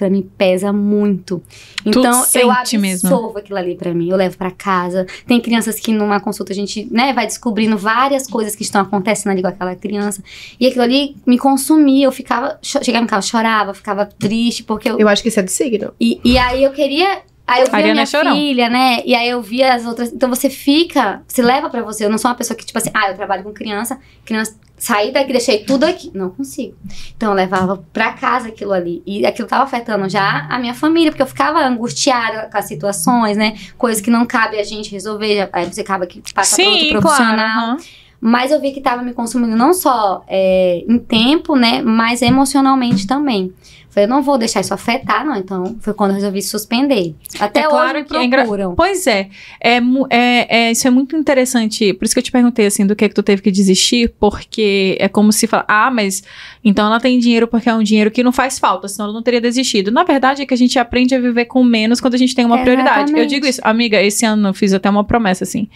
[0.00, 1.42] pra mim pesa muito.
[1.84, 3.38] Então eu sente absorvo mesmo.
[3.38, 5.06] aquilo ali pra mim, eu levo pra casa.
[5.26, 9.32] Tem crianças que numa consulta a gente, né, vai descobrindo várias coisas que estão acontecendo
[9.32, 10.22] ali com aquela criança.
[10.58, 14.98] E aquilo ali me consumia, eu ficava, chegava em casa, chorava, ficava triste, porque eu,
[14.98, 15.92] Eu acho que isso é de signo.
[16.00, 17.22] e, e aí eu queria.
[17.50, 18.32] Aí eu via Ariana minha é chorão.
[18.34, 19.02] filha, né?
[19.04, 20.12] E aí eu via as outras.
[20.12, 22.04] Então você fica, se leva pra você.
[22.04, 25.12] Eu não sou uma pessoa que, tipo assim, ah, eu trabalho com criança, criança, saí
[25.12, 26.10] daqui, deixei tudo aqui.
[26.14, 26.76] Não consigo.
[27.16, 29.02] Então eu levava pra casa aquilo ali.
[29.04, 33.36] E aquilo tava afetando já a minha família, porque eu ficava angustiada com as situações,
[33.36, 33.56] né?
[33.76, 35.48] Coisas que não cabe a gente resolver.
[35.52, 37.36] Aí você acaba que passa pra outro Sim, profissional.
[37.36, 37.70] claro.
[37.72, 37.76] aham.
[38.22, 41.80] Mas eu vi que tava me consumindo não só é, em tempo, né?
[41.80, 43.50] Mas emocionalmente também.
[43.90, 45.34] Falei, eu não vou deixar isso afetar, não.
[45.36, 47.12] Então, foi quando eu resolvi suspender.
[47.40, 48.74] Até É hoje claro me que é engra- procuram.
[48.76, 49.28] Pois é,
[49.60, 49.78] é,
[50.10, 51.92] é, é, isso é muito interessante.
[51.94, 54.96] Por isso que eu te perguntei assim do que que tu teve que desistir, porque
[55.00, 56.22] é como se fala, ah, mas
[56.64, 59.22] então ela tem dinheiro porque é um dinheiro que não faz falta, senão ela não
[59.22, 59.90] teria desistido.
[59.90, 62.44] Na verdade é que a gente aprende a viver com menos quando a gente tem
[62.44, 63.12] uma prioridade.
[63.16, 65.68] Eu digo isso, amiga, esse ano eu fiz até uma promessa assim.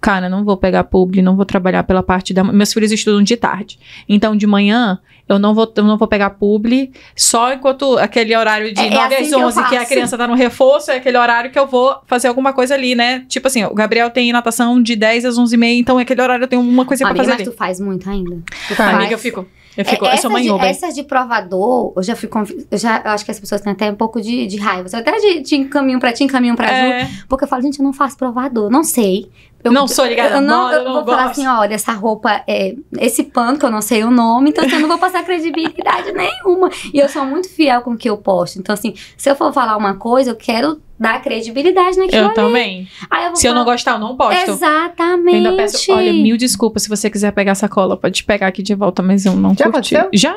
[0.00, 2.42] Cara, não vou pegar publi, não vou trabalhar pela parte da.
[2.42, 3.78] Meus filhos estudam de tarde.
[4.08, 4.98] Então, de manhã,
[5.30, 8.90] eu não vou, eu não vou pegar publi, só enquanto aquele horário de É- é
[8.90, 9.90] 9 assim às que eu 11, que, a faço.
[9.92, 13.24] criança tá no reforço, é aquele horário que eu vou fazer alguma coisa ali, né?
[13.28, 16.20] Tipo assim, o Gabriel tem natação de 10 às 11 e meia, então é aquele
[16.20, 17.50] horário eu tenho uma coisa pra Amiga, fazer mas ali.
[17.50, 18.38] tu faz muito ainda.
[18.68, 18.94] Tu Faz.
[18.94, 19.46] Amiga, eu fico.
[19.76, 20.64] Eu fico, É, eu sou Uber.
[20.68, 23.72] essas de provador, eu já fui convi- eu já eu acho que as pessoas têm
[23.72, 24.88] até um pouco de, de raiva.
[24.92, 26.72] Eu até de, de encaminho pra ti, encaminho pra Ju.
[26.92, 29.30] É, Porque eu falo, gente, eu não faço provador, não sei.
[29.62, 31.32] Eu, Não sou ligada Eu não, moda, eu eu não vou falar gosto.
[31.40, 34.74] assim, olha, essa roupa é esse pano que eu não sei o nome, então assim,
[34.76, 36.70] eu não vou passar credibilidade nenhuma.
[36.94, 38.58] E eu sou muito fiel com o que eu posto.
[38.58, 42.34] Então assim, se eu for falar uma coisa, eu quero dar credibilidade naquilo eu ali.
[42.34, 42.88] também.
[43.10, 44.46] Aí eu vou Se eu não falar, gostar, eu não posto.
[44.48, 45.34] Eu Exatamente.
[45.36, 48.74] ainda peço, olha, mil desculpas se você quiser pegar essa cola, pode pegar aqui de
[48.74, 49.96] volta, mas eu não Já curti.
[49.96, 50.10] aconteceu?
[50.12, 50.36] Já?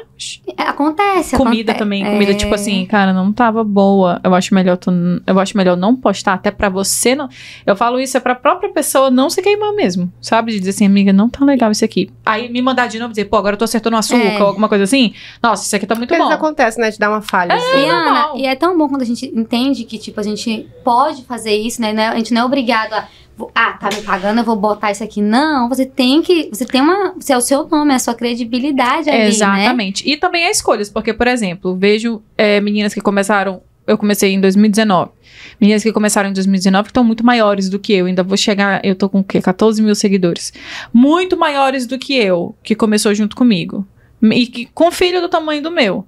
[0.57, 1.35] É, Acontece.
[1.35, 1.79] Comida acontece.
[1.79, 2.35] também, comida É.
[2.35, 4.21] tipo assim, cara, não tava boa.
[4.23, 4.89] Eu acho melhor tu,
[5.27, 7.27] eu acho melhor não postar até pra você não.
[7.65, 10.51] Eu falo isso é pra própria pessoa não se queimar mesmo, sabe?
[10.51, 12.09] De dizer assim, amiga, não tá legal isso aqui.
[12.25, 14.39] Aí me mandar de novo dizer, pô, agora eu tô acertando açúcar É.
[14.41, 15.13] ou alguma coisa assim.
[15.41, 16.27] Nossa, isso aqui tá muito Porque bom.
[16.27, 16.89] isso acontece, né?
[16.89, 17.53] De dar uma falha.
[17.55, 17.77] assim.
[17.85, 21.23] E, Ana, e é tão bom quando a gente entende que, tipo, a gente pode
[21.23, 21.93] fazer isso, né?
[21.93, 22.07] Né?
[22.09, 23.07] A gente não é obrigado a.
[23.55, 25.19] Ah, tá me pagando, eu vou botar isso aqui.
[25.19, 26.49] Não, você tem que.
[26.53, 27.13] Você tem uma.
[27.19, 29.27] Você é o seu nome, é a sua credibilidade ali, né?
[29.27, 30.07] Exatamente.
[30.07, 33.61] E também as escolhas, porque, por exemplo, vejo é, meninas que começaram.
[33.85, 35.11] Eu comecei em 2019.
[35.59, 38.05] Meninas que começaram em 2019 que estão muito maiores do que eu.
[38.05, 38.83] Ainda vou chegar.
[38.83, 39.41] Eu tô com o quê?
[39.41, 40.53] 14 mil seguidores.
[40.93, 43.85] Muito maiores do que eu, que começou junto comigo.
[44.21, 46.07] E que, com filho do tamanho do meu.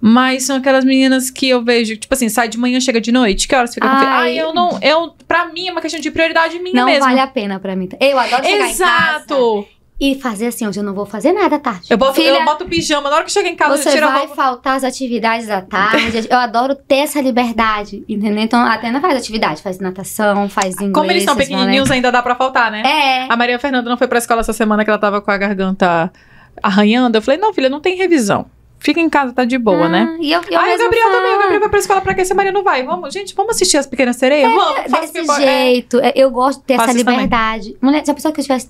[0.00, 3.46] Mas são aquelas meninas que eu vejo, tipo assim, sai de manhã, chega de noite.
[3.46, 4.10] Que horas fica com filho?
[4.10, 4.30] Ai.
[4.30, 4.76] Ai, eu não.
[4.82, 7.04] Eu, pra mim, é uma questão de prioridade minha Não mesmo.
[7.04, 7.88] vale a pena pra mim.
[8.00, 9.68] Eu adoro chegar em casa Exato!
[10.00, 11.86] E fazer assim, hoje eu não vou fazer nada à tarde.
[11.88, 13.08] Eu boto, Filha, eu boto pijama.
[13.08, 15.60] Na hora que chega em casa, eu Você tiro a vai faltar as atividades da
[15.62, 16.26] tarde.
[16.28, 18.42] Eu adoro ter essa liberdade, entendeu?
[18.42, 20.92] Então, a Atena faz atividade, faz natação, faz inglês.
[20.92, 22.82] Como eles são pequenininhos, ainda dá pra faltar, né?
[22.84, 23.32] É.
[23.32, 26.12] A Maria Fernanda não foi pra escola essa semana que ela tava com a garganta
[26.60, 27.16] arranhando.
[27.16, 28.46] Eu falei, não, filha, não tem revisão.
[28.80, 30.16] Fica em casa, tá de boa, Ah, né?
[30.20, 31.38] E eu, eu Aí o Gabriel também, o.
[31.38, 32.24] Gabriel vai pra escola pra quê?
[32.24, 32.82] Se a Maria não vai.
[32.82, 34.52] Vamos, gente, vamos assistir as pequenas sereias?
[34.52, 35.30] vamos, faça Desse.
[35.30, 35.36] É.
[35.36, 37.76] jeito, é, eu gosto de ter Faço essa liberdade.
[37.80, 38.68] Mulher, se a pessoa que eu tivesse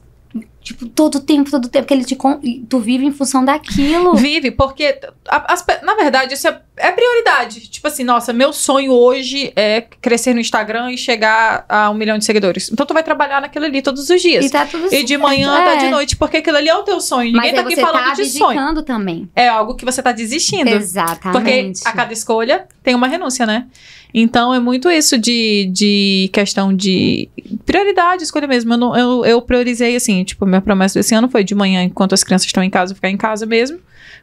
[0.63, 4.15] Tipo, todo tempo, todo tempo que ele te con- tu vive em função daquilo.
[4.23, 4.99] Vive, porque,
[5.29, 7.69] a- as na verdade, isso é, é prioridade.
[7.69, 12.17] Tipo assim, nossa, meu sonho hoje é crescer no Instagram e chegar a um milhão
[12.17, 12.71] de seguidores.
[12.73, 14.45] Então tu vai trabalhar naquilo ali todos os dias.
[14.45, 15.63] E tá tudo E de manhã é.
[15.63, 17.33] até de noite, porque aquilo ali é o teu sonho.
[17.33, 18.83] Mas Ninguém tá aqui você falando tá de sonho.
[18.83, 19.29] também.
[19.35, 20.65] É algo que você tá desistindo.
[20.71, 21.83] Porque Exatamente.
[21.85, 23.67] a cada escolha tem uma renúncia, né?
[24.15, 27.29] Então é muito isso de, de questão de
[27.65, 28.75] prioridade, escolha mesmo.
[28.75, 32.13] Eu, não- eu, eu priorizei assim, tipo, minha promessa desse ano foi de manhã, enquanto
[32.13, 33.79] as crianças estão em casa, ficar em casa mesmo,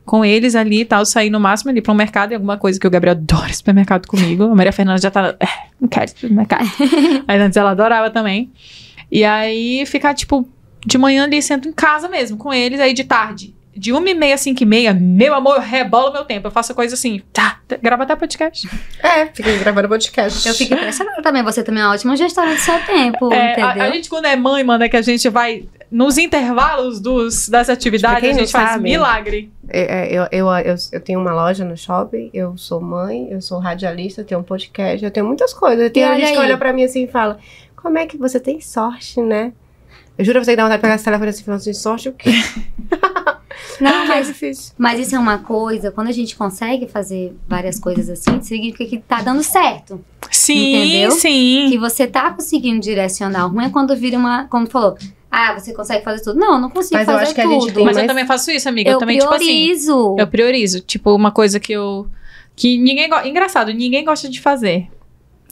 [0.05, 2.79] com eles ali e tal, sair no máximo ali para um mercado e alguma coisa
[2.79, 4.43] que o Gabriel adora supermercado comigo.
[4.43, 5.47] A Maria Fernanda já tá, é,
[5.81, 6.65] não quero supermercado.
[7.27, 8.51] Aí antes ela adorava também.
[9.11, 10.47] E aí ficar, tipo,
[10.85, 13.55] de manhã ali, sento em casa mesmo, com eles, aí de tarde.
[13.79, 16.47] De uma e meia, cinco e meia, meu amor, eu rebolo meu tempo.
[16.47, 18.67] Eu faço coisa assim, tá, grava até podcast.
[19.01, 20.45] É, fiquei gravando podcast.
[20.45, 21.41] Eu fico impressionada também.
[21.43, 23.83] Você também é uma ótima gestora do seu tempo, É, entendeu?
[23.83, 25.63] a, a gente, quando é mãe, mano, é que a gente vai.
[25.89, 29.49] Nos intervalos dos, das atividades, quem a gente faz sabe, milagre.
[29.69, 33.41] É, é, Eu, eu, eu, eu tenho uma loja no shopping, eu sou mãe, eu
[33.41, 35.89] sou radialista, eu tenho um podcast, eu tenho muitas coisas.
[35.91, 36.45] Tem E olha gente que aí.
[36.45, 37.39] olha pra mim assim e fala:
[37.75, 39.53] Como é que você tem sorte, né?
[40.17, 41.73] Eu juro a você que dá vontade de pegar esse telefone assim e falar assim:
[41.73, 42.29] sorte o quê?
[43.79, 44.73] Não, É mas, difícil.
[44.77, 48.97] mas isso é uma coisa, quando a gente consegue fazer várias coisas assim, significa que
[48.99, 50.03] tá dando certo.
[50.31, 51.11] Sim, Entendeu?
[51.11, 51.67] sim.
[51.69, 53.45] Que você tá conseguindo direcionar.
[53.47, 54.45] O ruim é quando vira uma.
[54.45, 54.95] Como falou,
[55.31, 56.39] ah, você consegue fazer tudo.
[56.39, 57.61] Não, eu não consigo Mas eu fazer acho que a tudo.
[57.61, 58.89] gente tem Mas eu também faço isso, amiga.
[58.89, 59.45] Eu, eu também, tipo assim.
[59.45, 60.15] priorizo.
[60.17, 60.79] Eu priorizo.
[60.81, 62.07] Tipo, uma coisa que eu.
[62.55, 63.27] Que ninguém gosta.
[63.27, 64.87] Engraçado, ninguém gosta de fazer.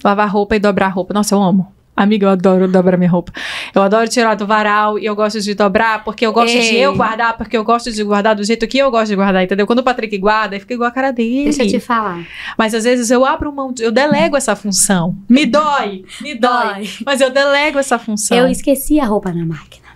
[0.03, 1.13] Lavar roupa e dobrar roupa.
[1.13, 1.71] Nossa, eu amo.
[1.97, 3.31] Amiga, eu adoro dobrar minha roupa.
[3.73, 6.85] Eu adoro tirar do varal e eu gosto de dobrar porque eu gosto de Ei.
[6.85, 9.65] eu guardar, porque eu gosto de guardar do jeito que eu gosto de guardar, entendeu?
[9.65, 11.45] Quando o Patrick guarda, fica igual a cara dele.
[11.45, 12.23] Deixa eu te falar.
[12.55, 15.17] Mas às vezes eu abro mão, eu delego essa função.
[15.27, 16.87] Me dói, me dói.
[17.03, 18.37] Mas eu delego essa função.
[18.37, 19.87] Eu esqueci a roupa na máquina.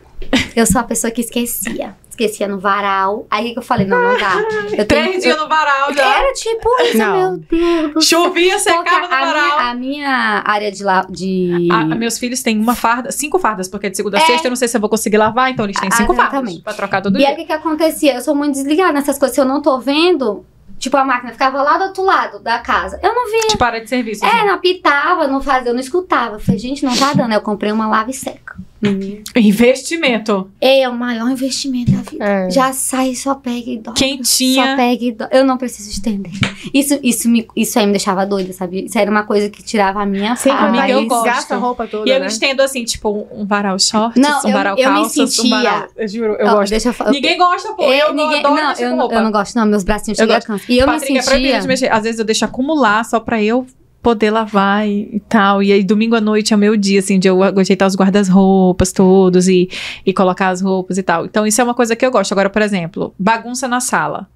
[0.56, 1.96] Eu sou a pessoa que esquecia.
[2.12, 3.26] Esquecia no varal.
[3.32, 4.36] Aí que eu falei, não, não dá.
[4.78, 6.20] Eu tenho Três dias no varal já.
[6.20, 7.18] Era tipo isso, Não.
[7.18, 8.24] meu Deus do céu.
[8.26, 9.34] Chovia, Porque secava no a, varal.
[9.34, 11.68] minha, a minha área de, la, de...
[11.72, 14.26] Ah, meus filhos têm uma farda, cinco fardas, porque de segunda a É.
[14.26, 16.34] sexta eu não sei se eu vou conseguir lavar, então eles têm Ah, cinco fardas
[16.34, 16.62] exatamente.
[16.64, 17.34] pra trocar todo E aí dia.
[17.34, 18.14] o que, que acontecia?
[18.16, 19.34] Eu sou muito desligada nessas coisas.
[19.34, 20.46] Se eu não tô vendo,
[20.78, 23.00] tipo, a máquina ficava lá do outro lado da casa.
[23.02, 23.48] Eu não via.
[23.52, 24.26] De para de serviço.
[24.26, 24.46] É, assim.
[24.48, 26.36] não apitava, não fazia, eu não escutava.
[26.36, 27.32] Eu falei, gente, não tá dando.
[27.32, 28.56] Aí Eu comprei uma lava e seca.
[28.82, 29.22] Menina.
[29.36, 30.50] Investimento.
[30.60, 32.24] É o maior investimento da vida.
[32.26, 32.50] É.
[32.50, 33.94] Já sai, só pega e dobra.
[34.00, 34.76] Só Quentinha.
[34.76, 35.38] pega e dobra.
[35.38, 36.32] Eu não preciso estender.
[36.74, 38.86] Isso, isso, me, isso aí me deixava doida, sabe?
[38.86, 40.66] Isso era uma coisa que tirava a minha Sem paz.
[40.66, 41.26] Amiga, eu gosto.
[41.26, 42.28] gasta a roupa toda, E eu né?
[42.28, 45.64] estendo assim, tipo, um varal shorts, Não, um eu- varal eu me calças, um sentia-
[45.64, 45.88] varal...
[45.96, 46.70] Eu juro, eu Ó, gosto.
[46.72, 47.12] Deixa eu falar.
[47.12, 47.84] Ninguém gosta, pô.
[47.84, 49.16] É, eu ninguém- adoro não, eu, roupa.
[49.16, 49.66] eu não gosto, não.
[49.66, 50.66] Meus bracinhos Eu chegam a cansa.
[50.68, 51.62] E eu Patrick me é proibido sentia.
[51.62, 51.92] de mexer.
[51.92, 53.66] Às vezes eu deixo acumular só pra eu
[54.02, 55.62] poder lavar e, e tal.
[55.62, 58.92] E aí, domingo à noite é o meu dia, assim, de eu ajeitar os guarda-roupas
[58.92, 59.70] todos e,
[60.06, 61.26] e colocar as roupas e tal.
[61.26, 62.32] Então, isso é uma coisa que eu gosto.
[62.32, 64.28] Agora, por exemplo, bagunça na sala.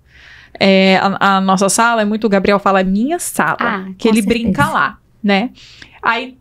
[0.59, 3.57] É, a, a nossa sala é muito, o Gabriel fala, é minha sala.
[3.59, 4.43] Ah, que ele certeza.
[4.43, 5.49] brinca lá, né?
[6.01, 6.37] Aí,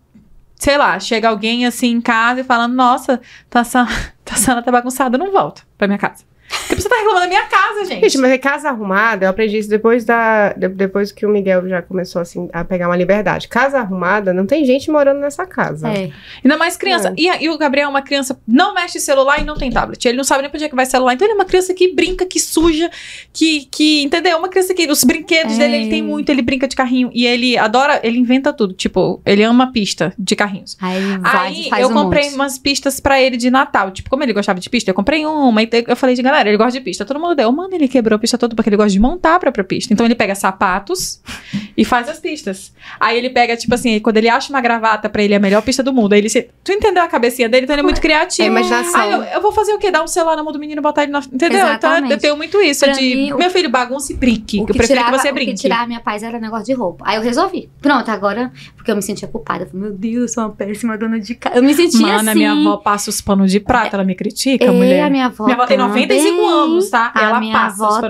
[0.57, 3.21] sei lá, chega alguém assim em casa e fala, nossa,
[3.51, 3.89] tá, a sala,
[4.25, 6.25] tá, a sala tá bagunçada, eu não volto pra minha casa.
[6.69, 8.03] Porque você tá reclamando da minha casa, gente.
[8.03, 10.53] Gente, mas é casa arrumada, eu aprendi isso depois da.
[10.53, 13.49] de- depois que o Miguel já começou assim a pegar uma liberdade.
[13.49, 15.89] Casa arrumada, não tem gente morando nessa casa.
[15.91, 16.11] É.
[16.43, 17.09] Ainda mais criança.
[17.11, 17.15] É.
[17.17, 20.05] E, e o Gabriel é uma criança, não mexe celular e não tem tablet.
[20.07, 21.13] Ele não sabe nem pra onde é que vai celular.
[21.15, 22.91] Então ele é uma criança que brinca, que suja,
[23.33, 24.39] que, que entendeu?
[24.39, 25.59] Uma criança que os brinquedos É.
[25.59, 27.11] dele, ele tem muito, ele brinca de carrinho.
[27.13, 28.73] E ele adora, ele inventa tudo.
[28.75, 30.77] Tipo, ele ama pista de carrinhos.
[30.81, 32.35] Aí vai eu um comprei monte.
[32.35, 33.91] umas pistas pra ele de Natal.
[33.91, 35.63] Tipo, como ele gostava de pista, eu comprei uma.
[35.63, 37.05] E eu falei de galera, ele gosta de pista.
[37.05, 37.51] Todo mundo deu.
[37.53, 39.93] Mano, ele quebrou a pista toda porque ele gosta de montar a própria pista.
[39.93, 41.21] Então ele pega sapatos
[41.77, 42.73] e faz as pistas.
[42.99, 45.63] Aí ele pega, tipo assim, quando ele acha uma gravata pra ele é a melhor
[45.63, 46.13] pista do mundo.
[46.13, 46.49] Aí ele se...
[46.63, 47.65] Tu entendeu a cabecinha dele?
[47.65, 48.47] Então ele é muito É criativo.
[48.49, 49.01] imaginação.
[49.01, 49.91] Aí eu, eu vou fazer o quê?
[49.91, 51.21] Dar um celular na mão do menino e botar ele na.
[51.21, 51.59] Entendeu?
[51.61, 52.05] Exatamente.
[52.07, 53.01] Então eu tenho muito isso Pra de.
[53.15, 54.59] mim, o- Meu filho, bagunça e brinque.
[54.59, 55.53] O Eu prefiro tirava, que você o brinque.
[55.55, 57.05] que tirava minha paz era negócio de roupa.
[57.07, 57.69] Aí eu resolvi.
[57.81, 59.65] Pronto, agora, porque eu me sentia culpada.
[59.65, 61.57] Eu falei, meu Deus, eu sou uma péssima dona de casa.
[61.57, 62.31] Eu me sentia Mano, assim.
[62.31, 65.03] a minha avó passa os panos de prata, ela me critica, É, mulher.
[65.05, 66.49] a minha avó Minha avó tem 95 também.
[66.49, 67.13] anos, tá?
[67.15, 68.01] A ela minha passa avó.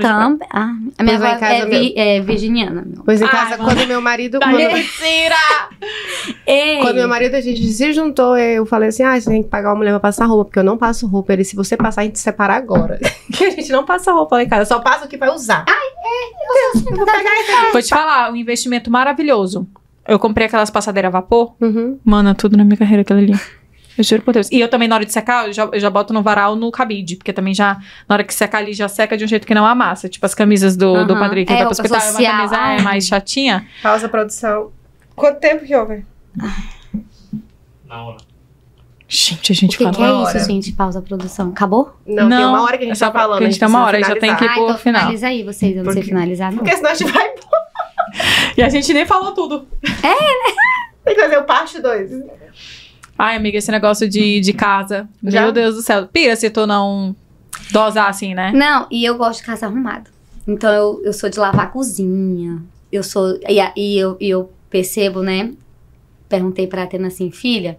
[0.51, 2.83] Ah, a minha avó é, vi- é virginiana.
[2.87, 3.03] Meu.
[3.05, 3.65] Pois em Ai, casa, mano.
[3.65, 4.39] quando meu marido.
[4.39, 5.35] Tá quando- mentira!
[6.47, 9.49] Ei, Quando meu marido a gente se juntou, eu falei assim: ah, você tem que
[9.49, 11.33] pagar uma mulher pra passar roupa, porque eu não passo roupa.
[11.33, 12.99] Ele, se você passar, a gente separa agora.
[13.35, 15.65] Que a gente não passa roupa lá em casa, só passa o que vai usar.
[15.67, 19.67] eu vou pegar Vou te falar, um investimento maravilhoso.
[20.07, 21.55] Eu comprei aquelas passadeiras a vapor.
[21.61, 21.99] Uhum.
[22.05, 23.33] Mano, é tudo na minha carreira aquilo ali.
[23.97, 24.49] Eu juro por Deus.
[24.51, 26.71] E eu também, na hora de secar, eu já, eu já boto no varal no
[26.71, 27.17] cabide.
[27.17, 27.79] Porque também já,
[28.09, 30.09] na hora que secar ali, já seca de um jeito que não amassa.
[30.09, 31.21] Tipo, as camisas do, do Aham.
[31.21, 31.99] Patrick que É, vai pro hospital.
[31.99, 32.33] É uma social.
[32.37, 32.79] camisa Ai.
[32.79, 33.67] é, mais chatinha.
[33.83, 34.73] Pausa produção.
[35.15, 36.05] Quanto tempo que houve?
[37.87, 38.17] Na hora.
[39.07, 40.39] Gente, a O gente que, fala que é isso, hora.
[40.41, 40.73] gente?
[40.73, 41.51] Pausa a produção.
[41.51, 41.95] Acabou?
[42.07, 43.43] Não, tem Não, uma hora que a é gente tá falando.
[43.43, 44.57] a gente tá uma hora, já precisa tem que- finalizar.
[44.59, 45.01] pôr então final.
[45.03, 46.59] finaliza aí vocês, eu não sei Porque- finalizar não.
[46.59, 47.35] Porque senão a gente vai.
[48.57, 49.69] E a gente nem falou tudo.
[51.05, 52.11] Tem que fazer o parte 2.
[53.19, 55.09] Ai, amiga, esse negócio de, de casa.
[55.23, 55.43] Já?
[55.43, 56.07] Meu Deus do céu.
[56.07, 57.15] Pira se tu não
[57.71, 58.53] dosar assim, né?
[58.53, 60.11] Não, e eu gosto de casa arrumada.
[60.47, 62.61] Então eu, eu sou de lavar a cozinha.
[62.93, 63.39] Eu sou.
[63.49, 65.53] E, e eu, e eu percebo, né?
[66.29, 67.79] Perguntei pra Atena assim, filha.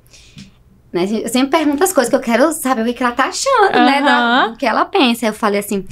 [0.94, 3.26] Né, eu sempre pergunto as coisas que eu quero saber o que, que ela tá
[3.26, 4.02] achando, né?
[4.02, 5.26] da- do que ela pensa.
[5.26, 5.86] Aí eu falei assim,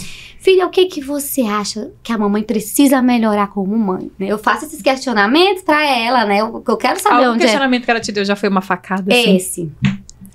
[0.43, 4.11] filha, o que, que você acha que a mamãe precisa melhorar como mãe?
[4.19, 6.41] Né, Eu faço esses questionamentos pra ela, né?
[6.41, 8.61] Eu, eu quero saber Algum onde é questionamento que ela te deu já foi uma
[8.61, 9.35] facada, assim?
[9.37, 9.71] esse.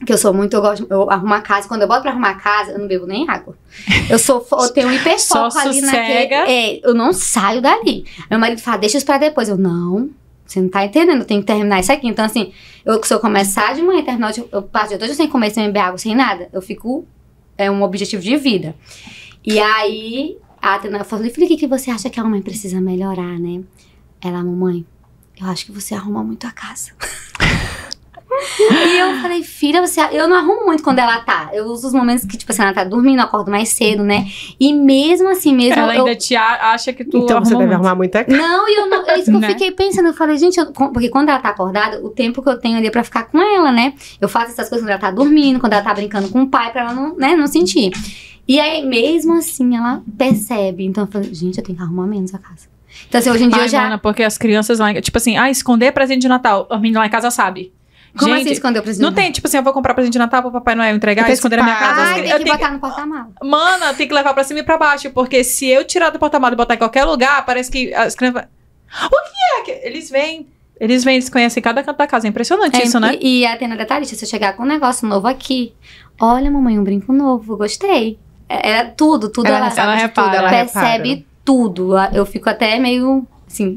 [0.07, 1.67] Que eu sou muito, eu gosto, eu arrumo a casa.
[1.69, 3.57] Quando eu boto pra arrumar a casa, eu não bebo nem água.
[4.09, 6.35] Eu sou, eu tenho um hiperfoco ali naquele.
[6.49, 8.05] É, eu não saio dali.
[8.31, 9.49] Meu marido fala, deixa isso pra depois.
[9.49, 10.09] Eu, não,
[10.47, 12.07] você não tá entendendo, eu tenho que terminar isso aqui.
[12.09, 12.53] Então, assim,
[12.87, 15.51] eu, se eu começar de manhã e terminar, de- eu passo dia todo sem comer,
[15.51, 17.05] sem beber água, sem nada, eu fico.
[17.59, 18.77] É um objetivo de vida.
[19.51, 22.83] E aí, a Atena falou, filha, o que, que você acha que a mãe precisa
[22.83, 23.65] melhorar, né?
[24.21, 24.85] Ela, mamãe,
[25.41, 26.93] eu acho que você arruma muito a casa.
[28.71, 30.01] E eu falei, filha, você.
[30.13, 31.51] Eu não arrumo muito quando ela tá.
[31.53, 34.27] Eu uso os momentos que, tipo assim, ela tá dormindo, eu acordo mais cedo, né?
[34.59, 35.81] E mesmo assim, mesmo.
[35.81, 37.75] Ela eu, ainda te acha que tu Então você deve muito.
[37.75, 39.49] arrumar muita Não, e eu não, é isso que eu Né?
[39.51, 40.09] fiquei pensando.
[40.09, 42.87] Eu falei, gente, eu- porque quando ela tá acordada, o tempo que eu tenho ali
[42.87, 43.95] é pra ficar com ela, né?
[44.21, 46.71] Eu faço essas coisas quando ela tá dormindo, quando ela tá brincando com o pai,
[46.73, 47.91] pra ela não, né, não sentir.
[48.47, 50.85] E aí, mesmo assim, ela percebe.
[50.85, 52.67] Então eu falei, gente, eu tenho que arrumar menos a casa.
[53.07, 53.83] Então, assim, hoje em dia Ai, eu já.
[53.83, 56.67] mana, porque as crianças lá, tipo assim, ah, esconder presente de Natal.
[56.71, 57.73] A menina lá em casa sabe.
[58.19, 59.03] Como Gente, assim esconder o presente?
[59.03, 61.33] Não tem, tipo assim, eu vou comprar presente de Natal pro Papai Noel entregar e
[61.33, 62.03] esconder na minha casa.
[62.03, 63.31] As Ai, cri- tem eu que tenho botar no porta-mala.
[63.43, 66.55] Mana, tem que levar pra cima e pra baixo, porque se eu tirar do porta-malas
[66.55, 68.45] e botar em qualquer lugar, parece que as crianças.
[69.05, 69.87] O que é.
[69.87, 70.47] Eles vêm.
[70.81, 72.27] Eles vêm, eles conhecem cada canto da casa.
[72.27, 73.17] É impressionante É, isso, né?
[73.21, 75.73] E, e a Atena detalhista, se eu chegar com um negócio novo aqui,
[76.21, 78.19] olha, mamãe, um brinco novo, gostei.
[78.49, 80.29] É, Era tudo, tudo Ela ela, sabe ela repara.
[80.29, 81.27] tudo, ela percebe repara.
[81.45, 81.91] tudo.
[82.13, 83.27] Eu fico até meio.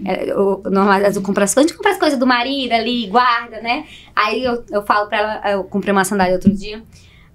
[0.06, 2.28] É, eu, normal, às vezes eu compro as coisas, a gente compra as coisas do
[2.28, 3.86] marido ali, guarda, né?
[4.16, 6.84] Aí eu, eu falo pra ela, eu comprei uma sandália outro dia.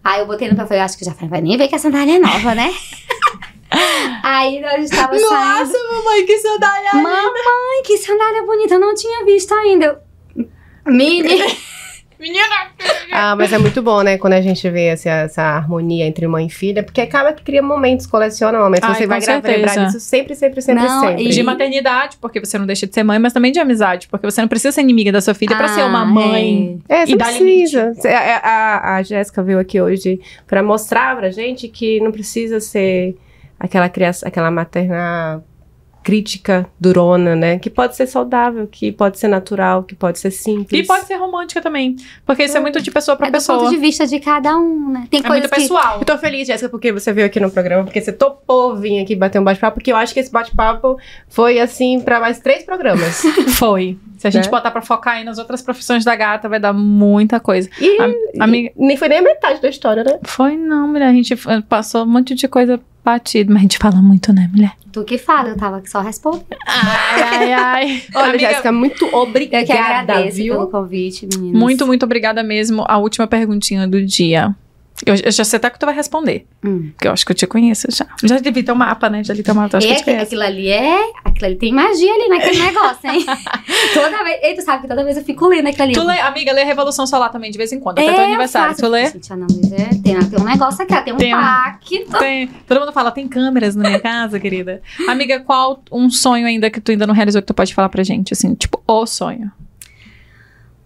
[0.04, 1.78] Aí eu botei no pé e falei, acho que já vai nem ver que a
[1.78, 2.72] sandália é nova, né?
[4.22, 5.30] Aí a gente tava saindo.
[5.30, 6.94] Nossa, mamãe, que sandália!
[6.94, 10.00] Mamãe, que sandália bonita, eu não tinha visto ainda.
[10.36, 10.48] Eu,
[10.92, 11.40] Mini.
[12.18, 12.70] Menina!
[13.12, 14.16] Ah, mas é muito bom, né?
[14.18, 17.62] Quando a gente vê essa, essa harmonia entre mãe e filha, porque acaba que cria
[17.62, 18.88] momentos, coleciona momentos.
[18.88, 19.54] Ai, você vai certeza.
[19.56, 21.24] lembrar disso sempre, sempre, sempre, Não, sempre.
[21.24, 24.24] e- De maternidade, porque você não deixa de ser mãe, mas também de amizade, porque
[24.28, 26.80] você não precisa ser inimiga da sua filha pra ser uma Ah, mãe.
[26.88, 27.92] É, você E dá precisa.
[28.04, 33.16] A, a, a Jéssica veio aqui hoje pra mostrar pra gente que não precisa ser
[33.58, 35.42] aquela criança, aquela materna
[36.06, 37.58] crítica durona, né?
[37.58, 40.84] Que pode ser saudável, que pode ser natural, que pode ser simples.
[40.84, 43.58] E pode ser romântica também, porque isso é muito de pessoa pra É do pessoa.
[43.58, 45.08] ponto de vista de cada um, né?
[45.10, 45.60] Tem É coisas muito que...
[45.62, 45.98] pessoal.
[45.98, 49.16] Eu tô feliz, Jéssica, porque você veio aqui no programa, porque você topou vir aqui
[49.16, 50.96] bater um bate-papo, porque eu acho que esse bate-papo
[51.28, 53.22] foi, assim, pra mais três programas.
[53.58, 53.98] Foi.
[54.18, 54.50] Se a gente Né?
[54.50, 57.68] botar pra focar aí nas outras profissões da gata, vai dar muita coisa.
[57.80, 57.98] E,
[58.40, 60.18] amiga- e nem foi nem a metade da história, né?
[60.22, 61.08] Foi não, mulher.
[61.08, 61.34] A gente
[61.68, 64.72] passou um monte de coisa batida, mas a gente fala muito, né, mulher?
[64.90, 66.46] Tu que fala, eu tava aqui só respondendo.
[66.66, 68.02] Ai, ai, ai.
[68.14, 70.54] Olha, Amiga, Jéssica, muito obrigada, Eu que agradeço viu?
[70.54, 71.60] pelo convite, meninas.
[71.60, 72.84] Muito, muito obrigada mesmo.
[72.88, 74.54] A última perguntinha do dia.
[75.04, 76.46] Eu, eu já sei até que tu vai responder.
[76.64, 76.90] Hum.
[76.94, 78.06] Porque eu acho que eu te conheço já.
[78.24, 79.22] Já devia ter um mapa, né?
[79.22, 79.76] Já ter um mapa.
[79.76, 80.24] Acho E que eu te aqui- conheço.
[80.26, 81.10] aquilo ali é.
[81.22, 83.26] Aquilo ali tem magia ali naquele negócio, hein?
[83.92, 84.40] toda vez.
[84.42, 85.92] E tu sabe que toda vez eu fico lendo aquilo ali.
[85.92, 87.98] Tu lê, amiga, lê Revolução Solar também, de vez em quando.
[87.98, 88.68] Até É, teu eu aniversário.
[88.70, 88.80] faço.
[88.80, 89.06] Tu lê?
[89.10, 92.18] Gente, ah, não, é, tem, tem um negócio aqui, tem um Tem pacto.
[92.18, 92.46] Tem.
[92.66, 94.80] Todo mundo fala, tem câmeras na minha casa, querida.
[95.06, 98.02] Amiga, qual um sonho ainda que tu ainda não realizou que tu pode falar pra
[98.02, 98.32] gente?
[98.32, 99.52] Assim, tipo, o sonho.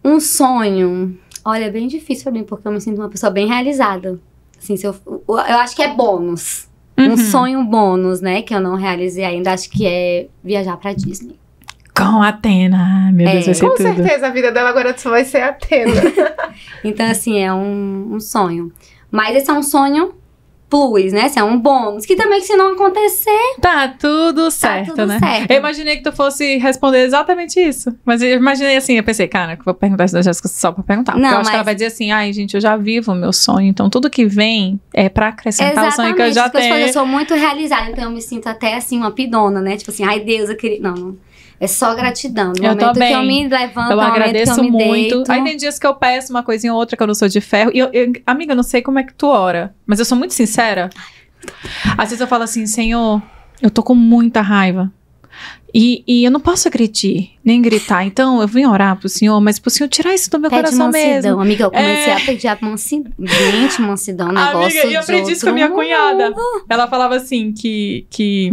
[0.05, 1.17] Um sonho.
[1.51, 4.19] Olha, é bem difícil pra mim, porque eu me sinto uma pessoa bem realizada.
[4.59, 4.95] Assim, se eu,
[5.29, 6.69] eu acho que é bônus.
[6.99, 7.13] Uhum.
[7.13, 8.43] Um sonho bônus, né?
[8.43, 9.53] Que eu não realizei ainda.
[9.53, 11.39] Acho que é viajar pra Disney.
[11.97, 13.07] Com a Atena.
[13.07, 13.45] Ai, meu Deus, É.
[13.47, 13.83] vai ser Com tudo.
[13.95, 15.93] certeza, a vida dela agora só vai ser Atena.
[16.85, 18.71] Então, assim, é um, um sonho.
[19.11, 20.15] Mas esse é um sonho
[20.71, 21.27] plus, né?
[21.27, 22.07] Esse é um bônus.
[22.07, 25.19] Que também, se não acontecer, Tá tudo certo, tudo né?
[25.19, 25.51] certo.
[25.51, 27.93] Eu imaginei que tu fosse responder exatamente isso.
[28.05, 30.83] Mas eu imaginei assim, eu pensei, cara, que vou perguntar isso da Jéssica só pra
[30.85, 31.13] perguntar.
[31.13, 33.13] Porque Não, eu acho que ela mas- vai dizer assim, ai, gente, eu já vivo
[33.13, 36.31] o meu sonho, então tudo que vem é pra acrescentar o sonho que eu já
[36.43, 36.87] Exatamente, tenho.
[36.87, 39.77] Eu sou muito realizada, então eu me sinto até assim, uma pidona, né?
[39.77, 40.81] Tipo assim, ai Deus, eu queria.
[40.81, 41.30] Não, não.
[41.61, 42.55] É só gratidão.
[42.59, 45.17] No Eu momento que eu me levanto, Eu agradeço eu muito.
[45.19, 45.31] deito.
[45.31, 47.41] Aí tem dias que eu peço uma coisinha ou outra que eu não sou de
[47.41, 47.71] ferro.
[47.75, 50.17] E eu, eu- amiga, eu não sei como é que tu ora, mas eu sou
[50.17, 50.89] muito sincera.
[51.99, 53.23] Às vezes eu falo assim, Senhor,
[53.61, 54.91] eu tô com muita raiva.
[55.73, 58.05] E, e eu não posso agredir, nem gritar.
[58.05, 60.87] Então eu vim orar pro senhor, mas pro senhor tirar isso do meu Pede coração
[60.87, 61.13] mansidão.
[61.13, 61.41] mesmo.
[61.41, 62.17] Amiga, eu comecei É.
[62.17, 63.13] a pedir a mansidão.
[63.21, 66.35] Gente, mansidão, negócio Amiga, e eu aprendi isso com a minha cunhada.
[66.69, 68.53] Ela falava assim que, que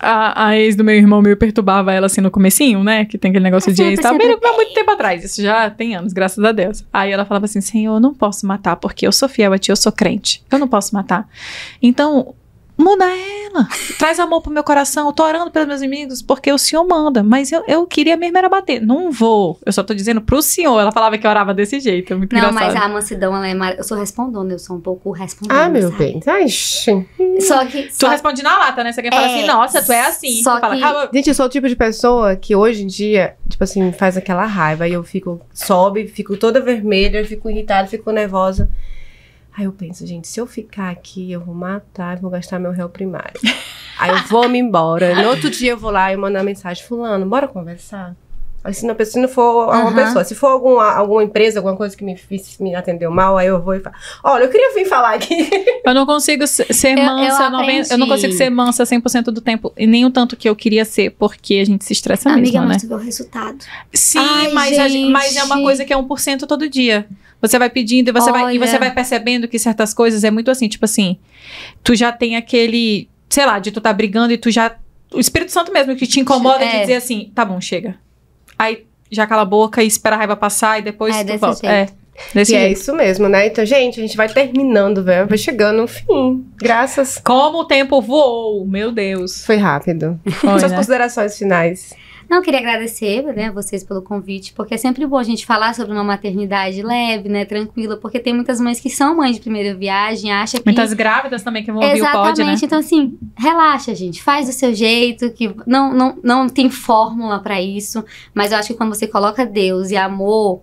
[0.00, 3.04] a, a ex do meu irmão meio perturbava ela assim no comecinho, né?
[3.04, 4.00] Que tem aquele negócio É de sempre, ex.
[4.00, 5.24] Tá bem há muito tempo atrás.
[5.24, 6.84] Isso já tem anos, graças a Deus.
[6.92, 9.70] Aí ela falava assim: Senhor, eu não posso matar, porque eu sou fiel a ti,
[9.70, 10.42] eu sou crente.
[10.50, 11.28] Eu não posso matar.
[11.82, 12.34] Então.
[12.76, 13.68] Muda ela.
[13.98, 15.06] Traz amor pro meu coração.
[15.06, 17.22] Eu tô orando pelos meus inimigos porque o senhor manda.
[17.22, 18.80] Mas eu, eu queria mesmo era bater.
[18.82, 19.58] Não vou.
[19.64, 20.80] Eu só tô dizendo pro senhor.
[20.80, 22.12] Ela falava que orava desse jeito.
[22.12, 22.74] É muito Não, engraçado.
[22.74, 23.76] mas a mansidão, ela é mar...
[23.78, 25.64] Eu sou respondona, eu sou um pouco respondona.
[25.64, 25.98] Ah, meu sabe?
[25.98, 26.20] bem.
[26.26, 26.48] Ai.
[26.48, 27.84] Só que.
[27.84, 28.08] Tu Só...
[28.08, 28.92] responde na lata, né?
[28.92, 30.42] Você quer falar É, assim, nossa, tu é assim.
[30.42, 32.86] só tu fala, que- "Calma, Gente, eu sou o tipo de pessoa que hoje em
[32.88, 34.82] dia, tipo assim, faz aquela raiva.
[34.84, 38.68] Aí eu fico, sobe, fico toda vermelha, fico irritada, fico nervosa.
[39.56, 42.88] Aí eu penso, gente, se eu ficar aqui, eu vou matar, vou gastar meu réu
[42.88, 43.40] primário.
[43.98, 45.14] Aí eu vou me embora.
[45.22, 48.16] No outro dia eu vou lá e mando uma mensagem, fulano, bora conversar?
[48.64, 49.94] Aí se não, se não for uma Aham.
[49.94, 52.18] pessoa, se for alguma, alguma empresa, alguma coisa que me,
[52.60, 53.94] me atendeu mal, aí eu vou e falo,
[54.24, 55.48] olha, eu queria vir falar aqui.
[55.84, 59.24] Eu não consigo ser ser Eu- mansa, eu noven- eu, não consigo ser mansa 100%
[59.24, 59.70] do tempo.
[59.76, 62.60] E nem o tanto que eu queria ser, porque a gente se estressa Amiga, mesmo,
[62.62, 62.66] né?
[62.68, 63.58] mas tu vê o resultado.
[63.92, 65.10] Sim, Ai, mas, gente.
[65.12, 67.06] mas é uma coisa que é 1% todo dia.
[67.48, 68.66] Você vai pedindo e você, vai, e Olha.
[68.66, 71.18] você vai percebendo que certas coisas é muito assim, tipo assim,
[71.82, 74.76] tu já tem aquele, sei lá, de tu tá brigando e tu já.
[75.12, 76.80] O Espírito Santo mesmo que te incomoda de É.
[76.80, 77.96] dizer assim, tá bom, chega.
[78.58, 81.60] Aí já cala a boca e espera a raiva passar e depois É, tu volta.
[81.60, 81.90] jeito.
[81.92, 82.04] É.
[82.32, 82.78] Desse e é jeito.
[82.78, 83.48] isso mesmo, né?
[83.48, 85.26] Então, gente, a gente vai terminando, velho.
[85.28, 86.44] Vai chegando no fim.
[86.56, 87.18] Graças.
[87.22, 89.44] Como o tempo voou, meu Deus.
[89.44, 90.18] Foi rápido.
[90.40, 90.76] Foi, Suas né?
[90.78, 91.92] considerações finais.
[92.28, 95.74] Não, eu queria agradecer, né, vocês pelo convite, porque é sempre bom a gente falar
[95.74, 99.74] sobre uma maternidade leve, né, tranquila, porque tem muitas mães que são mães de primeira
[99.74, 100.66] viagem, acham que...
[100.66, 102.56] Muitas grávidas também que vão ouvir o Exatamente, pod, né?
[102.62, 107.60] então assim, relaxa, gente, faz do seu jeito, que não, não, não tem fórmula pra
[107.60, 110.62] isso, mas eu acho que quando você coloca Deus e amor,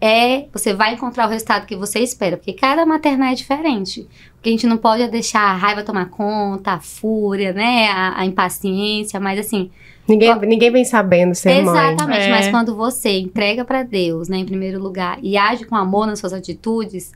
[0.00, 4.08] é, você vai encontrar o resultado que você espera, porque cada maternar é diferente.
[4.38, 7.88] O que a gente não pode é deixar a raiva tomar conta, a fúria, né,
[7.88, 9.70] a, a impaciência, mas assim,
[10.10, 11.92] Ninguém, ninguém vem sabendo ser mãe.
[11.92, 12.30] Exatamente, É.
[12.30, 16.18] mas quando você entrega pra Deus, né, em primeiro lugar, e age com amor nas
[16.18, 17.12] suas atitudes,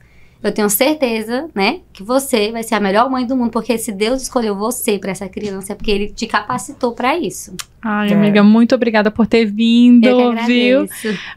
[0.47, 3.91] eu tenho certeza, né, que você vai ser a melhor mãe do mundo, porque se
[3.91, 7.53] Deus escolheu você pra essa criança, é porque ele te capacitou pra isso.
[7.83, 8.13] Ai, É.
[8.13, 10.87] amiga, muito obrigada por ter vindo, Eu que viu?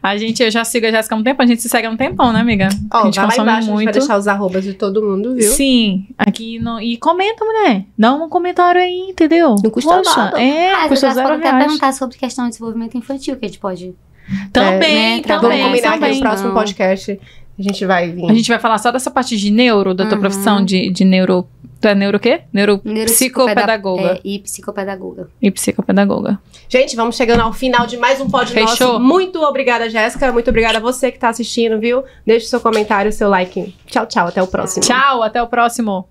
[0.01, 1.91] A gente, eu já sigo a Jéssica há um tempo, a gente se segue há
[1.91, 2.69] um tempão, né, amiga?
[2.91, 3.91] Ó, a gente vai lá consome embaixo, a gente vai muito.
[3.99, 5.51] deixar os arrobas de todo mundo, viu?
[5.51, 7.85] Sim, aqui no, e comenta, mulher.
[7.97, 9.55] Dá um comentário aí, entendeu?
[9.63, 10.41] Não custa nada.
[10.41, 11.63] É, Ah, custa zero pode até reais.
[11.65, 13.93] perguntar sobre questão de desenvolvimento infantil, que a gente pode...
[14.53, 16.15] Também, né, Vamos também, combinar que também.
[16.15, 17.19] no próximo podcast
[17.59, 18.29] a gente vai vir.
[18.29, 20.21] A gente vai falar só dessa parte de neuro, da tua Uhum.
[20.21, 21.47] profissão de, de neuro.
[21.81, 22.41] Tu é neuro o quê?
[22.51, 25.29] Neuro psicopedagoga É, e psicopedagoga.
[25.41, 26.37] e psicopedagoga.
[26.67, 28.93] Gente, vamos chegando ao final de mais um pod Fechou.
[28.93, 28.99] nosso.
[28.99, 30.31] Muito obrigada, Jéssica.
[30.31, 32.03] Muito obrigada a você que tá assistindo, viu?
[32.25, 33.73] Deixe seu comentário, seu like.
[33.87, 34.27] Tchau, tchau.
[34.27, 34.83] Até o próximo.
[34.83, 36.05] Tchau, até o próximo.